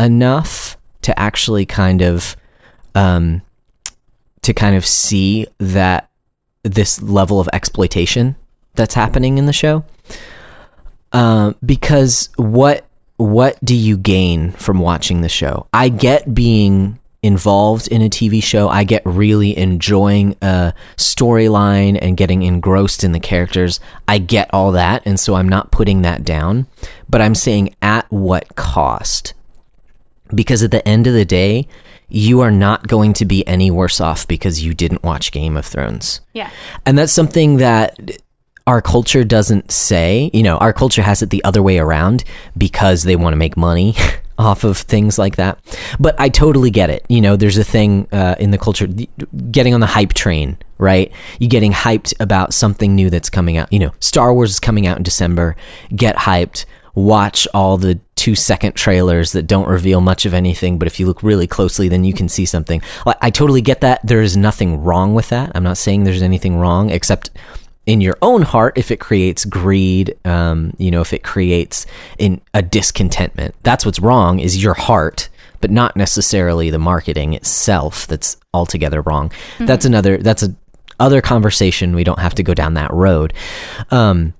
enough 0.00 0.76
to 1.02 1.18
actually 1.18 1.66
kind 1.66 2.02
of 2.02 2.36
um 2.94 3.42
to 4.42 4.52
kind 4.54 4.76
of 4.76 4.86
see 4.86 5.46
that 5.58 6.08
this 6.62 7.02
level 7.02 7.40
of 7.40 7.48
exploitation 7.52 8.36
that's 8.74 8.94
happening 8.94 9.38
in 9.38 9.46
the 9.46 9.52
show 9.52 9.84
um, 11.12 11.56
because 11.64 12.28
what 12.36 12.84
what 13.16 13.58
do 13.64 13.74
you 13.74 13.96
gain 13.96 14.52
from 14.52 14.78
watching 14.78 15.22
the 15.22 15.28
show? 15.28 15.66
I 15.72 15.88
get 15.88 16.32
being 16.34 16.98
involved 17.28 17.88
in 17.88 18.00
a 18.00 18.08
TV 18.08 18.42
show. 18.42 18.70
I 18.70 18.84
get 18.84 19.02
really 19.04 19.56
enjoying 19.56 20.34
a 20.40 20.72
storyline 20.96 21.98
and 22.00 22.16
getting 22.16 22.42
engrossed 22.42 23.04
in 23.04 23.12
the 23.12 23.20
characters. 23.20 23.80
I 24.08 24.16
get 24.16 24.48
all 24.52 24.72
that, 24.72 25.02
and 25.04 25.20
so 25.20 25.34
I'm 25.34 25.48
not 25.48 25.70
putting 25.70 26.00
that 26.02 26.24
down. 26.24 26.66
But 27.06 27.20
I'm 27.20 27.34
saying 27.34 27.76
at 27.82 28.10
what 28.10 28.56
cost? 28.56 29.34
Because 30.34 30.62
at 30.62 30.70
the 30.70 30.86
end 30.88 31.06
of 31.06 31.12
the 31.12 31.26
day, 31.26 31.68
you 32.08 32.40
are 32.40 32.50
not 32.50 32.88
going 32.88 33.12
to 33.12 33.26
be 33.26 33.46
any 33.46 33.70
worse 33.70 34.00
off 34.00 34.26
because 34.26 34.64
you 34.64 34.72
didn't 34.72 35.02
watch 35.02 35.30
Game 35.30 35.58
of 35.58 35.66
Thrones. 35.66 36.22
Yeah. 36.32 36.50
And 36.86 36.96
that's 36.96 37.12
something 37.12 37.58
that 37.58 38.22
our 38.66 38.80
culture 38.80 39.22
doesn't 39.22 39.70
say. 39.70 40.30
You 40.32 40.42
know, 40.42 40.56
our 40.56 40.72
culture 40.72 41.02
has 41.02 41.20
it 41.20 41.28
the 41.28 41.44
other 41.44 41.62
way 41.62 41.78
around 41.78 42.24
because 42.56 43.02
they 43.02 43.16
want 43.16 43.34
to 43.34 43.36
make 43.36 43.58
money 43.58 43.94
off 44.38 44.64
of 44.64 44.78
things 44.78 45.18
like 45.18 45.36
that. 45.36 45.58
But 45.98 46.18
I 46.18 46.28
totally 46.28 46.70
get 46.70 46.90
it. 46.90 47.04
You 47.08 47.20
know, 47.20 47.36
there's 47.36 47.58
a 47.58 47.64
thing 47.64 48.06
uh, 48.12 48.36
in 48.38 48.50
the 48.50 48.58
culture 48.58 48.86
getting 49.50 49.74
on 49.74 49.80
the 49.80 49.86
hype 49.86 50.14
train, 50.14 50.58
right? 50.78 51.12
You 51.38 51.48
getting 51.48 51.72
hyped 51.72 52.14
about 52.20 52.54
something 52.54 52.94
new 52.94 53.10
that's 53.10 53.28
coming 53.28 53.56
out. 53.56 53.72
You 53.72 53.80
know, 53.80 53.92
Star 54.00 54.32
Wars 54.32 54.50
is 54.50 54.60
coming 54.60 54.86
out 54.86 54.96
in 54.96 55.02
December. 55.02 55.56
Get 55.94 56.16
hyped. 56.16 56.64
Watch 56.94 57.46
all 57.54 57.76
the 57.76 58.00
two 58.16 58.34
second 58.34 58.74
trailers 58.74 59.30
that 59.32 59.46
don't 59.46 59.68
reveal 59.68 60.00
much 60.00 60.26
of 60.26 60.34
anything, 60.34 60.78
but 60.78 60.88
if 60.88 60.98
you 60.98 61.06
look 61.06 61.22
really 61.22 61.46
closely, 61.46 61.88
then 61.88 62.02
you 62.02 62.12
can 62.12 62.28
see 62.28 62.44
something. 62.44 62.82
I 63.06 63.30
totally 63.30 63.60
get 63.60 63.82
that. 63.82 64.04
There 64.04 64.20
is 64.20 64.36
nothing 64.36 64.82
wrong 64.82 65.14
with 65.14 65.28
that. 65.28 65.52
I'm 65.54 65.62
not 65.62 65.78
saying 65.78 66.02
there's 66.02 66.22
anything 66.22 66.56
wrong, 66.56 66.90
except 66.90 67.30
in 67.88 68.02
your 68.02 68.18
own 68.20 68.42
heart 68.42 68.76
if 68.76 68.90
it 68.90 69.00
creates 69.00 69.46
greed 69.46 70.14
um, 70.26 70.74
you 70.76 70.90
know 70.90 71.00
if 71.00 71.14
it 71.14 71.24
creates 71.24 71.86
in 72.18 72.40
a 72.52 72.62
discontentment. 72.62 73.54
That's 73.62 73.86
what's 73.86 73.98
wrong 73.98 74.38
is 74.38 74.62
your 74.62 74.74
heart 74.74 75.28
but 75.60 75.70
not 75.72 75.96
necessarily 75.96 76.70
the 76.70 76.78
marketing 76.78 77.34
itself 77.34 78.06
that's 78.06 78.36
altogether 78.54 79.00
wrong. 79.02 79.32
That's 79.58 79.84
another 79.84 80.18
that's 80.18 80.42
a 80.42 80.54
other 81.00 81.20
conversation. 81.20 81.94
We 81.94 82.04
don't 82.04 82.18
have 82.18 82.34
to 82.36 82.42
go 82.42 82.54
down 82.54 82.74
that 82.74 82.92
road. 82.92 83.32
Um, 83.90 84.34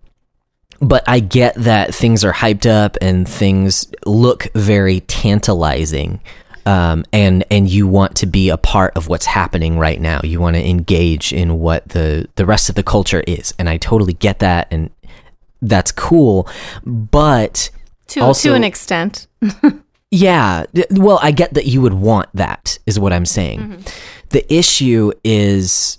but 0.81 1.03
I 1.09 1.21
get 1.21 1.55
that 1.57 1.95
things 1.95 2.25
are 2.25 2.33
hyped 2.33 2.67
up 2.67 2.97
and 3.01 3.29
things 3.29 3.91
look 4.07 4.49
very 4.55 5.01
tantalizing. 5.01 6.21
Um, 6.69 7.05
and 7.15 7.45
and 7.51 7.67
you 7.67 7.87
want 7.89 8.15
to 8.17 8.27
be 8.27 8.51
a 8.51 8.59
part 8.59 8.93
of 8.95 9.09
what's 9.09 9.25
happening 9.25 9.79
right 9.79 9.99
now. 9.99 10.21
You 10.23 10.39
want 10.39 10.57
to 10.57 10.69
engage 10.69 11.33
in 11.33 11.61
what 11.61 11.89
the 11.89 12.29
the 12.37 12.45
rest 12.45 12.69
of 12.69 12.75
the 12.75 12.83
culture 12.83 13.23
is, 13.27 13.55
and 13.59 13.71
I 13.71 13.79
totally 13.79 14.13
get 14.13 14.41
that, 14.41 14.69
and 14.71 14.91
that's 15.63 15.91
cool. 15.93 16.47
But 16.85 17.71
To 18.09 18.21
Also- 18.21 18.51
to 18.51 18.55
an 18.55 18.65
extent. 18.65 19.29
yeah, 20.11 20.65
well, 20.91 21.19
I 21.23 21.31
get 21.31 21.55
that 21.55 21.65
you 21.65 21.81
would 21.81 21.95
want 21.95 22.29
that, 22.35 22.79
is 22.85 22.99
what 23.01 23.15
I'm 23.15 23.27
saying. 23.27 23.85
The 24.29 24.45
issue 24.53 25.13
is 25.25 25.99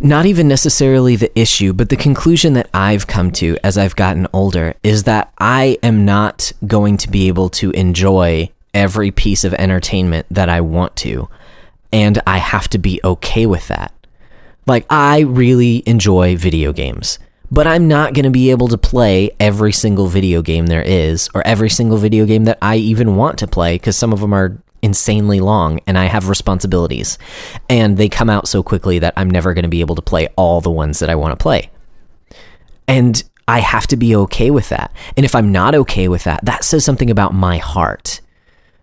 not 0.00 0.26
even 0.26 0.48
necessarily 0.48 1.16
the 1.16 1.30
issue, 1.38 1.72
but 1.72 1.88
the 1.88 1.96
conclusion 1.96 2.52
that 2.54 2.68
I've 2.74 3.06
come 3.06 3.30
to 3.32 3.56
as 3.64 3.78
I've 3.78 3.96
gotten 3.96 4.26
older 4.34 4.74
is 4.82 5.04
that 5.04 5.32
I 5.38 5.78
am 5.82 6.04
not 6.04 6.52
going 6.66 6.98
to 6.98 7.10
be 7.10 7.28
able 7.28 7.48
to 7.50 7.70
enjoy 7.70 8.50
every 8.74 9.10
piece 9.10 9.44
of 9.44 9.54
entertainment 9.54 10.26
that 10.30 10.48
I 10.48 10.60
want 10.60 10.96
to, 10.96 11.28
and 11.92 12.20
I 12.26 12.38
have 12.38 12.68
to 12.68 12.78
be 12.78 13.00
okay 13.02 13.46
with 13.46 13.68
that. 13.68 13.92
Like, 14.66 14.86
I 14.90 15.20
really 15.20 15.82
enjoy 15.86 16.36
video 16.36 16.72
games, 16.72 17.18
but 17.50 17.66
I'm 17.66 17.88
not 17.88 18.12
going 18.12 18.24
to 18.24 18.30
be 18.30 18.50
able 18.50 18.68
to 18.68 18.78
play 18.78 19.30
every 19.40 19.72
single 19.72 20.06
video 20.06 20.42
game 20.42 20.66
there 20.66 20.82
is, 20.82 21.30
or 21.34 21.46
every 21.46 21.70
single 21.70 21.96
video 21.96 22.26
game 22.26 22.44
that 22.44 22.58
I 22.60 22.76
even 22.76 23.16
want 23.16 23.38
to 23.38 23.46
play, 23.46 23.76
because 23.76 23.96
some 23.96 24.12
of 24.12 24.20
them 24.20 24.34
are 24.34 24.58
insanely 24.82 25.40
long 25.40 25.80
and 25.86 25.98
I 25.98 26.04
have 26.04 26.28
responsibilities. 26.28 27.18
And 27.68 27.96
they 27.96 28.08
come 28.08 28.30
out 28.30 28.46
so 28.46 28.62
quickly 28.62 28.98
that 29.00 29.14
I'm 29.16 29.30
never 29.30 29.54
going 29.54 29.64
to 29.64 29.68
be 29.68 29.80
able 29.80 29.96
to 29.96 30.02
play 30.02 30.28
all 30.36 30.60
the 30.60 30.70
ones 30.70 30.98
that 31.00 31.10
I 31.10 31.14
want 31.14 31.36
to 31.36 31.42
play. 31.42 31.70
And 32.86 33.22
I 33.48 33.60
have 33.60 33.86
to 33.88 33.96
be 33.96 34.14
okay 34.14 34.50
with 34.50 34.68
that. 34.68 34.92
And 35.16 35.24
if 35.24 35.34
I'm 35.34 35.50
not 35.50 35.74
okay 35.74 36.06
with 36.06 36.24
that, 36.24 36.44
that 36.44 36.64
says 36.64 36.84
something 36.84 37.10
about 37.10 37.34
my 37.34 37.56
heart. 37.56 38.20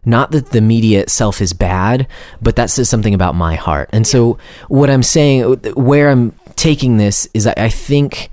Not 0.05 0.31
that 0.31 0.51
the 0.51 0.61
media 0.61 1.01
itself 1.01 1.41
is 1.41 1.53
bad, 1.53 2.07
but 2.41 2.55
that 2.55 2.69
says 2.69 2.89
something 2.89 3.13
about 3.13 3.35
my 3.35 3.55
heart. 3.55 3.89
And 3.91 4.05
so, 4.05 4.37
what 4.67 4.89
I'm 4.89 5.03
saying, 5.03 5.55
where 5.73 6.09
I'm 6.09 6.33
taking 6.55 6.97
this 6.97 7.27
is 7.33 7.47
I 7.47 7.69
think, 7.69 8.29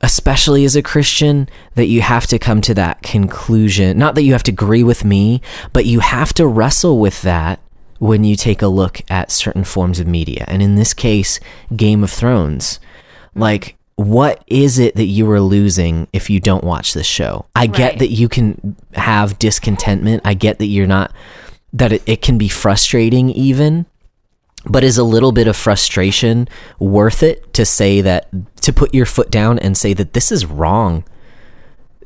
especially 0.00 0.64
as 0.64 0.76
a 0.76 0.82
Christian, 0.82 1.48
that 1.74 1.86
you 1.86 2.00
have 2.00 2.26
to 2.28 2.38
come 2.38 2.60
to 2.62 2.74
that 2.74 3.02
conclusion. 3.02 3.98
Not 3.98 4.14
that 4.14 4.22
you 4.22 4.32
have 4.32 4.42
to 4.44 4.52
agree 4.52 4.82
with 4.82 5.04
me, 5.04 5.42
but 5.72 5.86
you 5.86 6.00
have 6.00 6.32
to 6.34 6.46
wrestle 6.46 6.98
with 6.98 7.22
that 7.22 7.60
when 7.98 8.24
you 8.24 8.34
take 8.34 8.62
a 8.62 8.66
look 8.66 9.02
at 9.10 9.30
certain 9.30 9.64
forms 9.64 10.00
of 10.00 10.06
media. 10.06 10.44
And 10.48 10.62
in 10.62 10.74
this 10.74 10.94
case, 10.94 11.38
Game 11.76 12.02
of 12.02 12.10
Thrones. 12.10 12.80
Like, 13.34 13.76
what 14.00 14.42
is 14.46 14.78
it 14.78 14.94
that 14.94 15.04
you 15.04 15.30
are 15.30 15.42
losing 15.42 16.08
if 16.14 16.30
you 16.30 16.40
don't 16.40 16.64
watch 16.64 16.94
this 16.94 17.06
show? 17.06 17.44
I 17.54 17.66
get 17.66 17.98
that 17.98 18.08
you 18.08 18.30
can 18.30 18.74
have 18.94 19.38
discontentment. 19.38 20.22
I 20.24 20.32
get 20.32 20.58
that 20.58 20.68
you're 20.68 20.86
not, 20.86 21.12
that 21.74 21.92
it, 21.92 22.02
it 22.06 22.22
can 22.22 22.38
be 22.38 22.48
frustrating 22.48 23.28
even. 23.28 23.84
But 24.64 24.84
is 24.84 24.96
a 24.96 25.04
little 25.04 25.32
bit 25.32 25.48
of 25.48 25.56
frustration 25.56 26.48
worth 26.78 27.22
it 27.22 27.52
to 27.52 27.66
say 27.66 28.00
that, 28.00 28.30
to 28.62 28.72
put 28.72 28.94
your 28.94 29.04
foot 29.04 29.30
down 29.30 29.58
and 29.58 29.76
say 29.76 29.92
that 29.92 30.14
this 30.14 30.32
is 30.32 30.46
wrong? 30.46 31.04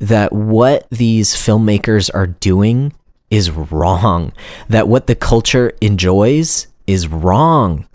That 0.01 0.33
what 0.33 0.89
these 0.89 1.33
filmmakers 1.33 2.09
are 2.13 2.27
doing 2.27 2.91
is 3.29 3.51
wrong. 3.51 4.33
That 4.67 4.89
what 4.89 5.07
the 5.07 5.15
culture 5.15 5.71
enjoys 5.79 6.67
is 6.87 7.07
wrong. 7.07 7.87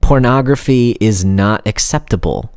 Pornography 0.00 0.96
is 1.00 1.24
not 1.24 1.66
acceptable. 1.66 2.53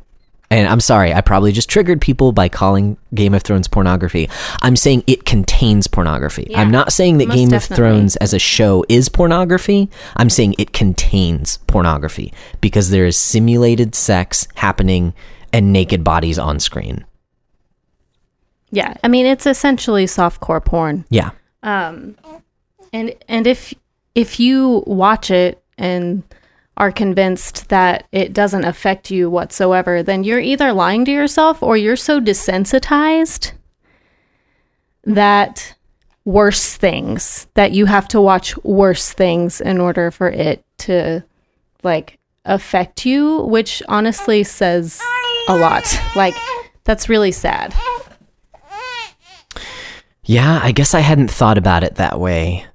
And 0.50 0.66
I'm 0.66 0.80
sorry, 0.80 1.12
I 1.12 1.20
probably 1.20 1.52
just 1.52 1.68
triggered 1.68 2.00
people 2.00 2.32
by 2.32 2.48
calling 2.48 2.96
Game 3.14 3.34
of 3.34 3.42
Thrones 3.42 3.68
pornography. 3.68 4.30
I'm 4.62 4.76
saying 4.76 5.04
it 5.06 5.26
contains 5.26 5.86
pornography. 5.86 6.46
Yeah, 6.50 6.60
I'm 6.62 6.70
not 6.70 6.90
saying 6.90 7.18
that 7.18 7.28
Game 7.28 7.50
definitely. 7.50 7.74
of 7.74 7.76
Thrones 7.76 8.16
as 8.16 8.32
a 8.32 8.38
show 8.38 8.82
is 8.88 9.10
pornography. 9.10 9.90
I'm 10.16 10.30
saying 10.30 10.54
it 10.56 10.72
contains 10.72 11.58
pornography 11.66 12.32
because 12.62 12.88
there 12.88 13.04
is 13.04 13.18
simulated 13.18 13.94
sex 13.94 14.48
happening 14.54 15.12
and 15.52 15.70
naked 15.70 16.02
bodies 16.02 16.38
on 16.38 16.60
screen. 16.60 17.04
Yeah, 18.70 18.94
I 19.02 19.08
mean 19.08 19.26
it's 19.26 19.46
essentially 19.46 20.06
softcore 20.06 20.64
porn. 20.64 21.04
Yeah. 21.10 21.30
Um, 21.62 22.16
and 22.92 23.14
and 23.28 23.46
if 23.46 23.74
if 24.14 24.40
you 24.40 24.82
watch 24.86 25.30
it 25.30 25.62
and 25.76 26.22
are 26.78 26.92
convinced 26.92 27.68
that 27.68 28.06
it 28.12 28.32
doesn't 28.32 28.64
affect 28.64 29.10
you 29.10 29.28
whatsoever, 29.28 30.02
then 30.02 30.24
you're 30.24 30.40
either 30.40 30.72
lying 30.72 31.04
to 31.04 31.10
yourself 31.10 31.62
or 31.62 31.76
you're 31.76 31.96
so 31.96 32.20
desensitized 32.20 33.52
that 35.04 35.74
worse 36.24 36.76
things 36.76 37.48
that 37.54 37.72
you 37.72 37.86
have 37.86 38.06
to 38.06 38.20
watch 38.20 38.56
worse 38.58 39.12
things 39.12 39.60
in 39.60 39.80
order 39.80 40.10
for 40.10 40.28
it 40.28 40.64
to 40.78 41.22
like 41.82 42.18
affect 42.44 43.04
you, 43.04 43.42
which 43.42 43.82
honestly 43.88 44.44
says 44.44 45.00
a 45.48 45.56
lot. 45.56 45.84
Like 46.14 46.34
that's 46.84 47.08
really 47.08 47.32
sad. 47.32 47.74
Yeah, 50.24 50.60
I 50.62 50.72
guess 50.72 50.94
I 50.94 51.00
hadn't 51.00 51.30
thought 51.30 51.58
about 51.58 51.82
it 51.82 51.96
that 51.96 52.20
way. 52.20 52.66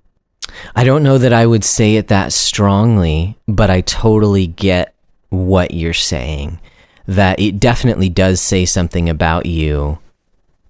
I 0.76 0.84
don't 0.84 1.04
know 1.04 1.18
that 1.18 1.34
I 1.34 1.46
would 1.46 1.64
say 1.64 1.96
it 1.96 2.08
that 2.10 2.34
strongly, 2.34 3.38
but 3.48 3.70
I 3.70 3.82
totally 3.82 4.48
get 4.48 4.94
what 5.30 5.74
you're 5.74 5.94
saying. 5.94 6.60
That 7.08 7.40
it 7.40 7.60
definitely 7.60 8.10
does 8.10 8.40
say 8.42 8.66
something 8.66 9.10
about 9.10 9.46
you 9.46 10.00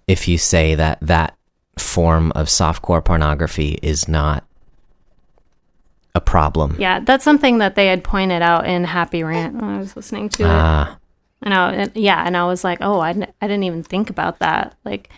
if 0.07 0.27
you 0.27 0.37
say 0.37 0.75
that 0.75 0.97
that 1.01 1.35
form 1.77 2.31
of 2.35 2.47
softcore 2.47 3.03
pornography 3.03 3.79
is 3.81 4.07
not 4.07 4.43
a 6.15 6.21
problem. 6.21 6.75
Yeah, 6.79 6.99
that's 6.99 7.23
something 7.23 7.57
that 7.57 7.75
they 7.75 7.87
had 7.87 8.03
pointed 8.03 8.41
out 8.41 8.67
in 8.67 8.83
Happy 8.83 9.23
Rant 9.23 9.55
when 9.55 9.63
I 9.65 9.77
was 9.79 9.95
listening 9.95 10.29
to 10.29 10.43
it. 10.43 10.47
Ah, 10.49 10.97
And 11.41 11.53
I, 11.53 11.73
and- 11.73 11.91
yeah, 11.95 12.23
and 12.25 12.37
I 12.37 12.45
was 12.45 12.63
like, 12.63 12.77
oh, 12.81 12.99
I, 12.99 13.09
I 13.09 13.47
didn't 13.47 13.63
even 13.63 13.81
think 13.83 14.09
about 14.09 14.39
that. 14.39 14.75
Like, 14.85 15.09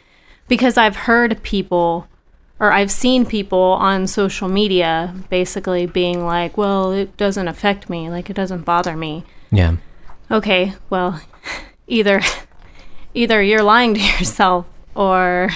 because 0.47 0.77
I've 0.77 0.95
heard 0.95 1.41
people, 1.43 2.07
or 2.59 2.71
I've 2.71 2.91
seen 2.91 3.25
people 3.25 3.59
on 3.59 4.07
social 4.07 4.47
media 4.47 5.13
basically 5.29 5.85
being 5.85 6.25
like, 6.25 6.57
well, 6.57 6.91
it 6.91 7.17
doesn't 7.17 7.47
affect 7.47 7.89
me. 7.89 8.09
Like, 8.09 8.29
it 8.29 8.35
doesn't 8.35 8.63
bother 8.63 8.95
me. 8.95 9.23
yeah. 9.51 9.75
Okay, 10.31 10.73
well, 10.89 11.21
either, 11.87 12.21
either 13.13 13.41
you're 13.43 13.61
lying 13.63 13.93
to 13.93 13.99
yourself 14.19 14.65
or 14.95 15.49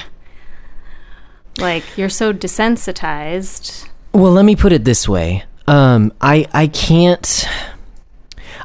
like 1.58 1.84
you're 1.98 2.10
so 2.10 2.32
desensitized. 2.34 3.88
Well, 4.14 4.32
let 4.32 4.46
me 4.46 4.56
put 4.56 4.72
it 4.72 4.86
this 4.86 5.08
way. 5.10 5.44
Um, 5.68 6.12
I 6.22 6.46
I 6.54 6.68
can't 6.68 7.48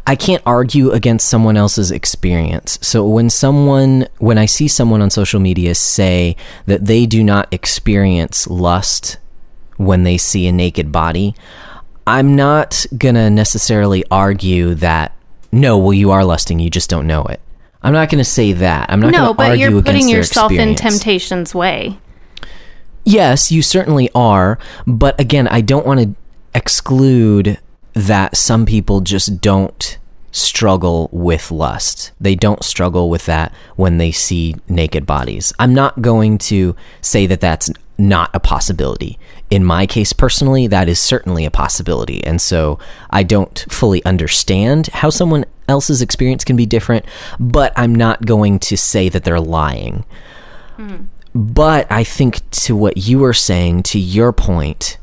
I 0.07 0.17
can't 0.17 0.43
argue 0.45 0.91
against 0.91 1.29
someone 1.29 1.57
else's 1.57 1.91
experience. 1.91 2.79
So 2.83 3.07
when 3.07 3.31
someone 3.31 4.07
when 4.19 4.37
I 4.37 4.47
see 4.47 4.69
someone 4.69 5.01
on 5.01 5.11
social 5.11 5.41
media 5.41 5.75
say 5.75 6.37
that 6.67 6.85
they 6.85 7.07
do 7.07 7.25
not 7.25 7.53
experience 7.53 8.47
lust 8.47 9.19
when 9.77 10.03
they 10.03 10.19
see 10.19 10.47
a 10.47 10.53
naked 10.53 10.93
body, 10.93 11.35
I'm 12.07 12.37
not 12.37 12.85
going 12.97 13.15
to 13.15 13.31
necessarily 13.31 14.05
argue 14.11 14.75
that 14.75 15.17
no, 15.51 15.79
well 15.79 15.95
you 15.95 16.11
are 16.11 16.25
lusting, 16.25 16.59
you 16.59 16.69
just 16.69 16.91
don't 16.91 17.07
know 17.07 17.23
it. 17.25 17.41
I'm 17.83 17.93
not 17.93 18.09
going 18.11 18.19
to 18.19 18.25
say 18.25 18.53
that. 18.55 18.91
I'm 18.91 19.01
not 19.01 19.13
going 19.13 19.25
No, 19.25 19.35
but 19.35 19.59
you're 19.59 19.83
putting 19.83 20.09
yourself 20.09 20.53
in 20.53 20.75
temptation's 20.75 21.55
way. 21.55 21.99
Yes, 23.05 23.53
you 23.53 23.61
certainly 23.61 24.11
are. 24.15 24.59
But 24.87 25.21
again, 25.21 25.47
I 25.49 25.61
don't 25.61 25.87
want 25.87 26.01
to 26.01 26.15
exclude 26.55 27.59
that 27.95 28.37
some 28.37 28.67
people 28.67 29.01
just 29.01 29.41
don't 29.41 29.99
struggle 30.33 31.09
with 31.13 31.51
lust. 31.53 32.11
They 32.21 32.35
don't 32.35 32.65
struggle 32.65 33.09
with 33.09 33.27
that 33.27 33.55
when 33.77 33.99
they 33.99 34.11
see 34.11 34.57
naked 34.69 35.07
bodies. 35.07 35.53
I'm 35.61 35.73
not 35.73 36.03
going 36.03 36.39
to 36.39 36.75
say 37.01 37.27
that 37.27 37.41
that's 37.41 37.71
not 37.97 38.31
a 38.35 38.41
possibility. 38.41 39.17
In 39.49 39.65
my 39.65 39.87
case 39.87 40.13
personally, 40.13 40.67
that 40.67 40.89
is 40.89 40.99
certainly 40.99 41.45
a 41.45 41.51
possibility. 41.51 42.25
And 42.25 42.41
so 42.41 42.81
I 43.11 43.23
don't 43.23 43.65
fully 43.71 44.05
understand 44.05 44.89
how 44.89 45.11
someone 45.11 45.45
else's 45.69 46.03
experience 46.03 46.45
can 46.45 46.57
be 46.57 46.67
different, 46.67 47.05
but 47.39 47.73
I'm 47.77 47.95
not 47.95 48.27
going 48.27 48.59
to 48.61 48.77
say 48.77 49.09
that 49.09 49.23
they're 49.23 49.41
lying. 49.41 50.05
Hmm. 50.77 51.05
But 51.33 51.91
I 51.91 52.03
think 52.03 52.49
to 52.63 52.77
what 52.77 52.97
you 52.97 53.21
were 53.21 53.33
saying, 53.33 53.85
to 53.85 53.99
your 54.01 54.33
point, 54.33 54.99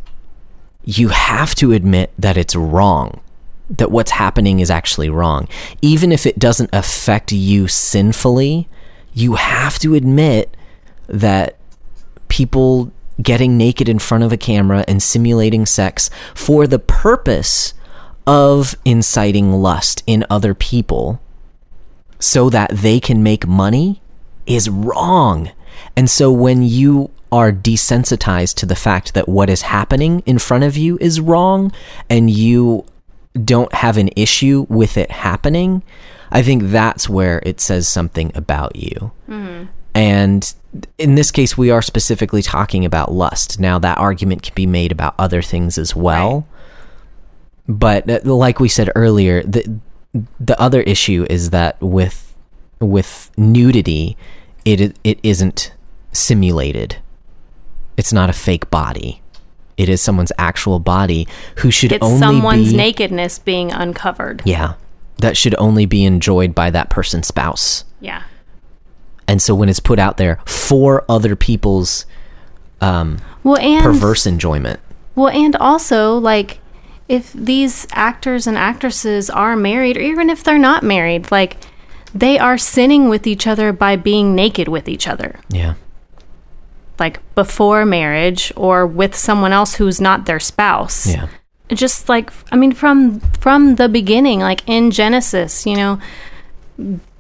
you 0.84 1.10
have 1.10 1.56
to 1.56 1.74
admit 1.74 2.12
that 2.18 2.38
it's 2.38 2.56
wrong. 2.56 3.22
That 3.70 3.92
what's 3.92 4.12
happening 4.12 4.60
is 4.60 4.70
actually 4.70 5.10
wrong. 5.10 5.48
Even 5.82 6.12
if 6.12 6.26
it 6.26 6.40
doesn't 6.40 6.70
affect 6.74 7.32
you 7.32 7.68
sinfully, 7.68 8.68
you 9.14 9.36
have 9.36 9.80
to 9.80 9.96
admit 9.96 10.56
that 11.08 11.58
people 12.28 12.92
getting 13.22 13.58
naked 13.58 13.88
in 13.88 14.00
front 14.00 14.24
of 14.24 14.32
a 14.32 14.38
camera 14.38 14.84
and 14.88 15.02
simulating 15.02 15.66
sex 15.66 16.10
for 16.34 16.66
the 16.66 16.80
purpose 16.80 17.74
of 18.26 18.76
inciting 18.86 19.54
lust 19.54 20.04
in 20.08 20.26
other 20.30 20.54
people 20.54 21.22
so 22.20 22.50
that 22.50 22.70
they 22.72 23.00
can 23.00 23.24
make 23.24 23.48
money 23.48 24.02
is 24.46 24.70
wrong. 24.70 25.52
And 25.96 26.10
so 26.10 26.32
when 26.32 26.62
you 26.62 27.12
are 27.32 27.52
desensitized 27.52 28.56
to 28.56 28.66
the 28.66 28.76
fact 28.76 29.14
that 29.14 29.30
what 29.30 29.50
is 29.50 29.62
happening 29.64 30.22
in 30.26 30.38
front 30.38 30.64
of 30.64 30.76
you 30.76 30.98
is 31.00 31.22
wrong 31.22 31.72
and 32.10 32.30
you 32.30 32.86
don't 33.44 33.74
have 33.74 33.98
an 33.98 34.10
issue 34.16 34.66
with 34.70 34.98
it 34.98 35.10
happening, 35.12 35.82
I 36.32 36.42
think 36.44 36.64
that's 36.64 37.08
where 37.10 37.42
it 37.46 37.62
says 37.62 37.90
something 37.90 38.32
about 38.36 38.76
you. 38.76 39.12
And 39.94 40.54
in 40.98 41.16
this 41.16 41.32
case, 41.32 41.58
we 41.58 41.70
are 41.70 41.82
specifically 41.82 42.42
talking 42.42 42.86
about 42.86 43.12
lust. 43.12 43.60
Now, 43.60 43.80
that 43.80 43.98
argument 43.98 44.44
can 44.44 44.54
be 44.56 44.66
made 44.66 44.92
about 44.92 45.16
other 45.20 45.42
things 45.42 45.78
as 45.78 45.96
well. 45.96 46.48
But 47.68 48.10
uh, 48.10 48.20
like 48.24 48.60
we 48.60 48.70
said 48.70 48.90
earlier, 48.96 49.44
the 49.44 49.80
the 50.40 50.60
other 50.60 50.82
issue 50.82 51.26
is 51.30 51.52
that 51.52 51.80
with 51.82 52.34
with 52.80 53.32
nudity, 53.38 54.18
it 54.66 54.98
it 55.04 55.20
isn't 55.24 55.74
simulated. 56.12 56.98
It's 57.98 58.14
not 58.14 58.30
a 58.30 58.34
fake 58.34 58.70
body. 58.70 59.22
It 59.78 59.90
is 59.90 60.02
someone's 60.02 60.32
actual 60.38 60.80
body 60.80 61.28
who 61.58 61.72
should 61.72 61.92
It's 61.92 62.04
only 62.04 62.20
someone's 62.20 62.72
be 62.72 62.78
nakedness 62.78 63.40
being 63.40 63.72
uncovered. 63.72 64.42
yeah 64.46 64.74
that 65.22 65.38
should 65.38 65.56
only 65.58 65.86
be 65.86 66.04
enjoyed 66.04 66.54
by 66.54 66.70
that 66.72 66.90
person's 66.90 67.28
spouse. 67.28 67.86
Yeah. 68.00 68.24
And 69.28 69.42
so 69.42 69.56
when 69.56 69.70
it's 69.70 69.80
put 69.80 70.00
out 70.00 70.18
there 70.18 70.40
for 70.46 71.06
other 71.08 71.36
people's 71.36 72.06
um, 72.82 73.20
Well, 73.44 73.58
and 73.58 73.84
perverse 73.84 74.26
enjoyment, 74.26 74.80
well, 75.16 75.30
and 75.30 75.56
also 75.56 76.18
like 76.18 76.60
if 77.08 77.32
these 77.34 77.88
actors 77.92 78.48
and 78.48 78.58
actresses 78.58 79.30
are 79.30 79.56
married, 79.56 79.98
or 79.98 80.02
even 80.02 80.30
if 80.30 80.44
they're 80.44 80.58
not 80.58 80.84
married, 80.84 81.32
like 81.32 81.58
they 82.14 82.40
are 82.40 82.58
sinning 82.58 83.08
with 83.08 83.28
each 83.28 83.46
other 83.46 83.72
by 83.72 83.96
being 83.96 84.34
naked 84.36 84.68
with 84.68 84.90
each 84.90 85.08
other, 85.08 85.40
yeah, 85.50 85.76
like 87.02 87.20
before 87.36 87.86
marriage 87.86 88.54
or 88.56 88.88
with 88.88 89.14
someone 89.16 89.52
else 89.52 89.76
who's 89.76 90.00
not 90.00 90.26
their 90.26 90.40
spouse. 90.40 91.08
yeah, 91.08 91.28
just 91.70 92.08
like 92.08 92.32
i 92.52 92.56
mean 92.56 92.72
from 92.72 93.20
from 93.40 93.76
the 93.76 93.88
beginning 93.90 94.42
like 94.42 94.62
in 94.68 94.92
genesis 94.92 95.66
you 95.66 95.76
know 95.76 96.00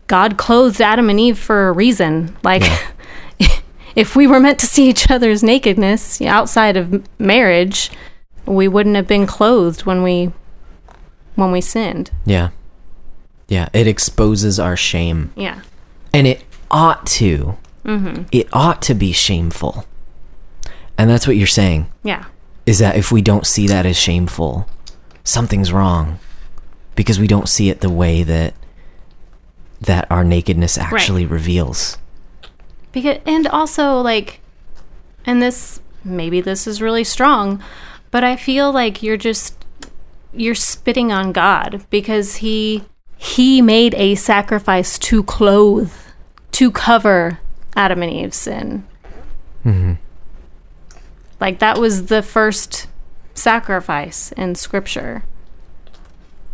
god 0.08 0.38
clothed 0.38 0.82
adam 0.82 1.10
and 1.10 1.20
eve 1.20 1.40
for 1.40 1.68
a 1.68 1.72
reason. 1.72 2.36
Like 2.44 2.64
if 3.96 4.16
we 4.16 4.28
were 4.28 4.40
meant 4.40 4.60
to 4.60 4.66
see 4.66 4.90
each 4.90 5.10
other's 5.10 5.42
nakedness 5.42 6.22
outside 6.22 6.78
of 6.78 7.04
marriage 7.20 7.90
we 8.46 8.68
wouldn't 8.68 8.96
have 8.96 9.08
been 9.08 9.26
clothed 9.26 9.86
when 9.86 10.04
we 10.04 10.32
when 11.36 11.52
we 11.52 11.62
sinned. 11.62 12.12
Yeah, 12.26 12.50
yeah. 13.48 13.70
It 13.74 13.88
exposes 13.88 14.60
our 14.60 14.76
shame, 14.76 15.32
yeah. 15.36 15.62
And 16.14 16.28
it 16.28 16.44
ought 16.70 17.06
to. 17.22 17.58
Mm-hmm. 17.86 18.24
It 18.32 18.48
ought 18.54 18.82
to 18.84 18.94
be 18.94 19.12
shameful, 19.12 19.86
and 20.98 21.10
that's 21.10 21.28
what 21.28 21.36
you're 21.36 21.48
saying. 21.48 21.92
yeah. 22.04 22.26
Is 22.66 22.78
that 22.78 22.96
if 22.96 23.12
we 23.12 23.24
don't 23.24 23.48
see 23.48 23.66
that 23.68 23.88
as 23.88 23.98
shameful, 23.98 24.68
something's 25.24 25.74
wrong. 25.74 26.20
Because 26.94 27.20
we 27.20 27.26
don't 27.28 27.50
see 27.50 27.70
it 27.70 27.82
the 27.82 27.90
way 27.90 28.22
that 28.22 28.54
that 29.80 30.06
our 30.12 30.24
nakedness 30.24 30.78
actually 30.78 31.26
reveals. 31.26 31.98
Because 32.92 33.18
and 33.26 33.48
also 33.48 34.00
like 34.00 34.42
and 35.26 35.42
this 35.42 35.82
maybe 36.04 36.40
this 36.42 36.68
is 36.68 36.82
really 36.82 37.04
strong, 37.04 37.64
but 38.12 38.24
I 38.24 38.36
feel 38.36 38.72
like 38.72 39.02
you're 39.02 39.18
just 39.18 39.66
you're 40.34 40.56
spitting 40.56 41.12
on 41.12 41.32
God 41.32 41.86
because 41.90 42.36
he 42.38 42.84
he 43.18 43.62
made 43.62 43.96
a 43.96 44.16
sacrifice 44.16 45.00
to 45.00 45.24
clothe 45.24 45.92
to 46.52 46.70
cover 46.72 47.40
Adam 47.76 48.02
and 48.04 48.12
Eve's 48.12 48.38
sin. 48.38 48.86
Like 51.40 51.60
that 51.60 51.80
was 51.80 52.06
the 52.08 52.22
first 52.22 52.88
sacrifice 53.34 54.32
in 54.34 54.56
scripture. 54.56 55.24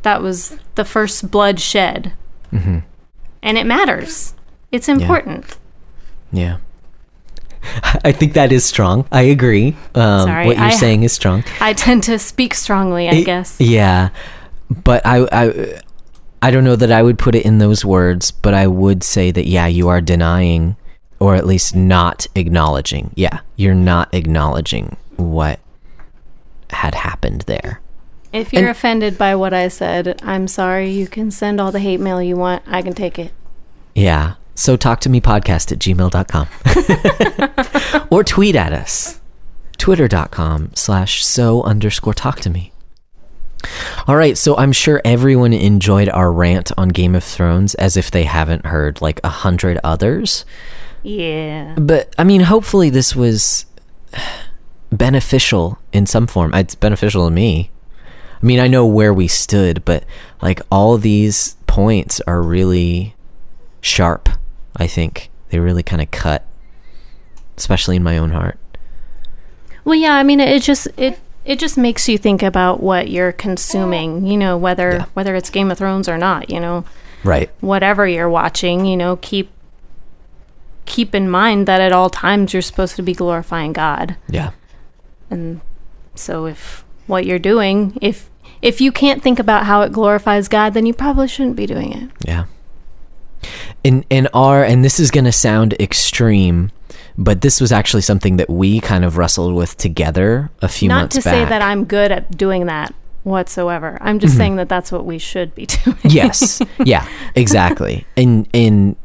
That 0.03 0.21
was 0.21 0.57
the 0.75 0.85
first 0.85 1.29
blood 1.31 1.59
shed. 1.59 2.13
And 2.51 3.57
it 3.57 3.65
matters. 3.65 4.33
It's 4.71 4.89
important. 4.89 5.57
Yeah. 6.31 6.57
I 8.03 8.11
think 8.11 8.33
that 8.33 8.51
is 8.51 8.63
strong. 8.65 9.05
I 9.11 9.23
agree. 9.23 9.75
Um, 9.95 10.27
Sorry, 10.27 10.45
what 10.47 10.57
you're 10.57 10.65
I- 10.65 10.71
saying 10.71 11.03
is 11.03 11.11
strong. 11.13 11.43
I 11.59 11.73
tend 11.73 12.03
to 12.03 12.17
speak 12.19 12.53
strongly, 12.53 13.09
I 13.09 13.15
It- 13.15 13.25
guess. 13.25 13.57
Yeah, 13.59 14.09
but 14.83 15.05
I, 15.05 15.27
I, 15.31 15.81
I 16.41 16.51
don't 16.51 16.63
know 16.63 16.75
that 16.75 16.91
I 16.91 17.01
would 17.03 17.17
put 17.17 17.35
it 17.35 17.45
in 17.45 17.57
those 17.59 17.83
words, 17.85 18.31
but 18.31 18.53
I 18.53 18.67
would 18.67 19.03
say 19.03 19.31
that 19.31 19.45
yeah, 19.47 19.67
you 19.67 19.87
are 19.89 20.01
denying, 20.01 20.75
or 21.19 21.35
at 21.35 21.45
least 21.45 21.75
not 21.75 22.27
acknowledging. 22.35 23.11
Yeah, 23.15 23.39
you're 23.55 23.75
not 23.75 24.13
acknowledging 24.13 24.97
what 25.15 25.59
had 26.69 26.95
happened 26.95 27.41
there. 27.41 27.81
If 28.33 28.51
you're 28.53 28.63
And- 28.63 28.71
offended 28.71 29.17
by 29.17 29.35
what 29.35 29.53
I 29.53 29.67
said, 29.69 30.19
I'm 30.23 30.47
sorry. 30.47 30.91
You 30.91 31.07
can 31.07 31.31
send 31.31 31.61
all 31.61 31.71
the 31.71 31.79
hate 31.79 31.99
mail 31.99 32.21
you 32.21 32.35
want. 32.35 32.63
I 32.67 32.81
can 32.81 32.93
take 32.93 33.17
it. 33.17 33.31
Yeah. 33.95 34.33
So 34.53 34.75
talk 34.75 34.99
to 35.01 35.09
me 35.09 35.21
podcast 35.21 35.71
at 35.71 35.79
gmail.com 35.79 36.47
or 38.09 38.23
tweet 38.23 38.55
at 38.55 38.73
us. 38.73 39.21
Twitter.com 39.77 40.71
slash 40.73 41.23
so 41.23 41.61
underscore 41.63 42.15
talk 42.15 42.39
to 42.41 42.49
me. 42.49 42.71
All 44.07 44.15
right, 44.15 44.37
so 44.37 44.55
I'm 44.57 44.71
sure 44.71 45.01
everyone 45.05 45.53
enjoyed 45.53 46.09
our 46.09 46.31
rant 46.31 46.71
on 46.77 46.89
Game 46.89 47.15
of 47.15 47.23
Thrones 47.23 47.75
as 47.75 47.97
if 47.97 48.09
they 48.11 48.23
haven't 48.23 48.65
heard 48.65 49.01
like 49.01 49.19
a 49.23 49.29
hundred 49.29 49.79
others. 49.83 50.45
Yeah. 51.07 51.75
But 51.77 52.13
I 52.17 52.23
mean, 52.25 52.41
hopefully 52.41 52.89
this 52.89 53.15
was 53.15 53.65
beneficial 54.91 55.77
in 55.93 56.05
some 56.05 56.27
form. 56.27 56.53
It's 56.53 56.75
beneficial 56.75 57.25
to 57.25 57.31
me. 57.31 57.71
I 58.41 58.45
mean, 58.45 58.59
I 58.59 58.67
know 58.67 58.85
where 58.85 59.13
we 59.13 59.27
stood, 59.27 59.83
but 59.85 60.03
like 60.41 60.61
all 60.71 60.97
these 60.97 61.55
points 61.65 62.21
are 62.27 62.41
really 62.41 63.15
sharp, 63.81 64.29
I 64.75 64.85
think. 64.87 65.29
They 65.49 65.59
really 65.59 65.81
kind 65.83 66.01
of 66.01 66.11
cut, 66.11 66.45
especially 67.57 67.95
in 67.95 68.03
my 68.03 68.17
own 68.17 68.31
heart. 68.31 68.59
Well, 69.85 69.95
yeah. 69.95 70.15
I 70.15 70.23
mean, 70.23 70.39
it 70.41 70.61
just 70.61 70.87
it 70.97 71.19
it 71.45 71.57
just 71.57 71.77
makes 71.77 72.09
you 72.09 72.17
think 72.17 72.43
about 72.43 72.83
what 72.83 73.09
you're 73.09 73.31
consuming. 73.31 74.25
You 74.27 74.37
know, 74.37 74.57
whether 74.57 74.91
Yeah. 74.91 75.05
whether 75.13 75.35
it's 75.35 75.49
Game 75.49 75.71
of 75.71 75.77
Thrones 75.77 76.09
or 76.09 76.17
not. 76.17 76.49
You 76.49 76.59
know, 76.59 76.83
Right. 77.23 77.49
whatever 77.61 78.05
you're 78.05 78.29
watching. 78.29 78.85
You 78.85 78.97
know, 78.97 79.15
keep 79.15 79.49
keep 80.87 81.13
in 81.13 81.29
mind 81.29 81.67
that 81.67 81.79
at 81.81 81.91
all 81.91 82.09
times 82.09 82.53
you're 82.53 82.61
supposed 82.63 82.95
to 82.95 83.03
be 83.03 83.13
glorifying 83.13 83.73
God. 83.73 84.15
Yeah. 84.27 84.51
And 85.29 85.61
so 86.15 86.47
if 86.47 86.83
what 87.05 87.25
you're 87.25 87.37
doing, 87.37 87.95
if 88.01 88.31
if 88.61 88.81
you 88.81 88.91
can't 88.91 89.21
think 89.21 89.37
about 89.37 89.65
how 89.65 89.81
it 89.81 89.91
glorifies 89.91 90.47
God, 90.47 90.73
then 90.73 90.87
you 90.87 90.93
probably 90.93 91.27
shouldn't 91.27 91.55
be 91.55 91.67
doing 91.67 91.93
it. 91.93 92.09
Yeah. 92.25 92.45
In 93.83 94.03
in 94.09 94.27
our 94.33 94.63
and 94.63 94.83
this 94.83 94.99
is 94.99 95.11
going 95.11 95.25
to 95.25 95.31
sound 95.31 95.73
extreme, 95.79 96.71
but 97.17 97.41
this 97.41 97.61
was 97.61 97.71
actually 97.71 98.01
something 98.01 98.37
that 98.37 98.49
we 98.49 98.79
kind 98.79 99.05
of 99.05 99.17
wrestled 99.17 99.53
with 99.53 99.77
together 99.77 100.49
a 100.61 100.67
few 100.67 100.89
months. 100.89 101.15
Not 101.15 101.21
to 101.21 101.29
say 101.29 101.45
that 101.45 101.61
I'm 101.61 101.85
good 101.85 102.11
at 102.11 102.35
doing 102.35 102.65
that 102.65 102.95
whatsoever. 103.23 103.97
I'm 104.01 104.19
just 104.19 104.31
mm-hmm. 104.31 104.39
saying 104.39 104.55
that 104.55 104.69
that's 104.69 104.91
what 104.91 105.05
we 105.05 105.19
should 105.19 105.53
be 105.53 105.65
doing. 105.65 105.97
yes 106.03 106.61
yeah 106.83 107.07
exactly 107.35 108.07
and 108.15 108.47
and 108.53 108.95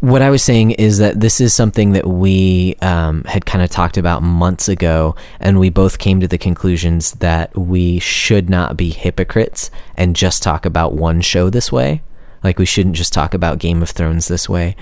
what 0.00 0.22
i 0.22 0.30
was 0.30 0.42
saying 0.42 0.72
is 0.72 0.98
that 0.98 1.20
this 1.20 1.40
is 1.40 1.54
something 1.54 1.92
that 1.92 2.06
we 2.06 2.76
um, 2.82 3.22
had 3.24 3.46
kind 3.46 3.62
of 3.62 3.70
talked 3.70 3.96
about 3.96 4.22
months 4.22 4.68
ago 4.68 5.14
and 5.40 5.58
we 5.58 5.70
both 5.70 5.98
came 5.98 6.20
to 6.20 6.28
the 6.28 6.38
conclusions 6.38 7.12
that 7.12 7.56
we 7.56 7.98
should 7.98 8.50
not 8.50 8.76
be 8.76 8.90
hypocrites 8.90 9.70
and 9.96 10.16
just 10.16 10.42
talk 10.42 10.66
about 10.66 10.94
one 10.94 11.20
show 11.20 11.50
this 11.50 11.70
way. 11.70 12.02
Like 12.42 12.58
we 12.58 12.66
shouldn't 12.66 12.96
just 12.96 13.12
talk 13.12 13.34
about 13.34 13.58
game 13.58 13.82
of 13.82 13.90
thrones 13.90 14.28
this 14.28 14.48
way. 14.48 14.74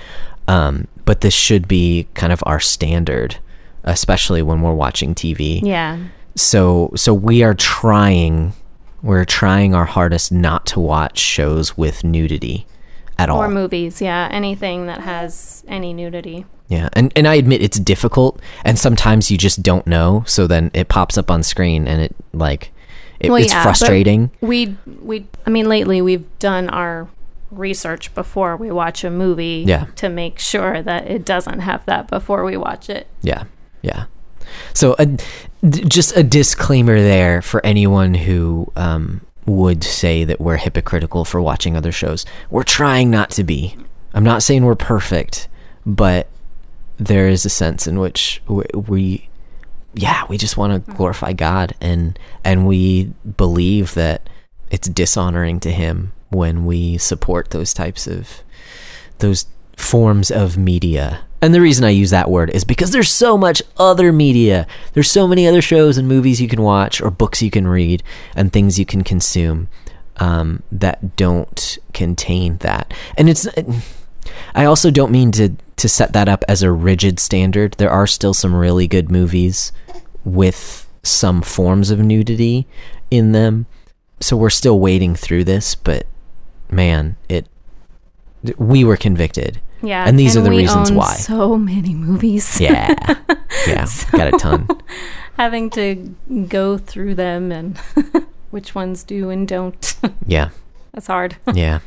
Um, 0.48 0.88
but 1.04 1.20
this 1.20 1.34
should 1.34 1.68
be 1.68 2.08
kind 2.14 2.32
of 2.32 2.42
our 2.46 2.60
standard 2.60 3.36
especially 3.84 4.42
when 4.42 4.60
we're 4.60 4.74
watching 4.74 5.14
tv 5.14 5.62
yeah. 5.62 5.98
so 6.34 6.90
so 6.94 7.14
we 7.14 7.42
are 7.42 7.54
trying 7.54 8.52
we're 9.02 9.24
trying 9.24 9.74
our 9.74 9.86
hardest 9.86 10.30
not 10.30 10.66
to 10.66 10.78
watch 10.78 11.18
shows 11.18 11.78
with 11.78 12.04
nudity 12.04 12.66
at 13.20 13.28
all 13.30 13.38
Or 13.42 13.48
movies, 13.48 14.00
yeah. 14.00 14.28
Anything 14.30 14.86
that 14.86 15.00
has 15.00 15.62
any 15.68 15.92
nudity. 15.92 16.44
yeah 16.68 16.88
and 16.94 17.12
and 17.16 17.26
i 17.26 17.34
admit 17.34 17.60
it's 17.62 17.78
difficult 17.92 18.40
and 18.64 18.78
sometimes 18.78 19.30
you 19.30 19.36
just 19.38 19.58
don't 19.62 19.86
know 19.86 20.22
so 20.26 20.46
then 20.46 20.70
it 20.72 20.86
pops 20.88 21.18
up 21.18 21.28
on 21.30 21.42
screen 21.42 21.88
and 21.88 22.00
it 22.06 22.14
like 22.32 22.70
it, 23.18 23.28
Well, 23.30 23.42
it's 23.42 23.52
yeah, 23.52 23.62
frustrating 23.62 24.30
We 24.40 24.76
we 25.02 25.26
I 25.46 25.50
mean 25.50 25.68
lately 25.68 26.00
we've 26.00 26.26
done 26.38 26.68
our 26.70 27.08
research 27.50 28.14
before 28.14 28.56
we 28.56 28.70
watch 28.70 29.02
a 29.04 29.10
movie 29.10 29.64
Yeah. 29.66 29.86
to 29.96 30.08
make 30.08 30.38
sure 30.38 30.80
that 30.82 31.02
it 31.10 31.24
doesn't 31.24 31.60
have 31.60 31.84
that 31.86 32.06
before 32.08 32.44
we 32.44 32.56
watch 32.56 32.88
it. 32.88 33.06
yeah 33.22 33.44
yeah 33.82 34.04
so 34.74 34.94
a, 34.98 35.06
d- 35.06 35.20
just 35.88 36.16
a 36.16 36.22
disclaimer 36.22 36.98
there 37.00 37.42
for 37.42 37.58
anyone 37.66 38.14
who 38.14 38.70
um, 38.76 39.20
would 39.56 39.84
say 39.84 40.24
that 40.24 40.40
we're 40.40 40.56
hypocritical 40.56 41.24
for 41.24 41.40
watching 41.40 41.76
other 41.76 41.92
shows. 41.92 42.24
We're 42.50 42.62
trying 42.62 43.10
not 43.10 43.30
to 43.32 43.44
be. 43.44 43.76
I'm 44.14 44.24
not 44.24 44.42
saying 44.42 44.64
we're 44.64 44.74
perfect 44.74 45.48
but 45.86 46.28
there 46.98 47.28
is 47.28 47.44
a 47.44 47.50
sense 47.50 47.86
in 47.86 47.98
which 47.98 48.42
we, 48.46 49.28
yeah 49.94 50.24
we 50.28 50.36
just 50.36 50.56
want 50.56 50.72
to 50.86 50.92
glorify 50.92 51.32
god 51.32 51.74
and 51.80 52.18
and 52.44 52.66
we 52.66 53.04
believe 53.36 53.94
that 53.94 54.28
it's 54.70 54.88
dishonoring 54.88 55.58
to 55.58 55.72
him 55.72 56.12
when 56.28 56.64
we 56.64 56.96
support 56.96 57.50
those 57.50 57.74
types 57.74 58.06
of 58.06 58.42
those 59.18 59.46
forms 59.76 60.30
of 60.30 60.56
media 60.56 61.24
and 61.42 61.54
the 61.54 61.60
reason 61.60 61.84
i 61.84 61.90
use 61.90 62.10
that 62.10 62.30
word 62.30 62.50
is 62.50 62.64
because 62.64 62.90
there's 62.90 63.10
so 63.10 63.36
much 63.36 63.62
other 63.76 64.12
media 64.12 64.66
there's 64.92 65.10
so 65.10 65.26
many 65.26 65.46
other 65.46 65.62
shows 65.62 65.98
and 65.98 66.08
movies 66.08 66.40
you 66.40 66.48
can 66.48 66.62
watch 66.62 67.00
or 67.00 67.10
books 67.10 67.42
you 67.42 67.50
can 67.50 67.66
read 67.66 68.02
and 68.34 68.52
things 68.52 68.78
you 68.78 68.86
can 68.86 69.02
consume 69.02 69.68
um, 70.16 70.62
that 70.70 71.16
don't 71.16 71.78
contain 71.92 72.58
that 72.58 72.92
and 73.16 73.28
it's 73.30 73.48
I 74.54 74.64
also 74.64 74.90
don't 74.90 75.12
mean 75.12 75.32
to 75.32 75.50
to 75.76 75.88
set 75.88 76.12
that 76.12 76.28
up 76.28 76.44
as 76.46 76.62
a 76.62 76.70
rigid 76.70 77.18
standard. 77.18 77.72
There 77.74 77.90
are 77.90 78.06
still 78.06 78.34
some 78.34 78.54
really 78.54 78.86
good 78.86 79.10
movies 79.10 79.72
with 80.24 80.86
some 81.02 81.40
forms 81.40 81.90
of 81.90 81.98
nudity 81.98 82.66
in 83.10 83.32
them. 83.32 83.66
So 84.20 84.36
we're 84.36 84.50
still 84.50 84.78
wading 84.78 85.16
through 85.16 85.44
this, 85.44 85.74
but 85.74 86.06
man, 86.70 87.16
it 87.28 87.46
we 88.56 88.84
were 88.84 88.96
convicted. 88.96 89.60
Yeah. 89.82 90.04
And 90.06 90.18
these 90.18 90.36
are 90.36 90.40
the 90.42 90.50
we 90.50 90.58
reasons 90.58 90.90
own 90.90 90.96
why. 90.96 91.14
So 91.14 91.56
many 91.56 91.94
movies. 91.94 92.60
Yeah. 92.60 92.94
Yeah, 93.66 93.86
got 94.12 94.34
a 94.34 94.38
ton. 94.38 94.68
Having 95.38 95.70
to 95.70 96.14
go 96.48 96.76
through 96.78 97.14
them 97.14 97.50
and 97.50 97.78
which 98.50 98.74
ones 98.74 99.02
do 99.02 99.30
and 99.30 99.48
don't. 99.48 99.96
Yeah. 100.26 100.50
That's 100.92 101.06
hard. 101.06 101.36
Yeah. 101.54 101.80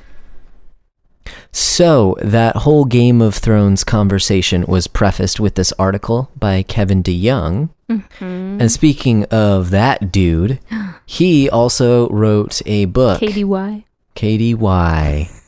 So, 1.52 2.18
that 2.22 2.58
whole 2.58 2.86
Game 2.86 3.22
of 3.22 3.36
Thrones 3.36 3.84
conversation 3.84 4.66
was 4.68 4.88
prefaced 4.88 5.40
with 5.40 5.56
this 5.56 5.72
article 5.74 6.32
by 6.38 6.64
Kevin 6.64 7.04
DeYoung. 7.04 7.70
Mm-hmm. 7.90 8.58
And 8.60 8.72
speaking 8.72 9.26
of 9.26 9.70
that 9.70 10.12
dude, 10.12 10.60
he 11.06 11.50
also 11.50 12.10
wrote 12.10 12.62
a 12.66 12.86
book. 12.86 13.22
KDY. 13.22 13.84
KDY. 14.16 15.43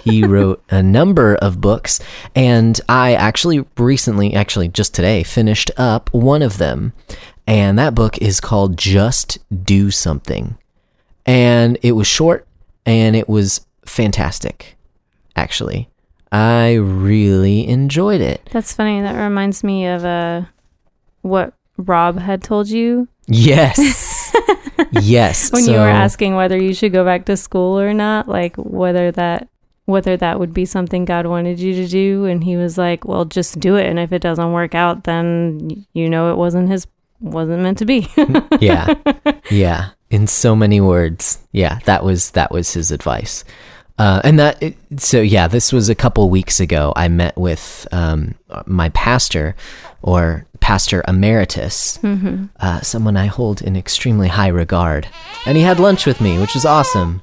He 0.00 0.24
wrote 0.24 0.62
a 0.70 0.82
number 0.82 1.34
of 1.36 1.60
books, 1.60 2.00
and 2.34 2.80
I 2.88 3.14
actually 3.14 3.64
recently, 3.76 4.34
actually 4.34 4.68
just 4.68 4.94
today, 4.94 5.22
finished 5.22 5.70
up 5.76 6.12
one 6.12 6.42
of 6.42 6.58
them. 6.58 6.92
And 7.46 7.78
that 7.78 7.94
book 7.94 8.18
is 8.18 8.40
called 8.40 8.76
Just 8.76 9.38
Do 9.64 9.90
Something. 9.90 10.58
And 11.24 11.78
it 11.82 11.92
was 11.92 12.06
short 12.06 12.46
and 12.84 13.14
it 13.14 13.28
was 13.28 13.66
fantastic, 13.84 14.76
actually. 15.34 15.88
I 16.32 16.74
really 16.74 17.66
enjoyed 17.68 18.20
it. 18.20 18.48
That's 18.52 18.72
funny. 18.72 19.00
That 19.00 19.16
reminds 19.16 19.62
me 19.62 19.86
of 19.86 20.04
uh, 20.04 20.42
what 21.22 21.54
Rob 21.76 22.18
had 22.18 22.42
told 22.42 22.68
you. 22.68 23.08
Yes. 23.26 24.34
yes. 24.92 25.52
when 25.52 25.64
you 25.64 25.72
were 25.72 25.88
asking 25.88 26.34
whether 26.34 26.60
you 26.60 26.74
should 26.74 26.92
go 26.92 27.04
back 27.04 27.26
to 27.26 27.36
school 27.36 27.78
or 27.78 27.94
not, 27.94 28.28
like 28.28 28.56
whether 28.56 29.12
that 29.12 29.48
whether 29.86 30.16
that 30.18 30.38
would 30.38 30.52
be 30.52 30.64
something 30.66 31.04
God 31.04 31.26
wanted 31.26 31.58
you 31.58 31.74
to 31.74 31.88
do, 31.88 32.26
and 32.26 32.44
He 32.44 32.56
was 32.56 32.76
like, 32.78 33.04
"Well, 33.04 33.24
just 33.24 33.58
do 33.58 33.76
it, 33.76 33.86
and 33.86 33.98
if 33.98 34.12
it 34.12 34.20
doesn't 34.22 34.52
work 34.52 34.74
out, 34.74 35.04
then 35.04 35.86
you 35.94 36.08
know 36.10 36.30
it 36.30 36.36
wasn't 36.36 36.68
His 36.68 36.86
wasn't 37.20 37.62
meant 37.62 37.78
to 37.78 37.84
be." 37.86 38.06
yeah. 38.60 38.94
Yeah. 39.50 39.90
In 40.10 40.26
so 40.26 40.54
many 40.56 40.80
words. 40.80 41.38
Yeah 41.52 41.78
that 41.86 42.04
was 42.04 42.30
that 42.32 42.50
was 42.50 42.72
his 42.74 42.90
advice. 42.90 43.44
Uh, 43.98 44.20
and 44.24 44.38
that 44.38 44.62
it- 44.62 44.76
so 44.98 45.20
yeah 45.22 45.46
this 45.48 45.72
was 45.72 45.88
a 45.88 45.94
couple 45.94 46.28
weeks 46.28 46.60
ago 46.60 46.92
i 46.96 47.08
met 47.08 47.34
with 47.38 47.88
um, 47.92 48.34
my 48.66 48.88
pastor 48.90 49.56
or 50.02 50.44
pastor 50.60 51.02
emeritus 51.08 51.98
uh, 52.60 52.80
someone 52.82 53.16
i 53.16 53.24
hold 53.26 53.62
in 53.62 53.74
extremely 53.76 54.28
high 54.28 54.48
regard. 54.48 55.08
And 55.46 55.56
he 55.56 55.62
had 55.62 55.80
lunch 55.80 56.04
with 56.06 56.20
me 56.20 56.38
which 56.38 56.54
was 56.54 56.64
awesome 56.66 57.22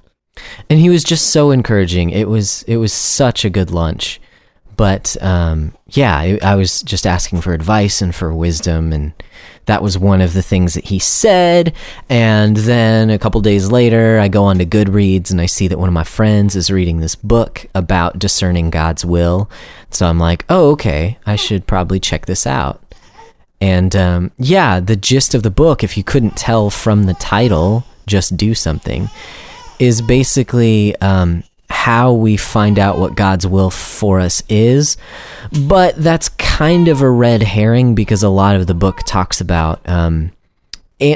and 0.70 0.80
he 0.80 0.90
was 0.90 1.04
just 1.04 1.28
so 1.28 1.52
encouraging 1.52 2.10
it 2.10 2.28
was 2.28 2.64
it 2.64 2.78
was 2.78 2.92
such 2.92 3.46
a 3.46 3.50
good 3.50 3.72
lunch 3.72 4.20
but 4.76 5.16
um, 5.22 5.74
yeah, 5.90 6.38
I, 6.42 6.56
was 6.56 6.82
just 6.82 7.06
asking 7.06 7.42
for 7.42 7.54
advice 7.54 8.02
and 8.02 8.14
for 8.14 8.34
wisdom, 8.34 8.92
and 8.92 9.14
that 9.66 9.84
was 9.84 9.98
one 9.98 10.22
of 10.22 10.34
the 10.34 10.42
things 10.42 10.74
that 10.74 10.86
he 10.86 11.00
said. 11.00 11.74
And 12.10 12.58
then 12.58 13.10
a 13.10 13.20
couple 13.20 13.40
days 13.42 13.72
later, 13.72 14.20
I 14.20 14.28
go 14.28 14.46
on 14.46 14.58
to 14.58 14.66
Goodreads 14.66 15.32
and 15.32 15.40
I 15.40 15.46
see 15.46 15.68
that 15.68 15.80
one 15.80 15.90
of 15.90 15.94
my 15.94 16.04
friends 16.04 16.56
is 16.56 16.72
reading 16.72 17.00
this 17.00 17.16
book 17.16 17.66
about 17.76 18.20
discerning 18.20 18.70
God's 18.70 19.06
will. 19.06 19.50
So 19.92 20.08
I'm 20.08 20.20
like, 20.20 20.46
oh, 20.50 20.72
okay, 20.72 21.18
I 21.26 21.36
should 21.36 21.68
probably 21.68 22.00
check 22.00 22.26
this 22.26 22.48
out. 22.48 22.82
And 23.62 23.96
um, 23.96 24.32
yeah, 24.38 24.80
the 24.80 24.96
gist 24.96 25.36
of 25.36 25.44
the 25.44 25.52
book, 25.52 25.84
if 25.84 25.96
you 25.98 26.04
couldn't 26.04 26.36
tell 26.36 26.70
from 26.70 27.04
the 27.04 27.14
title, 27.14 27.86
just 28.08 28.36
do 28.36 28.54
something, 28.54 29.10
is 29.80 30.02
basically 30.02 30.96
um, 30.98 31.44
how 31.70 32.14
we 32.14 32.38
find 32.38 32.78
out 32.78 33.00
what 33.00 33.16
God's 33.16 33.48
will 33.48 33.70
for 33.70 34.20
us 34.20 34.44
is. 34.48 34.98
But 35.68 35.96
that's 35.96 36.30
kind 36.30 36.88
of 36.88 37.02
a 37.02 37.10
red 37.10 37.44
herring 37.44 37.96
because 37.96 38.24
a 38.24 38.30
lot 38.30 38.56
of 38.56 38.68
the 38.68 38.74
book 38.74 39.00
talks 39.06 39.42
about. 39.42 39.82
Um, 39.88 40.32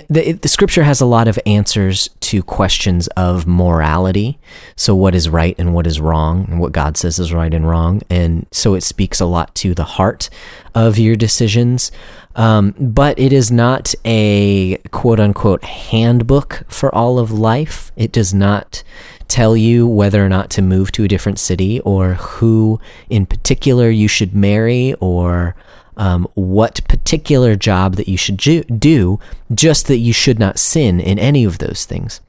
the, 0.10 0.34
the 0.34 0.48
scripture 0.48 0.84
has 0.84 1.00
a 1.02 1.06
lot 1.06 1.28
of 1.28 1.40
answers 1.46 2.10
to 2.22 2.44
questions 2.44 3.08
of 3.10 3.48
morality. 3.48 4.38
So, 4.76 4.96
what 4.96 5.16
is 5.16 5.30
right 5.30 5.56
and 5.58 5.74
what 5.74 5.88
is 5.88 6.02
wrong, 6.02 6.46
and 6.50 6.60
what 6.60 6.74
God 6.74 6.98
says 6.98 7.20
is 7.20 7.34
right 7.34 7.54
and 7.54 7.68
wrong. 7.68 8.02
And 8.10 8.46
so, 8.52 8.74
it 8.74 8.82
speaks 8.82 9.20
a 9.20 9.26
lot 9.26 9.56
to 9.56 9.74
the 9.74 9.84
heart 9.84 10.30
of 10.76 10.98
your 10.98 11.16
decisions. 11.16 11.92
Um, 12.36 12.76
but 12.78 13.18
it 13.18 13.34
is 13.34 13.50
not 13.52 13.96
a 14.06 14.78
quote 14.92 15.20
unquote 15.20 15.64
handbook 15.64 16.64
for 16.68 16.94
all 16.94 17.18
of 17.18 17.32
life. 17.32 17.92
It 17.96 18.12
does 18.12 18.34
not 18.34 18.84
tell 19.28 19.58
you 19.58 19.88
whether 19.88 20.26
or 20.26 20.30
not 20.30 20.50
to 20.52 20.62
move 20.62 20.92
to 20.94 21.04
a 21.04 21.08
different 21.08 21.40
city 21.40 21.80
or 21.82 22.14
who 22.14 22.80
in 23.10 23.26
particular 23.26 23.90
you 23.90 24.08
should 24.08 24.34
marry 24.36 24.94
or 24.96 25.56
um, 25.98 26.28
what 26.36 26.88
particular 26.88 27.56
job 27.56 27.96
that 27.96 28.08
you 28.08 28.18
should 28.18 28.38
do, 28.80 29.20
just 29.54 29.88
that 29.88 29.98
you 29.98 30.14
should 30.14 30.40
not 30.40 30.60
sin 30.60 31.00
in 31.00 31.20
any 31.20 31.44
of 31.44 31.58
those 31.58 31.86
things. 31.86 32.22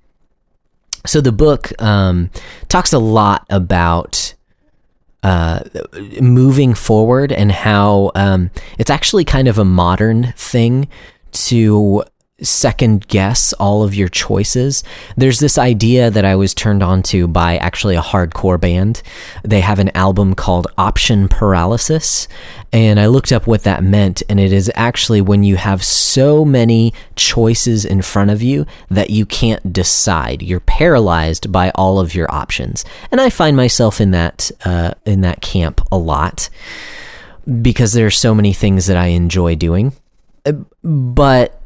So 1.07 1.21
the 1.21 1.33
book 1.33 1.71
um, 1.81 2.31
talks 2.69 2.93
a 2.93 2.99
lot 2.99 3.47
about 3.51 4.35
uh, 5.23 5.61
moving 6.21 6.75
forward 6.75 7.33
and 7.33 7.53
how 7.53 8.11
um, 8.14 8.51
it's 8.79 8.91
actually 8.91 9.25
kind 9.25 9.49
of 9.49 9.59
a 9.59 9.64
modern 9.64 10.33
thing 10.37 10.89
to 11.33 12.05
second 12.41 13.09
guess 13.09 13.53
all 13.55 13.82
of 13.82 13.95
your 13.95 14.09
choices. 14.09 14.84
There's 15.16 15.41
this 15.41 15.59
idea 15.59 16.11
that 16.11 16.24
I 16.24 16.36
was 16.36 16.55
turned 16.55 16.82
on 16.82 17.03
to 17.05 17.26
by 17.26 17.57
actually 17.57 17.97
a 17.97 18.01
hardcore 18.01 18.61
band. 18.61 19.03
They 19.43 19.61
have 19.61 19.78
an 19.78 19.91
album 19.97 20.34
called 20.34 20.68
Option 20.78 21.28
Paralysis, 21.28 22.28
and 22.72 23.01
I 23.01 23.07
looked 23.07 23.32
up 23.32 23.47
what 23.47 23.64
that 23.64 23.82
meant, 23.82 24.22
and 24.28 24.39
it 24.39 24.53
is 24.53 24.70
actually 24.74 25.20
when 25.20 25.43
you 25.43 25.57
have 25.57 25.82
so 25.82 26.45
many 26.45 26.95
choices 27.16 27.84
in 27.84 28.03
front 28.03 28.30
of 28.30 28.43
you 28.43 28.66
that 28.89 29.11
you 29.11 29.26
can't 29.26 29.72
decide. 29.72 30.43
You're 30.43 30.61
paralyzed 30.61 31.51
by 31.51 31.70
all 31.74 31.99
of 31.99 32.14
your 32.14 32.32
options, 32.32 32.84
and 33.11 33.20
I 33.20 33.30
find 33.30 33.57
myself 33.57 34.01
in 34.01 34.12
that 34.12 34.51
uh, 34.64 34.93
in 35.05 35.22
that 35.22 35.41
camp 35.41 35.80
a 35.91 35.99
lot 35.99 36.49
because 37.62 37.95
there 37.95 38.07
are 38.07 38.11
so 38.11 38.34
many 38.34 38.53
things 38.53 38.86
that 38.86 38.97
I 38.97 39.07
enjoy 39.07 39.57
doing, 39.57 39.93
Uh, 40.45 40.53
but 40.82 41.58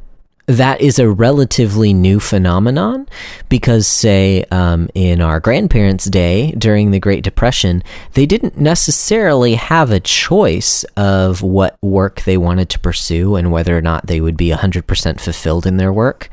that 0.46 0.80
is 0.80 0.98
a 0.98 1.10
relatively 1.10 1.94
new 1.94 2.18
phenomenon 2.18 3.08
because, 3.48 3.86
say, 3.86 4.44
um, 4.50 4.88
in 4.94 5.20
our 5.20 5.40
grandparents' 5.40 6.06
day 6.06 6.52
during 6.52 6.90
the 6.90 6.98
Great 6.98 7.22
Depression, 7.22 7.82
they 8.14 8.26
didn't 8.26 8.58
necessarily 8.58 9.54
have 9.54 9.90
a 9.90 10.00
choice 10.00 10.84
of 10.96 11.42
what 11.42 11.78
work 11.80 12.22
they 12.22 12.36
wanted 12.36 12.68
to 12.70 12.78
pursue 12.78 13.36
and 13.36 13.52
whether 13.52 13.76
or 13.76 13.82
not 13.82 14.06
they 14.06 14.20
would 14.20 14.36
be 14.36 14.50
100% 14.50 15.20
fulfilled 15.20 15.66
in 15.66 15.76
their 15.76 15.92
work. 15.92 16.28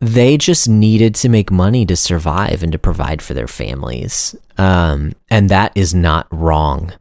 They 0.00 0.36
just 0.36 0.68
needed 0.68 1.14
to 1.16 1.28
make 1.28 1.50
money 1.50 1.86
to 1.86 1.96
survive 1.96 2.62
and 2.62 2.72
to 2.72 2.78
provide 2.78 3.22
for 3.22 3.32
their 3.32 3.48
families. 3.48 4.34
Um, 4.58 5.12
and 5.30 5.48
that 5.48 5.72
is 5.74 5.94
not 5.94 6.26
wrong. 6.30 6.92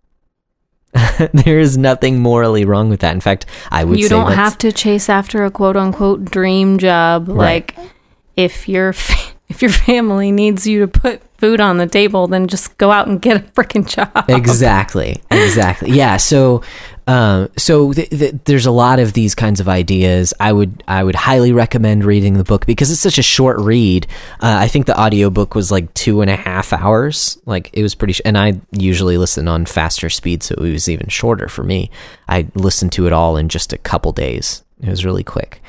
there 1.33 1.59
is 1.59 1.77
nothing 1.77 2.19
morally 2.19 2.65
wrong 2.65 2.89
with 2.89 3.01
that. 3.01 3.13
In 3.13 3.21
fact, 3.21 3.45
I 3.71 3.83
would 3.83 3.99
you 3.99 4.09
don't 4.09 4.31
have 4.31 4.57
to 4.59 4.71
chase 4.71 5.09
after 5.09 5.43
a 5.43 5.51
quote 5.51 5.75
unquote 5.75 6.25
dream 6.25 6.77
job. 6.77 7.27
Right. 7.27 7.77
Like 7.77 7.91
if 8.35 8.69
your 8.69 8.93
fa- 8.93 9.34
if 9.47 9.61
your 9.61 9.71
family 9.71 10.31
needs 10.31 10.65
you 10.65 10.79
to 10.81 10.87
put 10.87 11.21
food 11.37 11.59
on 11.59 11.77
the 11.77 11.85
table, 11.85 12.27
then 12.27 12.47
just 12.47 12.77
go 12.77 12.91
out 12.91 13.07
and 13.07 13.21
get 13.21 13.37
a 13.37 13.39
freaking 13.51 13.85
job. 13.85 14.25
exactly. 14.29 15.21
Exactly. 15.29 15.91
Yeah 15.91 16.17
so 16.17 16.61
um, 17.07 17.49
so 17.55 17.93
th- 17.93 18.09
th- 18.09 18.35
there's 18.45 18.65
a 18.65 18.71
lot 18.71 18.97
of 18.97 19.13
these 19.13 19.35
kinds 19.35 19.59
of 19.59 19.69
ideas. 19.69 20.33
I 20.39 20.51
would 20.51 20.83
i 20.87 21.03
would 21.03 21.13
highly 21.15 21.51
recommend 21.51 22.03
reading 22.03 22.33
the 22.33 22.43
book 22.43 22.65
because 22.65 22.89
it's 22.89 22.99
such 23.01 23.19
a 23.19 23.23
short 23.23 23.59
read. 23.59 24.07
Uh, 24.41 24.57
i 24.59 24.67
think 24.67 24.87
the 24.87 24.99
audiobook 24.99 25.53
was 25.53 25.71
like 25.71 25.93
two 25.93 26.21
and 26.21 26.31
a 26.31 26.35
half 26.35 26.73
hours. 26.73 27.37
Like 27.45 27.69
it 27.73 27.83
was 27.83 27.93
pretty 27.93 28.13
sh- 28.13 28.21
and 28.25 28.37
i 28.37 28.59
usually 28.71 29.17
listen 29.17 29.47
on 29.47 29.65
faster 29.65 30.09
speed 30.09 30.41
so 30.41 30.55
it 30.55 30.71
was 30.71 30.89
even 30.89 31.07
shorter 31.09 31.47
for 31.47 31.63
me. 31.63 31.91
I 32.27 32.47
listened 32.55 32.91
to 32.93 33.05
it 33.05 33.13
all 33.13 33.37
in 33.37 33.49
just 33.49 33.71
a 33.73 33.77
couple 33.77 34.11
days. 34.11 34.63
It 34.81 34.89
was 34.89 35.05
really 35.05 35.23
quick. 35.23 35.61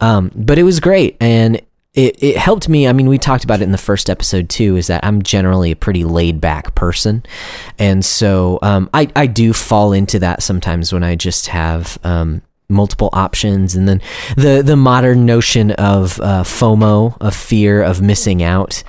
Um, 0.00 0.30
but 0.34 0.58
it 0.58 0.62
was 0.64 0.78
great 0.78 1.16
and 1.20 1.60
it, 1.94 2.20
it 2.22 2.36
helped 2.36 2.68
me. 2.68 2.88
I 2.88 2.92
mean, 2.92 3.08
we 3.08 3.18
talked 3.18 3.44
about 3.44 3.60
it 3.60 3.64
in 3.64 3.72
the 3.72 3.78
first 3.78 4.10
episode 4.10 4.48
too. 4.48 4.76
Is 4.76 4.88
that 4.88 5.04
I'm 5.04 5.22
generally 5.22 5.70
a 5.70 5.76
pretty 5.76 6.04
laid 6.04 6.40
back 6.40 6.74
person, 6.74 7.24
and 7.78 8.04
so 8.04 8.58
um, 8.62 8.90
I 8.92 9.08
I 9.14 9.26
do 9.26 9.52
fall 9.52 9.92
into 9.92 10.18
that 10.18 10.42
sometimes 10.42 10.92
when 10.92 11.04
I 11.04 11.14
just 11.14 11.46
have 11.46 11.98
um, 12.02 12.42
multiple 12.68 13.10
options, 13.12 13.76
and 13.76 13.88
then 13.88 14.00
the 14.36 14.62
the 14.62 14.76
modern 14.76 15.24
notion 15.24 15.70
of 15.72 16.20
uh, 16.20 16.42
FOMO, 16.42 17.16
of 17.20 17.34
fear 17.34 17.82
of 17.82 18.02
missing 18.02 18.42
out. 18.42 18.82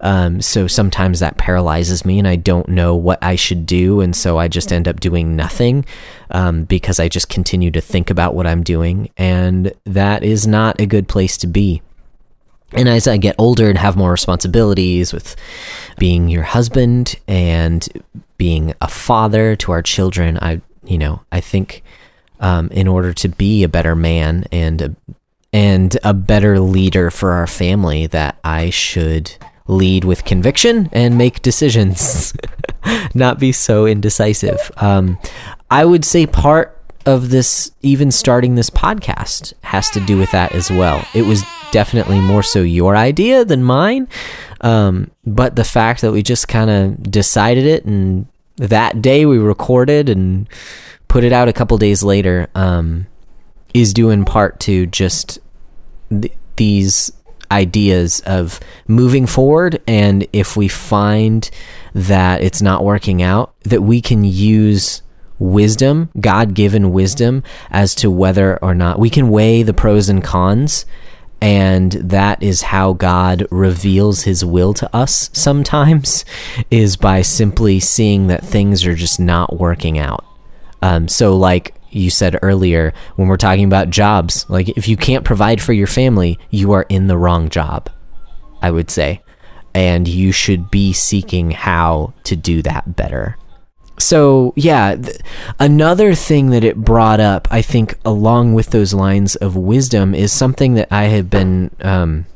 Um, 0.00 0.40
so 0.40 0.66
sometimes 0.66 1.20
that 1.20 1.38
paralyzes 1.38 2.04
me, 2.04 2.18
and 2.18 2.26
I 2.26 2.36
don't 2.36 2.68
know 2.68 2.94
what 2.94 3.22
I 3.22 3.34
should 3.34 3.66
do, 3.66 4.00
and 4.00 4.14
so 4.14 4.38
I 4.38 4.46
just 4.46 4.72
end 4.72 4.86
up 4.86 5.00
doing 5.00 5.34
nothing 5.34 5.84
um, 6.30 6.64
because 6.64 7.00
I 7.00 7.08
just 7.08 7.28
continue 7.28 7.72
to 7.72 7.80
think 7.80 8.10
about 8.10 8.34
what 8.34 8.46
I'm 8.46 8.62
doing, 8.62 9.10
and 9.16 9.72
that 9.84 10.22
is 10.22 10.46
not 10.46 10.80
a 10.80 10.86
good 10.86 11.08
place 11.08 11.36
to 11.38 11.48
be. 11.48 11.82
And 12.74 12.88
as 12.88 13.06
I 13.06 13.16
get 13.16 13.36
older 13.38 13.68
and 13.68 13.78
have 13.78 13.96
more 13.96 14.10
responsibilities 14.10 15.12
with 15.12 15.36
being 15.98 16.28
your 16.28 16.42
husband 16.42 17.16
and 17.28 17.86
being 18.38 18.74
a 18.80 18.88
father 18.88 19.56
to 19.56 19.72
our 19.72 19.82
children, 19.82 20.38
I, 20.40 20.60
you 20.84 20.98
know, 20.98 21.20
I 21.30 21.40
think 21.40 21.82
um, 22.40 22.68
in 22.70 22.88
order 22.88 23.12
to 23.12 23.28
be 23.28 23.62
a 23.62 23.68
better 23.68 23.94
man 23.94 24.44
and 24.50 24.82
a, 24.82 24.96
and 25.52 25.96
a 26.02 26.14
better 26.14 26.58
leader 26.58 27.10
for 27.10 27.32
our 27.32 27.46
family, 27.46 28.06
that 28.08 28.38
I 28.42 28.70
should 28.70 29.32
lead 29.68 30.04
with 30.04 30.24
conviction 30.24 30.88
and 30.92 31.18
make 31.18 31.42
decisions, 31.42 32.34
not 33.14 33.38
be 33.38 33.52
so 33.52 33.86
indecisive. 33.86 34.72
Um, 34.76 35.18
I 35.70 35.84
would 35.84 36.04
say 36.04 36.26
part 36.26 36.81
of 37.06 37.30
this, 37.30 37.72
even 37.82 38.10
starting 38.10 38.54
this 38.54 38.70
podcast, 38.70 39.52
has 39.62 39.90
to 39.90 40.00
do 40.00 40.18
with 40.18 40.30
that 40.32 40.52
as 40.52 40.70
well. 40.70 41.04
It 41.14 41.22
was 41.22 41.42
definitely 41.72 42.20
more 42.20 42.42
so 42.42 42.62
your 42.62 42.96
idea 42.96 43.44
than 43.44 43.62
mine. 43.62 44.08
Um, 44.60 45.10
but 45.24 45.56
the 45.56 45.64
fact 45.64 46.02
that 46.02 46.12
we 46.12 46.22
just 46.22 46.46
kind 46.46 46.70
of 46.70 47.10
decided 47.10 47.66
it 47.66 47.84
and 47.84 48.26
that 48.56 49.02
day 49.02 49.26
we 49.26 49.38
recorded 49.38 50.08
and 50.08 50.48
put 51.08 51.24
it 51.24 51.32
out 51.32 51.48
a 51.48 51.52
couple 51.52 51.76
days 51.78 52.02
later 52.02 52.48
um, 52.54 53.06
is 53.74 53.92
due 53.92 54.10
in 54.10 54.24
part 54.24 54.60
to 54.60 54.86
just 54.86 55.40
th- 56.10 56.32
these 56.56 57.10
ideas 57.50 58.20
of 58.20 58.60
moving 58.86 59.26
forward 59.26 59.82
and 59.86 60.26
if 60.32 60.56
we 60.56 60.68
find 60.68 61.50
that 61.94 62.40
it's 62.40 62.62
not 62.62 62.84
working 62.84 63.20
out 63.20 63.54
that 63.64 63.82
we 63.82 64.00
can 64.00 64.24
use 64.24 65.02
wisdom 65.42 66.10
god-given 66.20 66.92
wisdom 66.92 67.42
as 67.70 67.94
to 67.94 68.10
whether 68.10 68.58
or 68.62 68.74
not 68.74 68.98
we 68.98 69.10
can 69.10 69.28
weigh 69.28 69.62
the 69.62 69.74
pros 69.74 70.08
and 70.08 70.22
cons 70.22 70.86
and 71.42 71.90
that 71.90 72.40
is 72.40 72.62
how 72.62 72.92
God 72.92 73.48
reveals 73.50 74.22
his 74.22 74.44
will 74.44 74.72
to 74.74 74.96
us 74.96 75.28
sometimes 75.32 76.24
is 76.70 76.96
by 76.96 77.22
simply 77.22 77.80
seeing 77.80 78.28
that 78.28 78.44
things 78.44 78.86
are 78.86 78.94
just 78.94 79.18
not 79.18 79.58
working 79.58 79.98
out. 79.98 80.24
Um, 80.82 81.08
so 81.08 81.36
like 81.36 81.74
you 81.90 82.10
said 82.10 82.38
earlier 82.42 82.94
when 83.16 83.26
we're 83.26 83.36
talking 83.36 83.64
about 83.64 83.90
jobs, 83.90 84.46
like 84.48 84.68
if 84.68 84.86
you 84.86 84.96
can't 84.96 85.24
provide 85.24 85.60
for 85.60 85.72
your 85.72 85.88
family, 85.88 86.38
you 86.50 86.70
are 86.72 86.86
in 86.88 87.08
the 87.08 87.18
wrong 87.18 87.48
job. 87.48 87.90
I 88.62 88.70
would 88.70 88.90
say. 88.90 89.20
And 89.74 90.06
you 90.06 90.30
should 90.30 90.70
be 90.70 90.92
seeking 90.92 91.50
how 91.50 92.14
to 92.22 92.36
do 92.36 92.62
that 92.62 92.94
better 92.94 93.36
so 94.02 94.52
yeah 94.56 94.96
th- 94.96 95.16
another 95.58 96.14
thing 96.14 96.50
that 96.50 96.64
it 96.64 96.76
brought 96.76 97.20
up 97.20 97.46
i 97.50 97.62
think 97.62 97.98
along 98.04 98.54
with 98.54 98.70
those 98.70 98.92
lines 98.92 99.36
of 99.36 99.56
wisdom 99.56 100.14
is 100.14 100.32
something 100.32 100.74
that 100.74 100.88
i 100.90 101.04
have 101.04 101.30
been 101.30 101.70
um, 101.80 102.26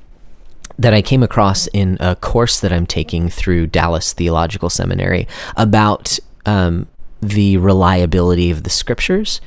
that 0.78 0.94
i 0.94 1.02
came 1.02 1.22
across 1.22 1.66
in 1.68 1.96
a 2.00 2.14
course 2.16 2.60
that 2.60 2.72
i'm 2.72 2.86
taking 2.86 3.28
through 3.28 3.66
dallas 3.66 4.12
theological 4.12 4.70
seminary 4.70 5.26
about 5.56 6.18
um, 6.44 6.86
the 7.20 7.56
reliability 7.56 8.50
of 8.50 8.62
the 8.62 8.70
scriptures. 8.70 9.40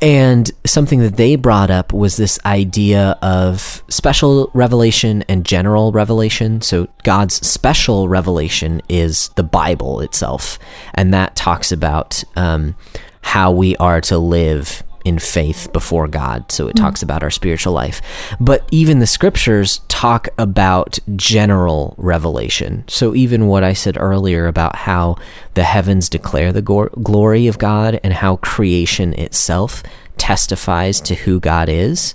And 0.00 0.50
something 0.64 1.00
that 1.00 1.16
they 1.16 1.34
brought 1.34 1.70
up 1.70 1.92
was 1.92 2.16
this 2.16 2.38
idea 2.44 3.18
of 3.20 3.82
special 3.88 4.50
revelation 4.54 5.24
and 5.28 5.44
general 5.44 5.90
revelation. 5.90 6.60
So, 6.60 6.88
God's 7.02 7.34
special 7.46 8.08
revelation 8.08 8.80
is 8.88 9.30
the 9.30 9.42
Bible 9.42 10.00
itself, 10.00 10.58
and 10.94 11.12
that 11.14 11.34
talks 11.34 11.72
about 11.72 12.22
um, 12.36 12.76
how 13.22 13.50
we 13.50 13.74
are 13.76 14.00
to 14.02 14.18
live 14.18 14.84
in 15.08 15.18
faith 15.18 15.72
before 15.72 16.06
God. 16.06 16.52
So 16.52 16.68
it 16.68 16.76
mm. 16.76 16.80
talks 16.80 17.02
about 17.02 17.22
our 17.22 17.30
spiritual 17.30 17.72
life. 17.72 18.02
But 18.38 18.68
even 18.70 18.98
the 18.98 19.06
scriptures 19.06 19.80
talk 19.88 20.28
about 20.36 20.98
general 21.16 21.94
revelation. 21.96 22.84
So 22.88 23.14
even 23.14 23.46
what 23.46 23.64
I 23.64 23.72
said 23.72 23.96
earlier 23.98 24.46
about 24.46 24.76
how 24.76 25.16
the 25.54 25.64
heavens 25.64 26.08
declare 26.08 26.52
the 26.52 26.62
go- 26.62 26.90
glory 27.02 27.46
of 27.46 27.58
God 27.58 27.98
and 28.04 28.12
how 28.12 28.36
creation 28.36 29.14
itself 29.14 29.82
testifies 30.18 31.00
to 31.00 31.14
who 31.14 31.40
God 31.40 31.68
is. 31.68 32.14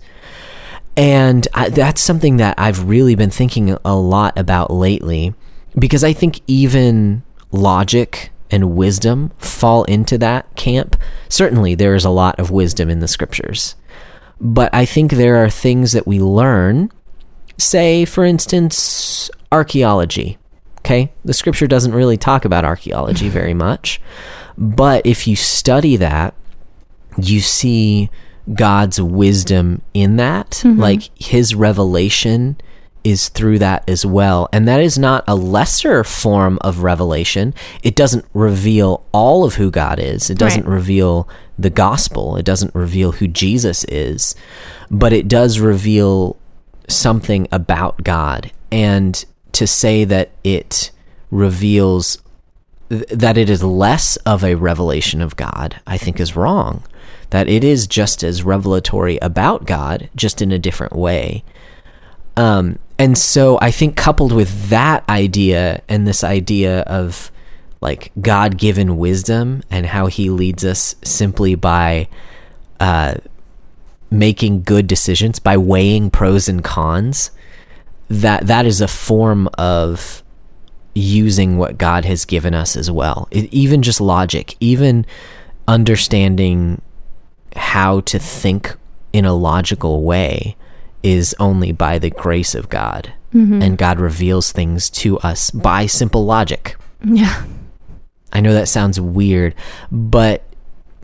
And 0.96 1.48
I, 1.56 1.70
that's 1.70 2.02
something 2.02 2.38
that 2.38 2.60
I've 2.60 2.88
really 2.88 3.16
been 3.16 3.32
thinking 3.32 3.76
a 3.84 3.96
lot 3.96 4.38
about 4.38 4.70
lately 4.70 5.34
because 5.78 6.04
I 6.04 6.14
think 6.14 6.42
even 6.46 7.24
logic 7.52 8.32
and 8.54 8.76
wisdom 8.76 9.32
fall 9.40 9.84
into 9.86 10.16
that 10.20 10.56
camp. 10.56 10.96
Certainly, 11.28 11.74
there 11.74 11.96
is 11.96 12.06
a 12.06 12.12
lot 12.12 12.40
of 12.40 12.52
wisdom 12.52 12.88
in 12.88 13.00
the 13.00 13.08
scriptures. 13.08 13.76
But 14.40 14.72
I 14.72 14.86
think 14.86 15.12
there 15.12 15.44
are 15.44 15.50
things 15.50 15.94
that 15.94 16.06
we 16.06 16.20
learn, 16.20 16.92
say, 17.58 18.06
for 18.06 18.24
instance, 18.24 19.32
archaeology. 19.52 20.38
Okay? 20.80 21.12
The 21.26 21.34
scripture 21.34 21.66
doesn't 21.66 21.96
really 21.96 22.16
talk 22.16 22.46
about 22.46 22.64
archaeology 22.64 23.28
very 23.40 23.56
much. 23.56 24.00
But 24.56 25.04
if 25.04 25.28
you 25.28 25.36
study 25.36 25.96
that, 25.96 26.36
you 27.18 27.40
see 27.40 28.12
God's 28.54 29.02
wisdom 29.02 29.82
in 29.96 30.18
that, 30.18 30.52
mm-hmm. 30.52 30.80
like 30.80 31.10
his 31.20 31.56
revelation 31.56 32.58
is 33.04 33.30
through 33.30 33.60
that 33.60 33.88
as 33.90 34.06
well. 34.06 34.48
And 34.54 34.68
that 34.68 34.80
is 34.80 34.98
not 34.98 35.24
a 35.28 35.36
lesser 35.36 36.04
form 36.04 36.58
of 36.62 36.84
revelation. 36.84 37.54
It 37.82 37.96
doesn't 37.96 38.26
reveal 38.34 39.06
all 39.12 39.44
of 39.44 39.56
who 39.56 39.72
God 39.72 40.00
is, 40.00 40.30
it 40.30 40.38
doesn't 40.38 40.66
right. 40.66 40.74
reveal 40.74 41.28
the 41.58 41.70
gospel, 41.70 42.38
it 42.38 42.46
doesn't 42.46 42.74
reveal 42.74 43.14
who 43.14 43.28
Jesus 43.28 43.84
is, 43.86 44.36
but 44.90 45.14
it 45.14 45.28
does 45.28 45.60
reveal 45.60 46.38
something 46.88 47.48
about 47.52 48.04
God. 48.04 48.52
And 48.72 49.24
to 49.54 49.68
say 49.68 50.04
that 50.06 50.32
it 50.44 50.92
reveals 51.30 52.20
that 52.90 53.38
it 53.38 53.50
is 53.50 53.64
less 53.64 54.18
of 54.18 54.44
a 54.44 54.56
revelation 54.56 55.22
of 55.22 55.36
God, 55.36 55.80
I 55.88 55.98
think 55.98 56.20
is 56.20 56.36
wrong. 56.36 56.84
That 57.32 57.48
it 57.48 57.64
is 57.64 57.88
just 57.88 58.24
as 58.24 58.44
revelatory 58.44 59.18
about 59.18 59.66
God, 59.66 60.10
just 60.16 60.42
in 60.42 60.52
a 60.52 60.60
different 60.60 60.94
way. 60.94 61.44
Um, 62.36 62.78
and 63.04 63.18
so 63.18 63.60
I 63.62 63.70
think 63.70 63.98
coupled 63.98 64.32
with 64.32 64.70
that 64.70 65.04
idea 65.10 65.82
and 65.90 66.08
this 66.08 66.24
idea 66.24 66.84
of 66.84 67.34
like 67.82 68.14
God 68.22 68.58
given 68.58 68.96
wisdom 68.96 69.62
and 69.70 69.86
how 69.86 70.06
he 70.06 70.30
leads 70.30 70.64
us 70.64 70.96
simply 71.04 71.56
by 71.56 72.08
uh, 72.80 73.16
making 74.10 74.64
good 74.64 74.88
decisions, 74.88 75.40
by 75.40 75.58
weighing 75.58 76.12
pros 76.12 76.48
and 76.48 76.64
cons, 76.64 77.32
that 78.08 78.48
that 78.48 78.66
is 78.66 78.80
a 78.80 78.88
form 78.88 79.50
of 79.58 80.24
using 80.96 81.58
what 81.58 81.78
God 81.78 82.06
has 82.06 82.24
given 82.24 82.54
us 82.54 82.78
as 82.78 82.90
well. 82.90 83.28
It, 83.32 83.54
even 83.54 83.82
just 83.82 84.00
logic, 84.00 84.56
even 84.62 85.06
understanding 85.68 86.82
how 87.54 88.00
to 88.00 88.18
think 88.18 88.78
in 89.12 89.26
a 89.26 89.34
logical 89.34 90.04
way 90.04 90.56
is 91.04 91.36
only 91.40 91.72
by 91.72 92.00
the 92.00 92.10
grace 92.10 92.56
of 92.56 92.70
God. 92.70 93.14
Mm-hmm. 93.34 93.62
And 93.62 93.78
God 93.78 94.00
reveals 94.00 94.52
things 94.52 94.90
to 94.92 95.20
us 95.20 95.52
by 95.52 95.86
simple 95.86 96.26
logic. 96.26 96.76
Yeah. 97.04 97.46
I 98.32 98.42
know 98.42 98.54
that 98.54 98.68
sounds 98.68 99.00
weird, 99.00 99.54
but 99.92 100.44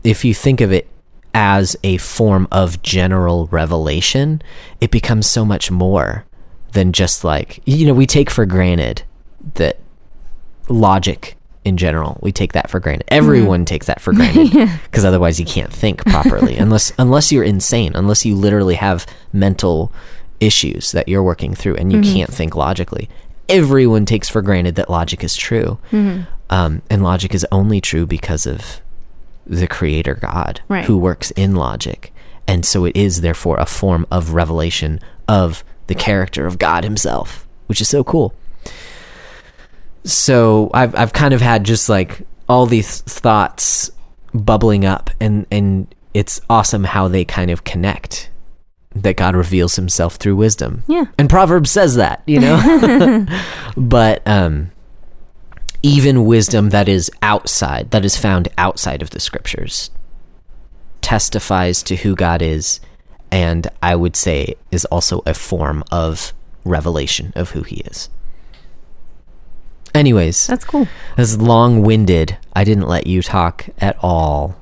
if 0.02 0.24
you 0.24 0.34
think 0.34 0.60
of 0.60 0.72
it 0.72 0.88
as 1.34 1.76
a 1.84 1.96
form 1.98 2.48
of 2.50 2.82
general 2.82 3.46
revelation, 3.48 4.42
it 4.80 4.90
becomes 4.90 5.28
so 5.28 5.44
much 5.44 5.70
more 5.70 6.24
than 6.72 6.92
just 6.92 7.22
like, 7.24 7.60
you 7.66 7.86
know, 7.86 7.94
we 7.94 8.06
take 8.06 8.30
for 8.30 8.46
granted 8.46 9.02
that 9.54 9.78
logic 10.68 11.36
in 11.64 11.76
general. 11.76 12.18
We 12.22 12.32
take 12.32 12.52
that 12.54 12.70
for 12.70 12.80
granted. 12.80 13.06
Everyone 13.08 13.62
mm. 13.62 13.66
takes 13.66 13.86
that 13.86 14.00
for 14.00 14.12
granted 14.12 14.50
because 14.84 15.02
yeah. 15.02 15.08
otherwise 15.08 15.38
you 15.38 15.46
can't 15.46 15.72
think 15.72 16.04
properly 16.06 16.56
unless 16.56 16.92
unless 16.98 17.30
you're 17.30 17.44
insane, 17.44 17.92
unless 17.94 18.24
you 18.24 18.34
literally 18.34 18.76
have 18.76 19.06
mental 19.32 19.92
issues 20.40 20.92
that 20.92 21.08
you're 21.08 21.22
working 21.22 21.54
through 21.54 21.76
and 21.76 21.92
you 21.92 22.00
mm-hmm. 22.00 22.12
can't 22.14 22.32
think 22.32 22.56
logically. 22.56 23.08
Everyone 23.48 24.06
takes 24.06 24.28
for 24.28 24.42
granted 24.42 24.76
that 24.76 24.88
logic 24.88 25.24
is 25.24 25.36
true, 25.36 25.78
mm-hmm. 25.90 26.22
um, 26.50 26.82
and 26.88 27.02
logic 27.02 27.34
is 27.34 27.46
only 27.50 27.80
true 27.80 28.06
because 28.06 28.46
of 28.46 28.80
the 29.46 29.66
Creator 29.66 30.14
God 30.14 30.60
right. 30.68 30.84
who 30.84 30.96
works 30.96 31.32
in 31.32 31.56
logic, 31.56 32.12
and 32.46 32.64
so 32.64 32.84
it 32.84 32.96
is 32.96 33.20
therefore 33.20 33.58
a 33.58 33.66
form 33.66 34.06
of 34.10 34.34
revelation 34.34 35.00
of 35.26 35.64
the 35.88 35.96
character 35.96 36.46
of 36.46 36.58
God 36.58 36.84
Himself, 36.84 37.46
which 37.66 37.80
is 37.80 37.88
so 37.88 38.04
cool 38.04 38.34
so 40.04 40.70
I've 40.72 40.94
I've 40.94 41.12
kind 41.12 41.34
of 41.34 41.40
had 41.40 41.64
just 41.64 41.88
like 41.88 42.26
all 42.48 42.66
these 42.66 43.00
thoughts 43.02 43.90
bubbling 44.32 44.84
up 44.84 45.10
and 45.20 45.46
and 45.50 45.92
it's 46.14 46.40
awesome 46.50 46.84
how 46.84 47.08
they 47.08 47.24
kind 47.24 47.50
of 47.50 47.64
connect 47.64 48.30
that 48.94 49.16
God 49.16 49.36
reveals 49.36 49.76
himself 49.76 50.16
through 50.16 50.34
wisdom. 50.34 50.82
Yeah. 50.88 51.04
And 51.16 51.30
Proverbs 51.30 51.70
says 51.70 51.94
that, 51.94 52.22
you 52.26 52.40
know. 52.40 53.26
but 53.76 54.26
um 54.26 54.72
even 55.82 56.26
wisdom 56.26 56.70
that 56.70 56.88
is 56.88 57.10
outside, 57.22 57.90
that 57.92 58.04
is 58.04 58.16
found 58.16 58.48
outside 58.58 59.00
of 59.00 59.10
the 59.10 59.20
scriptures 59.20 59.90
testifies 61.00 61.82
to 61.82 61.96
who 61.96 62.14
God 62.14 62.42
is 62.42 62.80
and 63.30 63.68
I 63.82 63.96
would 63.96 64.16
say 64.16 64.56
is 64.70 64.84
also 64.86 65.22
a 65.24 65.34
form 65.34 65.84
of 65.90 66.32
revelation 66.64 67.32
of 67.34 67.50
who 67.50 67.62
he 67.62 67.76
is. 67.80 68.08
Anyways, 69.94 70.46
that's 70.46 70.64
cool. 70.64 70.86
As 71.16 71.38
long 71.38 71.82
winded. 71.82 72.36
I 72.54 72.64
didn't 72.64 72.88
let 72.88 73.06
you 73.06 73.22
talk 73.22 73.68
at 73.78 73.96
all. 74.00 74.56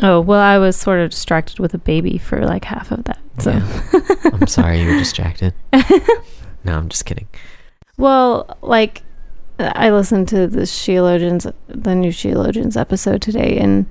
Oh 0.00 0.20
well, 0.20 0.40
I 0.40 0.58
was 0.58 0.76
sort 0.76 1.00
of 1.00 1.10
distracted 1.10 1.58
with 1.58 1.74
a 1.74 1.78
baby 1.78 2.18
for 2.18 2.44
like 2.44 2.64
half 2.64 2.90
of 2.92 3.04
that. 3.04 3.18
So 3.38 3.50
yeah. 3.52 4.30
I'm 4.32 4.46
sorry 4.46 4.80
you 4.80 4.88
were 4.88 4.98
distracted. 4.98 5.54
no, 6.64 6.76
I'm 6.76 6.88
just 6.88 7.04
kidding. 7.06 7.28
Well, 7.96 8.56
like 8.62 9.02
I 9.58 9.90
listened 9.90 10.28
to 10.28 10.46
the 10.46 10.62
Sheologians, 10.62 11.52
the 11.68 11.94
new 11.94 12.10
Sheologians 12.10 12.78
episode 12.78 13.22
today, 13.22 13.58
and 13.58 13.86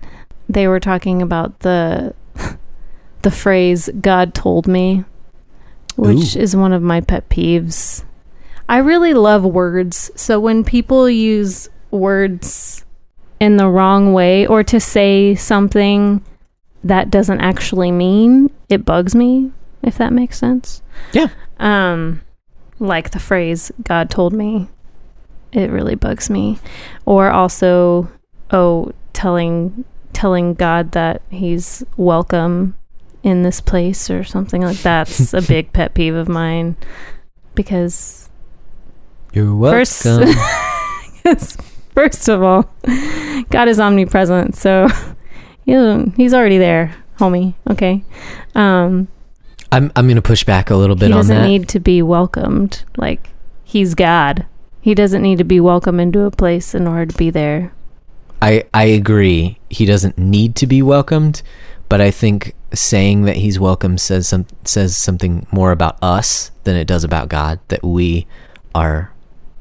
they 0.48 0.68
were 0.68 0.80
talking 0.80 1.22
about 1.22 1.60
the 1.60 2.14
the 3.24 3.32
phrase 3.32 3.90
"God 4.00 4.36
told 4.36 4.68
me," 4.68 5.06
which 5.96 6.36
Ooh. 6.36 6.40
is 6.40 6.56
one 6.56 6.74
of 6.74 6.84
my 6.84 7.02
pet 7.02 7.30
peeves. 7.30 8.04
I 8.68 8.78
really 8.78 9.13
love 9.13 9.43
words. 9.43 10.11
So 10.16 10.39
when 10.39 10.63
people 10.63 11.09
use 11.09 11.70
words 11.91 12.84
in 13.39 13.57
the 13.57 13.70
wrong 13.70 14.13
way 14.13 14.47
or 14.47 14.63
to 14.63 14.80
say 14.80 15.36
something 15.36 16.24
that 16.84 17.09
doesn't 17.09 17.41
actually 17.41 17.91
mean, 17.91 18.49
it 18.70 18.86
bugs 18.86 19.16
me, 19.16 19.51
if 19.84 19.97
that 19.97 20.13
makes 20.13 20.38
sense. 20.38 20.82
Yeah. 21.13 21.28
Um 21.59 22.22
like 22.80 23.11
the 23.11 23.20
phrase 23.20 23.72
God 23.84 24.09
told 24.09 24.34
me. 24.34 24.68
It 25.51 25.72
really 25.72 25.95
bugs 25.95 26.30
me. 26.30 26.59
Or 27.05 27.30
also 27.30 28.09
oh 28.51 28.91
telling 29.13 29.86
telling 30.13 30.53
God 30.53 30.91
that 30.93 31.22
he's 31.30 31.84
welcome 31.97 32.76
in 33.24 33.43
this 33.43 33.59
place 33.59 34.09
or 34.09 34.24
something 34.24 34.61
like 34.61 34.78
that's 34.78 35.34
a 35.34 35.41
big 35.47 35.74
pet 35.74 35.93
peeve 35.93 36.16
of 36.16 36.30
mine 36.30 36.76
because 37.55 38.25
You're 39.36 39.60
First- 39.60 40.06
welcome. 40.06 40.34
first 41.94 42.30
of 42.30 42.42
all, 42.42 42.74
God 43.50 43.68
is 43.68 43.82
omnipresent, 43.82 44.56
so 44.56 44.88
he's 45.66 46.34
already 46.34 46.58
there, 46.58 46.96
homie. 47.20 47.54
Okay. 47.70 48.04
Um, 48.56 49.10
I'm 49.74 49.92
I'm 49.96 50.08
gonna 50.08 50.22
push 50.22 50.46
back 50.46 50.70
a 50.70 50.76
little 50.76 50.96
bit 50.96 51.08
he 51.08 51.12
on 51.12 51.20
doesn't 51.20 51.44
need 51.44 51.68
to 51.70 51.82
be 51.82 52.02
welcomed. 52.02 52.86
Like 52.96 53.32
he's 53.66 53.94
God. 53.94 54.46
He 54.80 54.96
doesn't 54.96 55.22
need 55.22 55.40
to 55.40 55.44
be 55.44 55.60
welcome 55.60 56.00
into 56.00 56.22
a 56.22 56.32
place 56.32 56.74
in 56.74 56.88
order 56.88 57.08
to 57.08 57.18
be 57.18 57.30
there. 57.30 57.74
I 58.42 58.64
I 58.74 58.86
agree. 58.86 59.60
He 59.70 59.86
doesn't 59.86 60.18
need 60.18 60.56
to 60.58 60.68
be 60.68 60.82
welcomed, 60.82 61.42
but 61.90 62.00
I 62.00 62.10
think 62.10 62.56
saying 62.74 63.24
that 63.24 63.36
he's 63.36 63.60
welcome 63.60 63.98
says 63.98 64.30
some 64.30 64.46
says 64.64 64.96
something 64.96 65.46
more 65.52 65.72
about 65.72 65.98
us 66.02 66.52
than 66.64 66.78
it 66.78 66.88
does 66.88 67.04
about 67.04 67.28
God. 67.28 67.60
That 67.68 67.84
we 67.84 68.28
are 68.74 69.12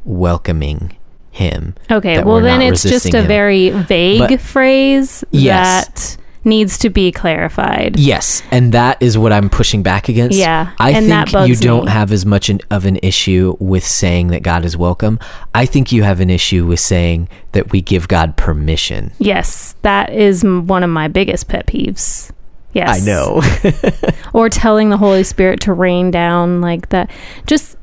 welcoming 0.04 0.96
him. 1.30 1.74
Okay, 1.90 2.22
well 2.22 2.40
then 2.40 2.62
it's 2.62 2.82
just 2.82 3.12
a 3.12 3.18
him. 3.20 3.26
very 3.26 3.70
vague 3.70 4.20
But- 4.20 4.40
phrase 4.40 5.24
Yes. 5.30 5.86
that 5.86 6.16
needs 6.44 6.78
to 6.78 6.90
be 6.90 7.10
clarified. 7.10 7.98
Yes, 7.98 8.42
and 8.50 8.72
that 8.72 9.02
is 9.02 9.16
what 9.16 9.32
I'm 9.32 9.48
pushing 9.48 9.82
back 9.82 10.08
against. 10.08 10.38
Yeah, 10.38 10.70
I 10.78 10.92
think 10.92 11.48
you 11.48 11.56
don't 11.56 11.86
me. 11.86 11.90
have 11.90 12.12
as 12.12 12.24
much 12.26 12.50
an, 12.50 12.60
of 12.70 12.84
an 12.84 12.98
issue 13.02 13.56
with 13.58 13.84
saying 13.84 14.28
that 14.28 14.42
God 14.42 14.64
is 14.64 14.76
welcome. 14.76 15.18
I 15.54 15.66
think 15.66 15.90
you 15.90 16.02
have 16.02 16.20
an 16.20 16.30
issue 16.30 16.66
with 16.66 16.80
saying 16.80 17.28
that 17.52 17.72
we 17.72 17.80
give 17.80 18.06
God 18.08 18.36
permission. 18.36 19.12
Yes, 19.18 19.74
that 19.82 20.12
is 20.12 20.44
one 20.44 20.82
of 20.82 20.90
my 20.90 21.08
biggest 21.08 21.48
pet 21.48 21.66
peeves. 21.66 22.30
Yes. 22.74 23.02
I 23.02 23.06
know. 23.06 23.40
or 24.32 24.48
telling 24.48 24.90
the 24.90 24.96
Holy 24.96 25.22
Spirit 25.22 25.60
to 25.60 25.72
rain 25.72 26.10
down 26.10 26.60
like 26.60 26.88
that. 26.90 27.08
Just 27.46 27.76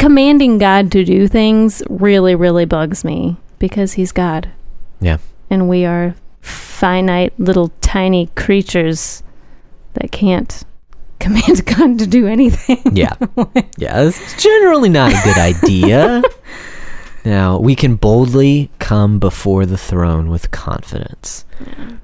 commanding 0.00 0.56
God 0.56 0.90
to 0.92 1.04
do 1.04 1.28
things 1.28 1.82
really, 1.90 2.34
really 2.34 2.64
bugs 2.64 3.04
me 3.04 3.36
because 3.58 3.92
He's 3.92 4.12
God. 4.12 4.48
Yeah. 4.98 5.18
And 5.50 5.68
we 5.68 5.84
are 5.84 6.14
finite 6.40 7.38
little 7.38 7.68
tiny 7.82 8.28
creatures 8.34 9.22
that 9.92 10.10
can't 10.10 10.64
command 11.20 11.66
God 11.66 11.98
to 11.98 12.06
do 12.06 12.26
anything. 12.26 12.80
Yeah. 12.96 13.14
yeah, 13.76 14.02
it's 14.02 14.42
generally 14.42 14.88
not 14.88 15.12
a 15.12 15.20
good 15.22 15.36
idea. 15.36 16.22
now, 17.26 17.58
we 17.58 17.76
can 17.76 17.96
boldly 17.96 18.70
come 18.78 19.18
before 19.18 19.66
the 19.66 19.76
throne 19.76 20.30
with 20.30 20.50
confidence. 20.50 21.44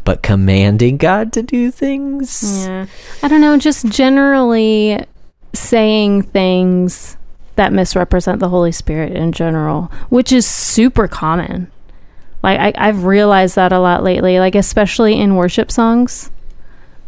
But 0.05 0.23
commanding 0.23 0.99
God 0.99 1.33
to 1.33 1.43
do 1.43 1.71
things? 1.71 2.67
Yeah. 2.67 2.87
I 3.23 3.29
don't 3.29 3.41
know, 3.41 3.57
just 3.57 3.87
generally 3.87 5.03
saying 5.55 6.25
things 6.25 7.17
that 7.57 7.73
misrepresent 7.73 8.41
the 8.41 8.49
Holy 8.49 8.73
Spirit 8.73 9.13
in 9.13 9.33
general, 9.33 9.91
which 10.09 10.33
is 10.33 10.47
super 10.47 11.09
common. 11.09 11.71
Like 12.43 12.77
I, 12.77 12.89
I've 12.89 13.05
realized 13.05 13.57
that 13.57 13.73
a 13.73 13.81
lot 13.81 14.05
lately, 14.05 14.39
like 14.39 14.55
especially 14.55 15.19
in 15.19 15.37
worship 15.37 15.71
songs. 15.71 16.31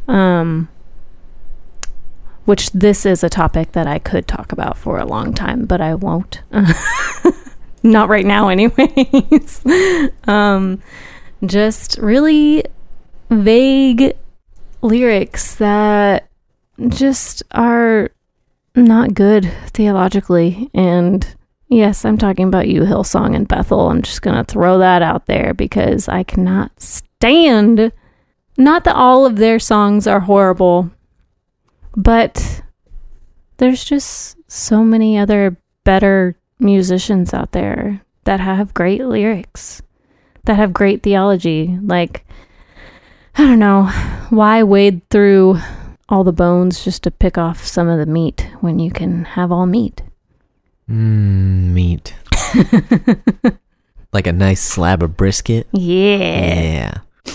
Um 0.06 0.68
which 2.44 2.70
this 2.70 3.04
is 3.04 3.22
a 3.22 3.28
topic 3.28 3.72
that 3.72 3.86
I 3.86 3.98
could 3.98 4.26
talk 4.26 4.52
about 4.52 4.78
for 4.78 4.98
a 4.98 5.04
long 5.04 5.34
time, 5.34 5.66
but 5.66 5.82
I 5.82 5.94
won't. 5.94 6.40
Not 7.82 8.08
right 8.08 8.24
now 8.24 8.48
anyways. 8.48 9.62
um 10.24 10.82
just 11.44 11.98
really 11.98 12.64
vague 13.30 14.16
lyrics 14.82 15.56
that 15.56 16.28
just 16.88 17.42
are 17.52 18.10
not 18.86 19.14
good 19.14 19.50
theologically. 19.68 20.70
And 20.74 21.26
yes, 21.68 22.04
I'm 22.04 22.18
talking 22.18 22.48
about 22.48 22.68
you, 22.68 22.82
Hillsong 22.82 23.34
and 23.34 23.48
Bethel. 23.48 23.88
I'm 23.88 24.02
just 24.02 24.22
going 24.22 24.36
to 24.36 24.44
throw 24.44 24.78
that 24.78 25.02
out 25.02 25.26
there 25.26 25.54
because 25.54 26.08
I 26.08 26.22
cannot 26.22 26.80
stand. 26.80 27.92
Not 28.56 28.84
that 28.84 28.96
all 28.96 29.26
of 29.26 29.36
their 29.36 29.58
songs 29.58 30.06
are 30.06 30.20
horrible, 30.20 30.90
but 31.96 32.62
there's 33.58 33.84
just 33.84 34.36
so 34.50 34.82
many 34.82 35.18
other 35.18 35.56
better 35.84 36.36
musicians 36.58 37.32
out 37.32 37.52
there 37.52 38.02
that 38.24 38.40
have 38.40 38.74
great 38.74 39.04
lyrics, 39.04 39.82
that 40.44 40.56
have 40.56 40.72
great 40.72 41.02
theology. 41.02 41.78
Like, 41.82 42.26
I 43.36 43.44
don't 43.44 43.58
know, 43.58 43.84
why 44.30 44.62
wade 44.64 45.08
through 45.10 45.58
all 46.08 46.24
the 46.24 46.32
bones 46.32 46.84
just 46.84 47.02
to 47.02 47.10
pick 47.10 47.36
off 47.36 47.64
some 47.64 47.88
of 47.88 47.98
the 47.98 48.06
meat 48.06 48.48
when 48.60 48.78
you 48.78 48.90
can 48.90 49.24
have 49.24 49.52
all 49.52 49.66
meat? 49.66 50.02
Mmm, 50.88 51.72
meat. 51.72 52.14
like 54.12 54.26
a 54.26 54.32
nice 54.32 54.62
slab 54.62 55.02
of 55.02 55.16
brisket. 55.16 55.66
Yeah. 55.72 56.54
Yeah. 56.54 56.94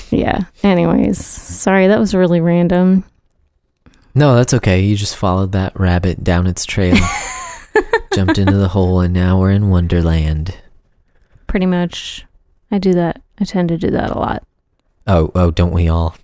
Yeah. 0.10 0.40
Anyways, 0.64 1.24
sorry, 1.24 1.88
that 1.88 2.00
was 2.00 2.16
really 2.16 2.42
random. 2.42 3.04
No, 4.16 4.36
that's 4.36 4.54
okay. 4.56 4.82
You 4.82 4.96
just 4.96 5.18
followed 5.18 5.52
that 5.52 5.80
rabbit 5.80 6.24
down 6.24 6.48
its 6.48 6.66
trail, 6.66 6.96
jumped 8.14 8.38
into 8.38 8.58
the 8.58 8.68
hole, 8.68 9.02
and 9.02 9.14
now 9.14 9.40
we're 9.40 9.52
in 9.52 9.70
Wonderland. 9.70 10.56
Pretty 11.48 11.66
much. 11.66 12.26
I 12.72 12.78
do 12.78 12.94
that. 12.94 13.22
I 13.40 13.44
tend 13.44 13.70
to 13.70 13.78
do 13.78 13.92
that 13.92 14.12
a 14.12 14.18
lot. 14.18 14.44
Oh, 15.08 15.32
oh, 15.36 15.52
don't 15.52 15.74
we 15.74 15.90
all? 15.90 16.16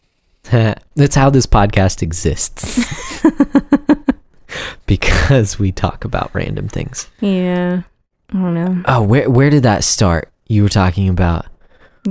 That's 0.95 1.15
how 1.15 1.29
this 1.29 1.45
podcast 1.45 2.01
exists. 2.01 2.79
because 4.85 5.59
we 5.59 5.71
talk 5.71 6.03
about 6.05 6.33
random 6.33 6.67
things. 6.67 7.09
Yeah. 7.19 7.83
I 8.31 8.33
don't 8.33 8.53
know. 8.53 8.83
Oh, 8.85 9.01
where 9.03 9.29
where 9.29 9.49
did 9.49 9.63
that 9.63 9.83
start? 9.83 10.31
You 10.47 10.63
were 10.63 10.69
talking 10.69 11.09
about 11.09 11.45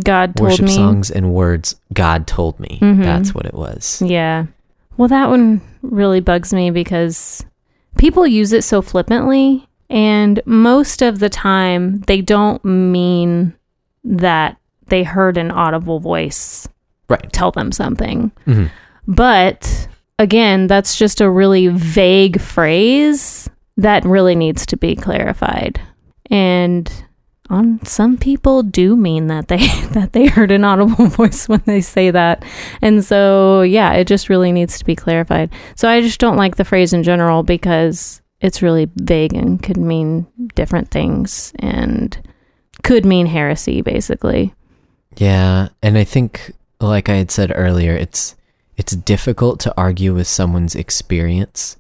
God 0.05 0.37
told 0.37 0.51
worship 0.51 0.67
me. 0.67 0.73
songs 0.75 1.11
and 1.11 1.33
words. 1.33 1.77
God 1.93 2.27
told 2.27 2.59
me. 2.61 2.79
Mhm. 2.81 3.03
That's 3.03 3.35
what 3.35 3.47
it 3.47 3.55
was. 3.55 4.03
Yeah. 4.05 4.47
Well, 4.97 5.09
that 5.09 5.29
one 5.29 5.61
really 5.83 6.21
bugs 6.21 6.53
me 6.53 6.71
because 6.71 7.45
people 7.99 8.27
use 8.27 8.53
it 8.53 8.65
so 8.65 8.83
flippantly, 8.83 9.69
and 9.89 10.41
most 10.45 11.03
of 11.03 11.21
the 11.21 11.29
time 11.29 12.01
they 12.03 12.21
don't 12.21 12.65
mean 12.65 13.55
that 14.05 14.57
they 14.89 15.05
heard 15.05 15.37
an 15.37 15.51
audible 15.51 16.01
voice 16.01 16.69
Right. 17.09 17.33
tell 17.33 17.51
them 17.51 17.73
something. 17.73 18.33
hmm 18.45 18.67
But 19.07 19.89
again, 20.19 20.67
that's 20.67 20.97
just 20.97 21.21
a 21.21 21.31
really 21.31 21.69
vague 21.69 22.41
phrase 22.41 23.49
that 23.77 24.05
really 24.05 24.35
needs 24.35 24.67
to 24.67 24.77
be 24.77 24.95
clarified. 24.97 25.81
And 26.31 26.93
on 27.51 27.83
some 27.87 28.19
people 28.19 28.63
do 28.63 28.95
mean 28.95 29.29
that 29.29 29.49
they 29.49 29.67
that 29.93 30.13
they 30.13 30.27
heard 30.27 30.51
an 30.51 30.65
audible 30.65 31.07
voice 31.21 31.49
when 31.49 31.63
they 31.65 31.81
say 31.81 32.11
that. 32.11 32.45
And 32.83 33.05
so 33.05 33.63
yeah, 33.63 33.93
it 33.95 34.07
just 34.07 34.29
really 34.29 34.53
needs 34.53 34.79
to 34.79 34.85
be 34.85 34.95
clarified. 34.97 35.51
So 35.77 35.89
I 35.89 36.03
just 36.03 36.21
don't 36.21 36.37
like 36.37 36.57
the 36.57 36.65
phrase 36.65 36.93
in 36.93 37.03
general 37.03 37.43
because 37.43 38.21
it's 38.41 38.63
really 38.63 38.89
vague 38.97 39.33
and 39.33 39.63
could 39.63 39.79
mean 39.79 40.27
different 40.55 40.91
things 40.91 41.53
and 41.59 42.17
could 42.83 43.05
mean 43.07 43.27
heresy 43.27 43.81
basically. 43.83 44.55
Yeah, 45.17 45.69
and 45.83 45.99
I 45.99 46.05
think, 46.05 46.53
like 46.81 47.09
I 47.09 47.15
had 47.17 47.31
said 47.31 47.53
earlier, 47.55 47.95
it's 47.95 48.35
it's 48.77 48.95
difficult 48.95 49.59
to 49.61 49.75
argue 49.77 50.15
with 50.15 50.27
someone's 50.29 50.75
experience. 50.77 51.77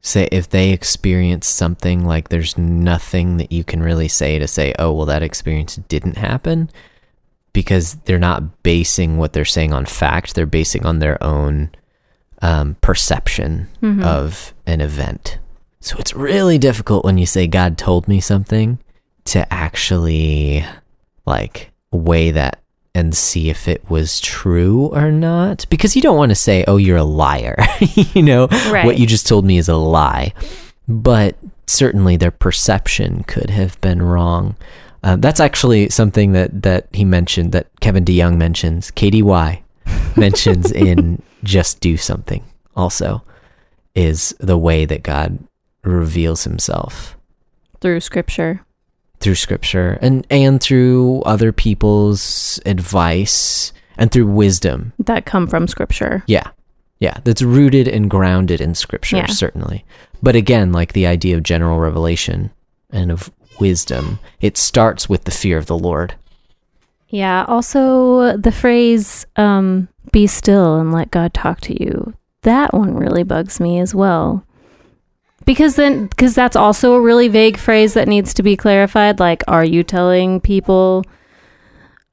Say 0.00 0.28
if 0.32 0.48
they 0.48 0.70
experience 0.70 1.46
something, 1.46 2.04
like 2.04 2.28
there's 2.28 2.56
nothing 2.58 3.36
that 3.38 3.52
you 3.52 3.64
can 3.64 3.82
really 3.82 4.08
say 4.08 4.38
to 4.38 4.46
say, 4.46 4.74
oh, 4.78 4.92
well, 4.92 5.06
that 5.06 5.22
experience 5.22 5.76
didn't 5.76 6.16
happen, 6.18 6.70
because 7.52 7.94
they're 8.04 8.18
not 8.18 8.62
basing 8.62 9.16
what 9.18 9.32
they're 9.32 9.44
saying 9.44 9.72
on 9.72 9.84
fact. 9.86 10.34
They're 10.34 10.46
basing 10.46 10.84
on 10.86 10.98
their 10.98 11.22
own 11.22 11.70
um, 12.42 12.76
perception 12.82 13.68
Mhm. 13.82 14.02
of 14.02 14.52
an 14.66 14.80
event. 14.82 15.38
So 15.80 15.96
it's 15.98 16.14
really 16.14 16.58
difficult 16.58 17.04
when 17.04 17.16
you 17.18 17.26
say 17.26 17.46
God 17.46 17.78
told 17.78 18.08
me 18.08 18.20
something 18.20 18.78
to 19.26 19.50
actually 19.52 20.64
like 21.26 21.70
weigh 21.90 22.30
that 22.32 22.60
and 22.94 23.16
see 23.16 23.50
if 23.50 23.66
it 23.68 23.88
was 23.90 24.20
true 24.20 24.86
or 24.92 25.10
not? 25.10 25.66
Because 25.68 25.96
you 25.96 26.02
don't 26.02 26.16
want 26.16 26.30
to 26.30 26.36
say 26.36 26.64
oh 26.66 26.76
you're 26.76 26.96
a 26.96 27.04
liar 27.04 27.56
you 27.94 28.22
know? 28.22 28.46
Right. 28.70 28.84
what 28.84 28.98
you 28.98 29.06
just 29.06 29.26
told 29.26 29.44
me 29.44 29.58
is 29.58 29.68
a 29.68 29.76
lie. 29.76 30.32
But 30.86 31.36
certainly 31.66 32.16
their 32.16 32.30
perception 32.30 33.24
could 33.24 33.50
have 33.50 33.80
been 33.80 34.02
wrong. 34.02 34.56
Uh, 35.02 35.16
that's 35.16 35.40
actually 35.40 35.90
something 35.90 36.32
that 36.32 36.62
that 36.62 36.88
he 36.92 37.04
mentioned 37.04 37.52
that 37.52 37.68
Kevin 37.80 38.04
DeYoung 38.04 38.36
mentions. 38.36 38.90
KDY 38.92 39.62
mentions 40.16 40.72
in 40.72 41.22
just 41.42 41.80
do 41.80 41.96
something 41.96 42.42
also 42.74 43.22
is 43.94 44.34
the 44.40 44.58
way 44.58 44.84
that 44.84 45.02
God 45.02 45.38
reveals 45.82 46.44
himself. 46.44 47.16
Through 47.80 48.00
scripture. 48.00 48.64
Through 49.24 49.34
scripture 49.34 49.98
and 50.02 50.24
and 50.30 50.60
through 50.60 51.22
other 51.22 51.50
people's 51.52 52.60
advice 52.66 53.72
and 53.96 54.10
through 54.12 54.26
wisdom 54.26 54.92
that 54.98 55.24
come 55.26 55.46
from 55.48 55.66
scripture. 55.66 56.22
yeah 56.26 56.48
Yeah, 57.00 57.18
that's 57.24 57.42
rooted 57.42 57.88
and 57.88 58.08
grounded 58.08 58.60
in 58.60 58.74
scripture, 58.74 59.16
Yeah. 59.16 59.26
certainly. 59.26 59.84
But 60.22 60.36
again, 60.36 60.70
like 60.72 60.92
the 60.92 61.06
idea 61.06 61.36
of 61.36 61.42
general 61.42 61.78
revelation 61.80 62.50
and 62.90 63.10
of 63.10 63.30
wisdom, 63.60 64.18
it 64.40 64.56
starts 64.56 65.08
with 65.08 65.24
the 65.24 65.30
fear 65.30 65.58
of 65.58 65.66
the 65.66 65.76
Lord. 65.78 66.14
Yeah. 67.08 67.44
Also, 67.48 68.36
the 68.36 68.52
phrase 68.52 69.26
um, 69.36 69.88
"be 70.12 70.26
still 70.26 70.76
and 70.80 70.92
let 70.92 71.10
God 71.10 71.34
talk 71.34 71.60
to 71.62 71.74
you." 71.82 72.14
That 72.42 72.72
one 72.74 72.94
really 72.94 73.22
bugs 73.24 73.60
me 73.60 73.80
as 73.80 73.94
well. 73.94 74.44
Because 75.44 75.76
then, 75.76 76.06
because 76.06 76.34
that's 76.34 76.56
also 76.56 76.94
a 76.94 77.00
really 77.00 77.28
vague 77.28 77.58
phrase 77.58 77.94
that 77.94 78.08
needs 78.08 78.34
to 78.34 78.42
be 78.42 78.56
clarified. 78.56 79.20
Like, 79.20 79.42
are 79.46 79.64
you 79.64 79.82
telling 79.82 80.40
people 80.40 81.04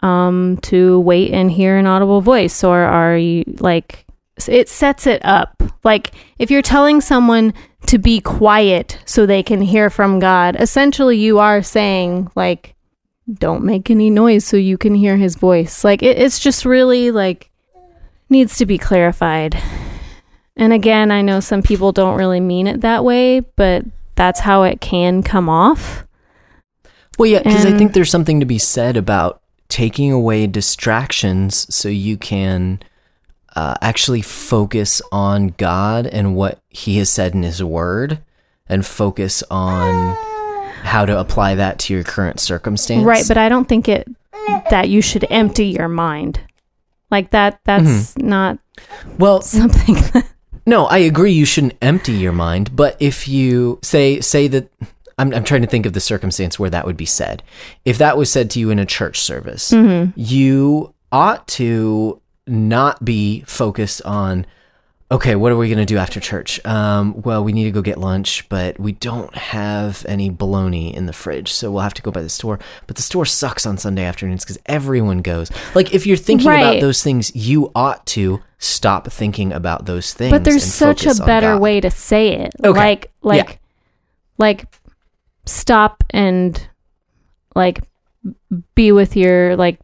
um, 0.02 0.58
to 0.64 1.00
wait 1.00 1.32
and 1.32 1.52
hear 1.52 1.78
an 1.78 1.88
audible 1.88 2.22
voice, 2.22 2.64
or 2.64 2.80
are 2.80 3.18
you 3.18 3.44
like? 3.60 4.06
It 4.48 4.70
sets 4.70 5.08
it 5.08 5.24
up. 5.24 5.62
Like, 5.84 6.12
if 6.40 6.50
you're 6.50 6.62
telling 6.62 7.00
someone 7.00 7.54
to 7.88 7.98
be 7.98 8.22
quiet 8.22 9.00
so 9.06 9.26
they 9.26 9.44
can 9.44 9.62
hear 9.62 9.90
from 9.90 10.20
God, 10.20 10.56
essentially 10.60 11.18
you 11.18 11.40
are 11.40 11.62
saying 11.62 12.30
like 12.36 12.76
don't 13.32 13.64
make 13.64 13.90
any 13.90 14.10
noise 14.10 14.46
so 14.46 14.58
you 14.58 14.78
can 14.78 14.96
hear 14.96 15.18
his 15.18 15.36
voice. 15.36 15.84
Like 15.84 16.04
it, 16.04 16.18
it's 16.18 16.40
just 16.40 16.66
really 16.66 17.12
like 17.12 17.50
needs 18.30 18.58
to 18.58 18.66
be 18.66 18.78
clarified. 18.78 19.62
And 20.62 20.74
again, 20.74 21.10
I 21.10 21.24
know 21.24 21.40
some 21.40 21.64
people 21.64 21.92
don't 21.92 22.20
really 22.20 22.40
mean 22.40 22.68
it 22.68 22.82
that 22.82 23.04
way, 23.04 23.40
but 23.40 23.84
that's 24.14 24.42
how 24.42 24.62
it 24.62 24.80
can 24.80 25.24
come 25.24 25.50
off. 25.50 26.06
Well, 27.18 27.28
yeah, 27.28 27.40
because 27.40 27.66
I 27.66 27.76
think 27.76 27.94
there's 27.94 28.12
something 28.12 28.40
to 28.42 28.46
be 28.46 28.60
said 28.60 28.96
about 28.96 29.42
taking 29.70 30.12
away 30.12 30.46
distractions 30.46 31.74
so 31.74 31.90
you 31.90 32.16
can 32.16 32.80
uh, 33.56 33.74
actually 33.82 34.22
focus 34.22 35.02
on 35.12 35.56
God 35.58 36.06
and 36.06 36.36
what 36.36 36.60
He 36.70 37.00
has 37.00 37.10
said 37.10 37.34
in 37.34 37.42
His 37.42 37.64
Word 37.64 38.20
and 38.70 38.86
focus 38.86 39.44
on 39.50 40.16
how 40.84 41.08
to 41.08 41.20
apply 41.20 41.56
that 41.56 41.80
to 41.80 41.94
your 41.96 42.04
current 42.04 42.40
circumstance. 42.40 43.04
Right, 43.04 43.26
but 43.28 43.38
I 43.40 43.50
don't 43.50 43.68
think 43.68 43.90
it 43.90 44.08
that 44.70 44.90
you 44.90 45.02
should 45.02 45.26
empty 45.32 45.70
your 45.70 45.88
mind. 45.88 46.40
Like 47.10 47.32
that 47.32 47.62
that's 47.64 48.16
not 48.16 48.60
well, 49.18 49.42
something 49.42 49.96
that 50.14 50.31
No, 50.66 50.86
I 50.86 51.00
agree. 51.00 51.32
You 51.32 51.46
shouldn't 51.46 51.74
empty 51.82 52.14
your 52.14 52.32
mind. 52.32 52.76
But 52.76 52.98
if 53.00 53.28
you 53.28 53.80
say 53.82 54.20
say 54.22 54.48
that, 54.50 54.72
I'm 55.18 55.34
I'm 55.34 55.44
trying 55.44 55.62
to 55.62 55.68
think 55.68 55.86
of 55.86 55.94
the 55.94 56.00
circumstance 56.00 56.60
where 56.60 56.70
that 56.70 56.86
would 56.86 56.98
be 56.98 57.06
said. 57.06 57.44
If 57.86 57.98
that 57.98 58.18
was 58.18 58.32
said 58.32 58.50
to 58.52 58.60
you 58.60 58.70
in 58.70 58.80
a 58.80 58.86
church 58.86 59.20
service, 59.20 59.72
you 60.16 60.94
ought 61.12 61.48
to 61.50 62.22
not 62.48 63.04
be 63.04 63.42
focused 63.42 64.02
on. 64.04 64.46
Okay, 65.12 65.36
what 65.36 65.52
are 65.52 65.58
we 65.58 65.68
going 65.68 65.78
to 65.78 65.86
do 65.86 65.98
after 65.98 66.22
church? 66.22 66.66
Um, 66.66 67.22
well, 67.24 67.44
we 67.44 67.52
need 67.52 67.66
to 67.66 67.72
go 67.72 67.82
get 67.82 67.98
lunch, 67.98 68.48
but 68.48 68.80
we 68.80 68.94
don't 68.94 69.36
have 69.36 70.06
any 70.08 70.30
bologna 70.30 70.96
in 70.96 71.06
the 71.06 71.12
fridge, 71.12 71.52
so 71.52 71.70
we'll 71.70 71.82
have 71.82 71.94
to 71.96 72.02
go 72.02 72.12
by 72.12 72.22
the 72.22 72.30
store. 72.30 72.60
But 72.88 72.96
the 72.96 73.02
store 73.02 73.26
sucks 73.26 73.66
on 73.66 73.78
Sunday 73.78 74.06
afternoons 74.06 74.46
because 74.46 74.58
everyone 74.68 75.18
goes. 75.22 75.52
Like, 75.76 75.94
if 75.94 76.08
you're 76.08 76.16
thinking 76.16 76.48
about 76.48 76.80
those 76.80 77.04
things, 77.04 77.36
you 77.36 77.74
ought 77.76 78.06
to 78.06 78.40
stop 78.64 79.12
thinking 79.12 79.52
about 79.52 79.86
those 79.86 80.14
things. 80.14 80.30
but 80.32 80.44
there's 80.44 80.64
such 80.64 81.06
a 81.08 81.16
better 81.26 81.58
way 81.58 81.82
to 81.82 81.90
say 81.90 82.30
it. 82.38 82.54
Okay. 82.64 82.78
Like 82.80 83.12
like 83.24 83.50
Yeah. 83.50 83.56
like 84.38 84.66
stop 85.46 86.04
and 86.12 86.68
like 87.56 87.82
be 88.76 88.92
with 88.92 89.18
your 89.18 89.56
like 89.56 89.80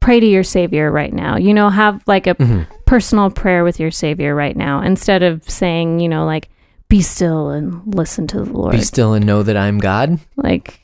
pray 0.00 0.18
to 0.18 0.26
your 0.26 0.42
savior 0.42 0.90
right 0.90 1.12
now. 1.12 1.36
You 1.36 1.54
know, 1.54 1.70
have 1.70 2.02
like 2.08 2.26
a 2.26 2.34
Mhm. 2.34 2.66
personal 2.86 3.30
prayer 3.30 3.62
with 3.62 3.78
your 3.78 3.92
savior 3.92 4.34
right 4.34 4.56
now 4.56 4.80
instead 4.82 5.22
of 5.22 5.48
saying, 5.48 6.00
you 6.00 6.08
know, 6.08 6.24
like 6.26 6.48
be 6.88 7.00
still 7.02 7.50
and 7.50 7.94
listen 7.94 8.26
to 8.28 8.38
the 8.42 8.50
Lord. 8.52 8.72
Be 8.72 8.80
still 8.82 9.12
and 9.14 9.24
know 9.24 9.44
that 9.44 9.56
I'm 9.56 9.78
God, 9.78 10.18
like 10.36 10.80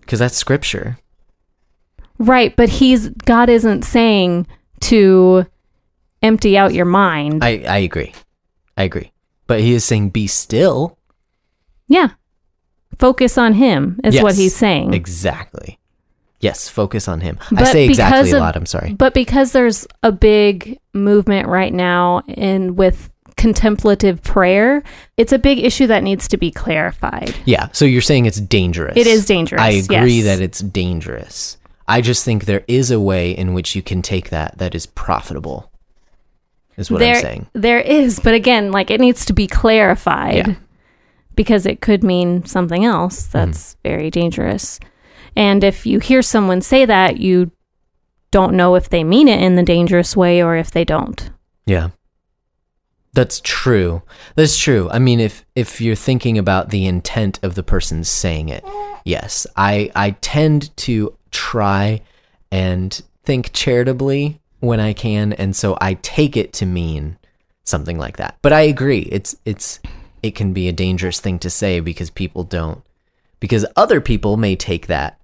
because 0.00 0.18
that's 0.18 0.36
scripture. 0.36 0.98
right, 2.18 2.54
but 2.56 2.68
he's 2.68 3.08
God 3.08 3.48
isn't 3.48 3.82
saying 3.84 4.46
to 4.80 5.46
empty 6.24 6.58
out 6.58 6.74
your 6.74 6.86
mind. 6.86 7.44
I 7.44 7.64
I 7.68 7.78
agree, 7.78 8.12
I 8.76 8.82
agree. 8.82 9.12
But 9.46 9.60
he 9.60 9.74
is 9.74 9.84
saying, 9.84 10.10
"Be 10.10 10.26
still." 10.26 10.98
yeah. 11.86 12.10
Focus 12.98 13.38
on 13.38 13.54
him 13.54 14.00
is 14.04 14.20
what 14.22 14.34
he's 14.34 14.54
saying. 14.54 14.94
Exactly. 14.94 15.78
Yes, 16.40 16.68
focus 16.68 17.08
on 17.08 17.20
him. 17.20 17.38
I 17.56 17.64
say 17.64 17.84
exactly 17.86 18.18
because 18.18 18.32
a 18.32 18.38
lot. 18.38 18.56
I'm 18.56 18.66
sorry. 18.66 18.92
But 18.92 19.14
because 19.14 19.52
there's 19.52 19.86
a 20.02 20.12
big 20.12 20.78
movement 20.92 21.48
right 21.48 21.72
now 21.72 22.22
in 22.28 22.76
with 22.76 23.10
contemplative 23.36 24.22
prayer, 24.22 24.82
it's 25.16 25.32
a 25.32 25.38
big 25.38 25.58
issue 25.58 25.86
that 25.86 26.02
needs 26.02 26.28
to 26.28 26.36
be 26.36 26.50
clarified. 26.50 27.34
Yeah. 27.46 27.68
So 27.72 27.84
you're 27.84 28.02
saying 28.02 28.26
it's 28.26 28.40
dangerous. 28.40 28.96
It 28.96 29.06
is 29.06 29.26
dangerous, 29.26 29.62
I 29.62 29.70
agree 29.70 30.18
yes. 30.18 30.24
that 30.24 30.40
it's 30.42 30.60
dangerous. 30.60 31.56
I 31.88 32.00
just 32.00 32.24
think 32.24 32.44
there 32.44 32.64
is 32.68 32.90
a 32.90 33.00
way 33.00 33.32
in 33.32 33.54
which 33.54 33.74
you 33.74 33.82
can 33.82 34.02
take 34.02 34.30
that 34.30 34.58
that 34.58 34.74
is 34.74 34.86
profitable. 34.86 35.70
Is 36.76 36.90
what 36.90 36.98
there, 36.98 37.16
I'm 37.16 37.22
saying. 37.22 37.46
there 37.52 37.80
is, 37.80 38.18
but 38.20 38.34
again, 38.34 38.72
like 38.72 38.90
it 38.90 39.00
needs 39.00 39.24
to 39.26 39.32
be 39.32 39.46
clarified 39.46 40.48
Yeah. 40.48 40.54
because 41.34 41.66
it 41.66 41.80
could 41.80 42.02
mean 42.02 42.44
something 42.44 42.84
else 42.84 43.26
that's 43.26 43.74
mm-hmm. 43.74 43.88
very 43.88 44.10
dangerous. 44.10 44.80
And 45.36 45.64
if 45.64 45.86
you 45.86 45.98
hear 45.98 46.22
someone 46.22 46.60
say 46.60 46.84
that, 46.84 47.18
you 47.18 47.50
don't 48.30 48.56
know 48.56 48.74
if 48.74 48.88
they 48.88 49.04
mean 49.04 49.28
it 49.28 49.40
in 49.40 49.54
the 49.54 49.62
dangerous 49.62 50.16
way 50.16 50.42
or 50.42 50.56
if 50.56 50.70
they 50.70 50.84
don't. 50.84 51.30
Yeah. 51.66 51.90
That's 53.12 53.40
true. 53.40 54.02
That's 54.34 54.58
true. 54.58 54.90
I 54.90 54.98
mean 54.98 55.20
if 55.20 55.44
if 55.54 55.80
you're 55.80 55.94
thinking 55.94 56.36
about 56.36 56.70
the 56.70 56.86
intent 56.86 57.38
of 57.44 57.54
the 57.54 57.62
person 57.62 58.02
saying 58.02 58.48
it. 58.48 58.64
Yes. 59.04 59.46
I 59.56 59.92
I 59.94 60.12
tend 60.20 60.76
to 60.78 61.16
try 61.30 62.00
and 62.50 63.00
think 63.22 63.52
charitably 63.52 64.40
when 64.64 64.80
I 64.80 64.92
can 64.92 65.32
and 65.32 65.54
so 65.54 65.76
I 65.80 65.94
take 65.94 66.36
it 66.36 66.52
to 66.54 66.66
mean 66.66 67.16
something 67.64 67.98
like 67.98 68.16
that. 68.18 68.36
But 68.42 68.52
I 68.52 68.62
agree. 68.62 69.08
It's 69.10 69.36
it's 69.44 69.80
it 70.22 70.34
can 70.34 70.52
be 70.52 70.68
a 70.68 70.72
dangerous 70.72 71.20
thing 71.20 71.38
to 71.40 71.50
say 71.50 71.80
because 71.80 72.10
people 72.10 72.44
don't 72.44 72.82
because 73.40 73.66
other 73.76 74.00
people 74.00 74.36
may 74.36 74.56
take 74.56 74.86
that 74.86 75.18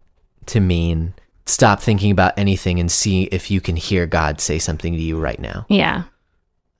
to 0.46 0.60
mean 0.60 1.14
stop 1.46 1.80
thinking 1.80 2.10
about 2.10 2.38
anything 2.38 2.78
and 2.78 2.90
see 2.92 3.24
if 3.24 3.50
you 3.50 3.60
can 3.60 3.76
hear 3.76 4.06
God 4.06 4.40
say 4.40 4.58
something 4.58 4.92
to 4.92 5.00
you 5.00 5.18
right 5.18 5.38
now 5.40 5.66
Yeah. 5.68 6.04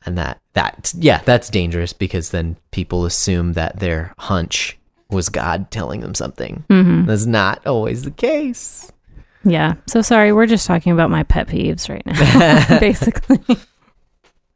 and 0.06 0.16
that 0.18 0.40
that 0.54 0.92
yeah 0.98 1.20
that's 1.24 1.48
dangerous 1.50 1.92
because 1.92 2.30
then 2.30 2.56
people 2.70 3.04
assume 3.04 3.52
that 3.54 3.78
their 3.80 4.12
hunch 4.18 4.76
was 5.10 5.28
god 5.28 5.70
telling 5.70 6.00
them 6.00 6.14
something 6.14 6.64
hmm 6.68 7.04
that's 7.04 7.26
not 7.26 7.64
always 7.66 8.02
the 8.02 8.10
case 8.10 8.89
Yeah. 9.44 9.74
So 9.86 10.02
sorry, 10.02 10.32
we're 10.32 10.46
just 10.46 10.66
talking 10.66 10.92
about 10.92 11.10
my 11.10 11.22
pet 11.22 11.48
peeves 11.48 11.88
right 11.88 12.04
now, 12.06 12.78
basically. 12.80 13.38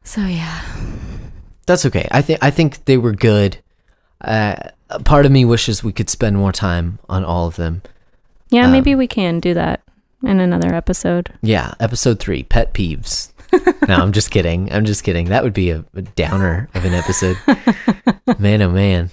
So 0.02 0.20
yeah. 0.20 0.62
that's 1.66 1.86
okay 1.86 2.06
i 2.10 2.20
think 2.20 2.38
i 2.42 2.50
think 2.50 2.84
they 2.84 2.98
were 2.98 3.12
good 3.12 3.56
uh, 4.20 4.54
part 5.04 5.24
of 5.24 5.32
me 5.32 5.44
wishes 5.46 5.82
we 5.82 5.92
could 5.94 6.10
spend 6.10 6.36
more 6.36 6.52
time 6.52 6.98
on 7.08 7.24
all 7.24 7.46
of 7.46 7.56
them 7.56 7.80
Yeah, 8.50 8.66
Um, 8.66 8.72
maybe 8.72 8.94
we 8.94 9.06
can 9.06 9.40
do 9.40 9.54
that 9.54 9.80
in 10.22 10.40
another 10.40 10.74
episode. 10.74 11.32
yeah 11.40 11.72
episode 11.80 12.18
three 12.20 12.42
pet 12.42 12.74
peeves 12.74 13.32
no 13.88 13.94
i'm 13.96 14.12
just 14.12 14.30
kidding 14.30 14.70
i'm 14.72 14.84
just 14.84 15.04
kidding 15.04 15.26
that 15.30 15.42
would 15.42 15.54
be 15.54 15.70
a, 15.70 15.82
a 15.94 16.02
downer 16.02 16.68
of 16.74 16.84
an 16.84 16.92
episode 16.92 17.38
man 18.38 18.60
oh 18.60 18.68
man 18.70 19.08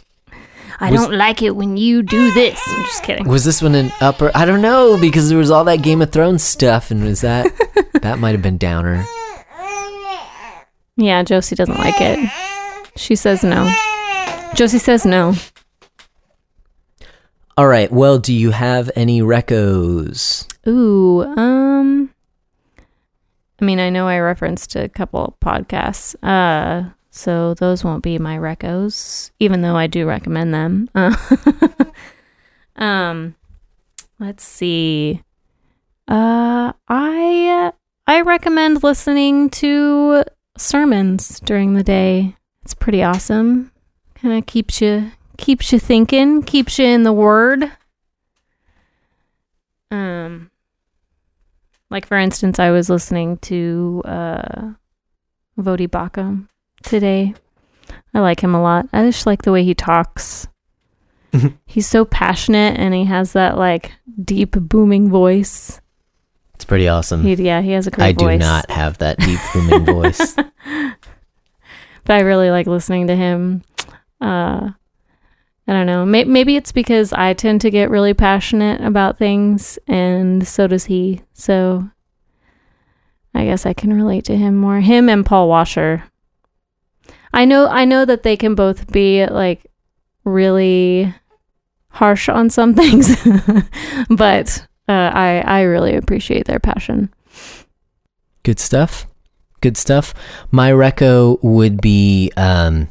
I 0.82 0.92
Was- 0.92 1.02
don't 1.02 1.14
like 1.14 1.42
it 1.42 1.56
when 1.56 1.78
you 1.78 2.02
do 2.04 2.32
this. 2.34 2.60
I'm 2.68 2.84
just 2.84 3.04
kidding. 3.04 3.28
was 3.28 3.46
this 3.46 3.62
one 3.62 3.76
an 3.76 3.92
upper 4.02 4.32
i 4.36 4.46
don't 4.46 4.62
know 4.62 4.98
because 5.00 5.30
there 5.30 5.38
was 5.38 5.52
all 5.52 5.64
that 5.66 5.82
game 5.84 6.02
of 6.02 6.12
thrones 6.12 6.44
stuff 6.44 6.90
and 6.92 7.04
was 7.04 7.22
that 7.22 7.46
that 8.02 8.18
might 8.20 8.32
have 8.32 8.42
been 8.42 8.58
downer 8.58 9.06
Yeah, 10.98 11.24
Josie 11.24 11.56
doesn't 11.56 11.78
like 11.80 11.96
it. 12.00 12.20
She 12.98 13.16
says 13.16 13.44
no. 13.44 13.72
Josie 14.54 14.78
says 14.78 15.06
no. 15.06 15.34
All 17.58 17.68
right. 17.68 17.92
Well, 17.92 18.20
do 18.20 18.34
you 18.34 18.52
have 18.52 18.92
any 18.96 19.22
recos? 19.22 20.48
Ooh, 20.68 21.24
um 21.24 22.14
I 23.62 23.66
mean, 23.66 23.80
I 23.80 23.90
know 23.90 24.08
I 24.08 24.20
referenced 24.20 24.76
a 24.76 24.90
couple 24.90 25.38
podcasts. 25.42 26.16
Uh 26.22 26.90
so 27.12 27.54
those 27.54 27.84
won't 27.84 28.04
be 28.04 28.18
my 28.18 28.38
recos, 28.38 29.32
even 29.38 29.62
though 29.62 29.76
I 29.76 29.88
do 29.88 30.08
recommend 30.08 30.54
them. 30.54 30.90
Uh, 30.96 31.16
um 32.78 33.36
let's 34.18 34.46
see. 34.46 35.22
Uh 36.08 36.72
I 36.88 37.74
I 38.08 38.22
recommend 38.22 38.84
listening 38.84 39.50
to 39.52 40.24
sermons 40.58 41.42
during 41.42 41.74
the 41.74 41.84
day. 41.84 42.38
It's 42.64 42.74
pretty 42.74 43.04
awesome. 43.04 43.74
Kind 44.16 44.38
of 44.38 44.46
keeps 44.46 44.80
you 44.80 45.12
keeps 45.38 45.74
you 45.74 45.80
thinking, 45.80 46.42
keeps 46.42 46.80
you 46.80 46.86
in 46.86 47.04
the 47.04 47.14
word. 47.14 47.70
Um 49.92 50.50
like 51.90 52.06
for 52.06 52.18
instance, 52.18 52.58
I 52.58 52.72
was 52.72 52.90
listening 52.90 53.36
to 53.40 54.02
uh 54.06 54.72
Voddie 55.60 55.90
Baucham 55.90 56.48
today. 56.84 57.34
I 58.14 58.20
like 58.20 58.42
him 58.42 58.54
a 58.56 58.62
lot. 58.62 58.88
I 58.92 59.04
just 59.06 59.26
like 59.26 59.44
the 59.44 59.52
way 59.52 59.64
he 59.64 59.74
talks. 59.74 60.48
He's 61.66 61.88
so 61.88 62.04
passionate 62.04 62.78
and 62.78 62.94
he 62.94 63.06
has 63.06 63.34
that 63.34 63.58
like 63.58 63.94
deep 64.22 64.52
booming 64.52 65.10
voice. 65.10 65.80
It's 66.56 66.66
pretty 66.66 66.90
awesome. 66.90 67.24
He, 67.24 67.36
yeah, 67.36 67.62
he 67.62 67.72
has 67.72 67.88
a 67.88 67.92
great 67.92 68.06
I 68.06 68.12
voice. 68.14 68.40
do 68.40 68.46
not 68.46 68.70
have 68.70 68.98
that 68.98 69.18
deep 69.18 69.40
booming 69.54 69.86
voice. 69.86 70.36
but 70.36 70.54
I 72.10 72.20
really 72.20 72.52
like 72.52 72.68
listening 72.68 73.08
to 73.08 73.16
him. 73.16 73.64
Uh, 74.20 74.72
I 75.68 75.74
don't 75.74 75.86
know. 75.86 76.06
May- 76.06 76.26
maybe 76.26 76.58
it's 76.58 76.74
because 76.74 77.14
I 77.14 77.34
tend 77.34 77.62
to 77.62 77.72
get 77.72 77.90
really 77.90 78.14
passionate 78.14 78.82
about 78.82 79.18
things, 79.18 79.80
and 79.88 80.46
so 80.46 80.68
does 80.68 80.86
he. 80.86 81.22
So 81.34 81.90
I 83.34 83.46
guess 83.46 83.66
I 83.66 83.74
can 83.74 83.94
relate 83.94 84.26
to 84.26 84.36
him 84.36 84.58
more. 84.58 84.82
Him 84.82 85.08
and 85.08 85.26
Paul 85.26 85.48
Washer. 85.48 86.04
I 87.34 87.46
know. 87.46 87.68
I 87.68 87.86
know 87.86 88.06
that 88.06 88.24
they 88.24 88.38
can 88.38 88.56
both 88.56 88.92
be 88.92 89.26
like 89.26 89.66
really 90.24 91.14
harsh 91.90 92.30
on 92.30 92.50
some 92.50 92.74
things, 92.82 93.16
but 94.10 94.66
uh, 94.88 95.12
I 95.14 95.44
I 95.46 95.62
really 95.62 95.96
appreciate 95.96 96.46
their 96.46 96.60
passion. 96.60 97.14
Good 98.44 98.60
stuff. 98.60 99.08
Good 99.62 99.78
stuff. 99.78 100.14
My 100.50 100.72
reco 100.72 101.42
would 101.44 101.82
be 101.82 102.32
um, 102.36 102.90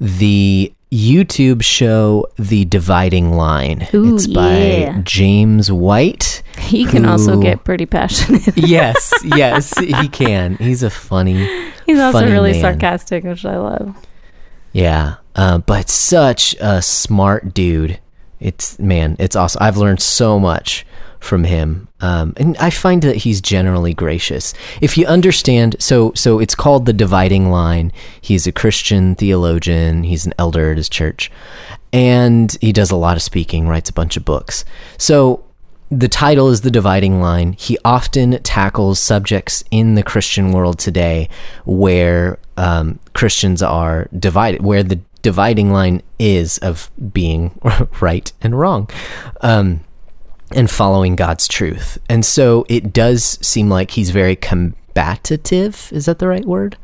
the 0.00 0.72
YouTube 0.92 1.62
show 1.62 2.26
The 2.38 2.66
Dividing 2.66 3.32
Line. 3.32 3.88
Ooh, 3.94 4.14
it's 4.14 4.26
by 4.26 4.58
yeah. 4.58 5.00
James 5.04 5.72
White. 5.72 6.42
He 6.58 6.84
can 6.84 7.06
also 7.06 7.40
get 7.40 7.64
pretty 7.64 7.86
passionate. 7.86 8.56
Yes, 8.56 9.12
yes, 9.24 9.78
he 9.78 10.08
can. 10.08 10.56
He's 10.56 10.82
a 10.82 10.90
funny, 10.90 11.48
He's 11.86 11.98
also 11.98 12.26
really 12.26 12.52
man. 12.52 12.60
sarcastic, 12.60 13.24
which 13.24 13.44
I 13.44 13.58
love. 13.58 13.96
Yeah, 14.72 15.16
uh, 15.36 15.58
but 15.58 15.88
such 15.88 16.54
a 16.60 16.82
smart 16.82 17.54
dude. 17.54 18.00
It's 18.40 18.78
man, 18.78 19.16
it's 19.18 19.36
awesome. 19.36 19.62
I've 19.62 19.76
learned 19.76 20.00
so 20.00 20.40
much 20.40 20.86
from 21.20 21.44
him, 21.44 21.88
um, 22.00 22.32
and 22.36 22.56
I 22.56 22.70
find 22.70 23.00
that 23.02 23.16
he's 23.16 23.40
generally 23.40 23.94
gracious. 23.94 24.54
If 24.80 24.98
you 24.98 25.06
understand, 25.06 25.76
so 25.78 26.12
so 26.14 26.40
it's 26.40 26.54
called 26.54 26.86
the 26.86 26.92
dividing 26.92 27.50
line. 27.50 27.92
He's 28.20 28.46
a 28.46 28.52
Christian 28.52 29.14
theologian. 29.14 30.02
He's 30.04 30.26
an 30.26 30.34
elder 30.38 30.72
at 30.72 30.76
his 30.76 30.88
church, 30.88 31.30
and 31.92 32.56
he 32.60 32.72
does 32.72 32.90
a 32.90 32.96
lot 32.96 33.16
of 33.16 33.22
speaking. 33.22 33.68
Writes 33.68 33.90
a 33.90 33.94
bunch 33.94 34.16
of 34.16 34.24
books. 34.24 34.64
So 34.98 35.44
the 35.92 36.08
title 36.08 36.48
is 36.48 36.62
The 36.62 36.70
Dividing 36.70 37.20
Line. 37.20 37.52
He 37.52 37.76
often 37.84 38.42
tackles 38.42 38.98
subjects 38.98 39.62
in 39.70 39.94
the 39.94 40.02
Christian 40.02 40.50
world 40.50 40.78
today 40.78 41.28
where 41.66 42.38
um, 42.56 42.98
Christians 43.12 43.62
are 43.62 44.08
divided, 44.18 44.62
where 44.62 44.82
the 44.82 45.00
dividing 45.20 45.70
line 45.70 46.02
is 46.18 46.56
of 46.58 46.90
being 47.12 47.60
right 48.00 48.32
and 48.40 48.58
wrong. 48.58 48.88
Um, 49.42 49.84
and 50.54 50.70
following 50.70 51.14
God's 51.14 51.46
truth. 51.46 51.98
And 52.08 52.24
so 52.24 52.66
it 52.68 52.92
does 52.92 53.38
seem 53.46 53.68
like 53.70 53.92
he's 53.92 54.10
very 54.10 54.36
combative. 54.36 55.90
Is 55.92 56.06
that 56.06 56.18
the 56.18 56.28
right 56.28 56.44
word? 56.44 56.76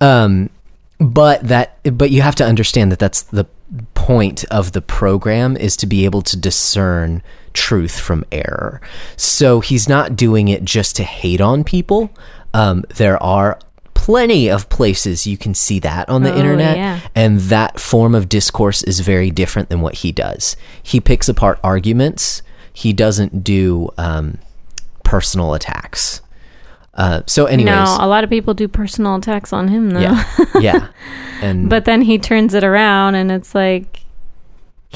Um, 0.00 0.50
but 0.98 1.46
that 1.46 1.78
but 1.96 2.10
you 2.10 2.22
have 2.22 2.34
to 2.36 2.44
understand 2.44 2.90
that 2.90 2.98
that's 2.98 3.22
the 3.22 3.46
point 3.94 4.44
of 4.50 4.72
the 4.72 4.82
program 4.82 5.56
is 5.56 5.76
to 5.76 5.86
be 5.86 6.04
able 6.04 6.22
to 6.22 6.36
discern 6.36 7.22
truth 7.56 7.98
from 7.98 8.24
error. 8.30 8.80
So 9.16 9.60
he's 9.60 9.88
not 9.88 10.14
doing 10.14 10.48
it 10.48 10.64
just 10.64 10.94
to 10.96 11.02
hate 11.04 11.40
on 11.40 11.64
people. 11.64 12.10
Um, 12.54 12.84
there 12.94 13.20
are 13.22 13.58
plenty 13.94 14.48
of 14.48 14.68
places 14.68 15.26
you 15.26 15.36
can 15.38 15.54
see 15.54 15.78
that 15.80 16.08
on 16.08 16.22
the 16.22 16.32
Oh, 16.32 16.36
internet 16.36 16.76
yeah. 16.76 17.00
and 17.14 17.40
that 17.40 17.80
form 17.80 18.14
of 18.14 18.28
discourse 18.28 18.82
is 18.84 19.00
very 19.00 19.30
different 19.30 19.68
than 19.70 19.80
what 19.80 19.94
he 19.96 20.12
does. 20.12 20.54
He 20.82 21.00
picks 21.00 21.28
apart 21.28 21.58
arguments. 21.64 22.42
He 22.72 22.92
doesn't 22.92 23.42
do 23.42 23.88
um, 23.98 24.38
personal 25.02 25.54
attacks. 25.54 26.20
Uh, 26.94 27.22
so, 27.26 27.46
anyways, 27.46 27.74
no, 27.74 27.96
a 28.00 28.06
lot 28.08 28.22
of 28.24 28.30
people 28.30 28.54
do 28.54 28.68
personal 28.68 29.16
attacks 29.16 29.52
on 29.52 29.68
him 29.68 29.90
though. 29.90 30.00
yeah, 30.00 30.24
yeah, 30.60 30.88
and 31.42 31.68
but 31.68 31.84
then 31.84 32.00
he 32.02 32.18
turns 32.18 32.54
it 32.54 32.64
around 32.64 33.14
and 33.16 33.30
it's 33.30 33.54
like 33.54 34.00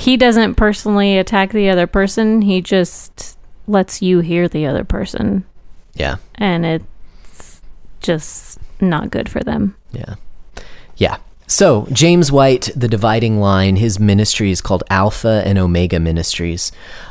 he 0.01 0.17
doesn't 0.17 0.55
personally 0.55 1.19
attack 1.19 1.53
the 1.53 1.71
other 1.71 1.87
person. 1.87 2.43
He 2.43 2.61
just 2.61 3.39
lets 3.67 4.03
you 4.03 4.21
hear 4.21 4.49
the 4.49 4.67
other 4.67 4.85
person 4.85 5.45
yeah, 5.95 6.17
and 6.37 6.65
it's 6.65 7.63
just 8.01 8.59
not 8.81 9.11
good 9.11 9.29
for 9.29 9.41
them. 9.41 9.77
yeah, 9.93 10.15
yeah. 10.97 11.19
So 11.47 11.89
James 11.91 12.31
White, 12.31 12.71
the 12.77 12.87
dividing 12.87 13.41
line, 13.41 13.75
his 13.75 13.99
ministry 13.99 14.53
is 14.53 14.61
called 14.61 14.85
Alpha 14.89 15.43
and 15.45 15.59
Omega 15.59 15.99
Ministries. 15.99 16.71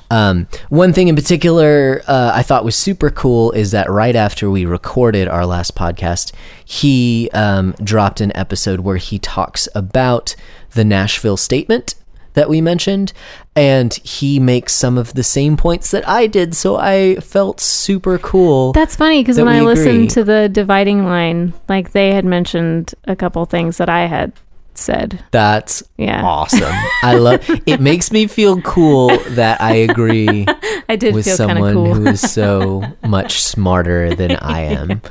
Um, 0.09 0.47
one 0.69 0.93
thing 0.93 1.09
in 1.09 1.15
particular 1.15 2.01
uh, 2.07 2.31
I 2.33 2.41
thought 2.41 2.63
was 2.63 2.77
super 2.77 3.09
cool 3.09 3.51
is 3.51 3.71
that 3.71 3.89
right 3.89 4.15
after 4.15 4.49
we 4.49 4.65
recorded 4.65 5.27
our 5.27 5.45
last 5.45 5.75
podcast, 5.75 6.31
he 6.63 7.29
um, 7.33 7.75
dropped 7.83 8.21
an 8.21 8.31
episode 8.35 8.79
where 8.79 8.95
he 8.95 9.19
talks 9.19 9.67
about 9.75 10.37
the 10.71 10.85
Nashville 10.85 11.37
Statement 11.37 11.95
that 12.39 12.49
we 12.49 12.61
mentioned, 12.61 13.11
and 13.55 13.93
he 13.93 14.39
makes 14.39 14.71
some 14.73 14.97
of 14.97 15.13
the 15.13 15.23
same 15.23 15.57
points 15.57 15.91
that 15.91 16.07
I 16.07 16.25
did. 16.27 16.55
So 16.55 16.77
I 16.77 17.15
felt 17.17 17.59
super 17.59 18.17
cool. 18.17 18.71
That's 18.71 18.95
funny 18.95 19.21
because 19.21 19.35
That 19.35 19.45
when 19.45 19.53
I 19.53 19.57
agree. 19.57 19.75
listened 19.75 20.09
to 20.11 20.23
the 20.23 20.47
dividing 20.49 21.03
line, 21.05 21.53
like 21.67 21.91
they 21.91 22.13
had 22.13 22.23
mentioned 22.25 22.95
a 23.03 23.15
couple 23.15 23.43
things 23.45 23.77
that 23.77 23.89
I 23.89 24.05
had 24.07 24.31
said. 24.73 25.21
That's 25.31 25.83
Yeah. 25.97 26.23
awesome. 26.23 26.73
I 27.03 27.15
love 27.15 27.43
it. 27.67 27.81
Makes 27.81 28.11
me 28.13 28.27
feel 28.27 28.61
cool 28.61 29.09
that 29.31 29.59
I 29.61 29.75
agree 29.75 30.45
I 30.89 30.95
did 30.95 31.14
with 31.14 31.26
someone 31.26 31.73
cool. 31.73 31.93
who 31.95 32.07
is 32.07 32.22
so 32.22 32.84
much 33.03 33.43
smarter 33.43 34.15
than 34.15 34.38
I 34.38 34.61
am. 34.61 35.01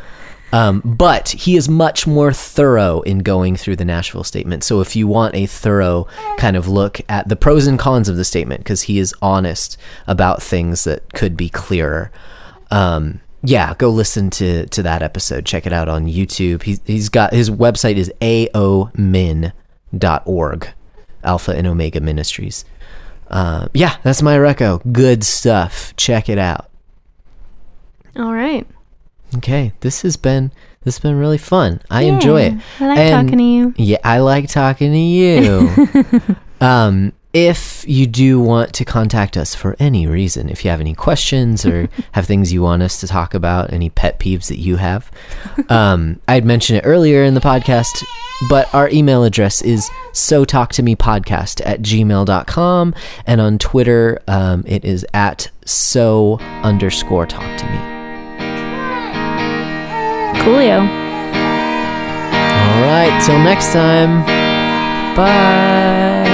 Um, 0.53 0.81
but 0.85 1.29
he 1.31 1.57
is 1.57 1.69
much 1.69 2.07
more 2.07 2.33
thorough 2.33 3.03
in 3.03 3.19
going 3.19 3.57
through 3.57 3.77
the 3.77 3.85
Nashville 3.85 4.25
statement. 4.25 4.65
So 4.65 4.81
if 4.81 4.97
you 4.97 5.07
want 5.07 5.35
a 5.35 5.47
thorough 5.47 6.07
kind 6.39 6.57
of 6.57 6.67
look 6.69 7.01
at 7.09 7.29
the 7.29 7.37
pros 7.37 7.67
and 7.67 7.79
cons 7.79 8.09
of 8.09 8.17
the 8.17 8.25
statement, 8.25 8.61
because 8.61 8.83
he 8.83 8.99
is 8.99 9.15
honest 9.21 9.77
about 10.07 10.43
things 10.43 10.85
that 10.85 11.13
could 11.13 11.37
be 11.37 11.49
clearer. 11.49 12.11
Um, 12.71 13.21
yeah, 13.43 13.75
go 13.75 13.91
listen 13.91 14.31
to 14.31 14.67
to 14.67 14.83
that 14.83 15.03
episode. 15.03 15.45
Check 15.45 15.67
it 15.67 15.73
out 15.73 15.89
on 15.89 16.07
YouTube. 16.07 16.63
He's 16.63 16.81
he's 16.85 17.09
got 17.09 17.33
his 17.33 17.51
website 17.51 17.97
is 17.97 18.13
aomin.org, 18.21 19.53
Alpha 21.23 21.53
and 21.53 21.67
Omega 21.67 22.01
Ministries. 22.01 22.65
Uh, 23.31 23.69
yeah, 23.75 23.97
that's 24.03 24.23
my 24.23 24.37
reco. 24.37 24.81
Good 24.93 25.23
stuff. 25.23 25.95
Check 25.97 26.29
it 26.29 26.39
out. 26.39 26.71
All 28.17 28.33
right. 28.33 28.67
Okay, 29.37 29.73
this 29.81 30.03
has 30.03 30.17
been 30.17 30.53
this 30.85 30.95
has 30.97 31.03
been 31.03 31.17
really 31.19 31.39
fun. 31.39 31.81
I 31.91 32.03
enjoy 32.03 32.43
it. 32.43 32.55
I 32.81 32.87
like 32.87 32.99
And- 32.99 33.29
talking 33.29 33.39
to 33.39 33.45
you. 33.45 33.75
Yeah, 33.77 33.99
I 34.05 34.21
like 34.21 34.49
talking 34.49 34.93
to 34.93 34.99
you. 34.99 36.37
um, 36.67 37.13
if 37.35 37.85
you 37.87 38.07
do 38.07 38.41
want 38.41 38.73
to 38.73 38.85
contact 38.87 39.37
us 39.37 39.55
for 39.55 39.77
any 39.79 40.07
reason, 40.07 40.49
if 40.49 40.65
you 40.65 40.71
have 40.71 40.81
any 40.81 40.95
questions 40.95 41.67
or 41.67 41.89
have 42.13 42.27
things 42.27 42.53
you 42.53 42.63
want 42.63 42.83
us 42.83 43.01
to 43.01 43.07
talk 43.07 43.35
about, 43.35 43.71
any 43.73 43.91
pet 43.91 44.19
peeves 44.19 44.47
that 44.49 44.59
you 44.59 44.77
have, 44.77 45.11
um, 45.69 46.21
I'd 46.27 46.47
mentioned 46.47 46.79
it 46.79 46.85
earlier 46.87 47.23
in 47.25 47.35
the 47.35 47.41
podcast, 47.41 48.03
but 48.49 48.73
our 48.75 48.89
email 48.89 49.25
address 49.25 49.61
is 49.61 49.91
so 50.13 50.47
talk 50.47 50.73
to 50.73 50.83
me 50.83 50.97
podcast 50.97 51.61
at 51.67 51.83
gmail.com. 51.83 52.95
And 53.27 53.41
on 53.43 53.59
Twitter, 53.59 54.23
um, 54.27 54.65
it 54.67 54.85
is 54.87 55.05
at 55.13 55.51
so 55.67 56.39
underscore 56.63 57.27
talk 57.27 57.59
to 57.59 57.67
me. 57.67 57.98
Coolio. 60.49 60.81
All 60.81 60.89
right, 62.89 63.13
till 63.23 63.37
next 63.45 63.71
time. 63.71 64.25
Bye. 65.15 66.25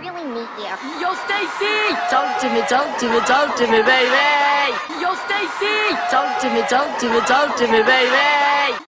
really 0.00 0.24
neat 0.32 0.48
here. 0.56 0.80
Yo, 0.96 1.12
Stacy! 1.28 1.92
Talk 2.08 2.40
to 2.40 2.48
me, 2.48 2.64
talk 2.72 2.88
to 3.00 3.06
me, 3.12 3.20
talk 3.28 3.54
to 3.58 3.66
me, 3.66 3.82
baby! 3.82 4.72
Yo, 4.96 5.12
Stacy! 5.28 5.92
Talk 6.08 6.40
to 6.40 6.48
me, 6.48 6.62
talk 6.62 6.98
to 7.00 7.10
me, 7.12 7.20
talk 7.28 7.54
to 7.58 7.66
me, 7.66 7.82
baby! 7.82 8.68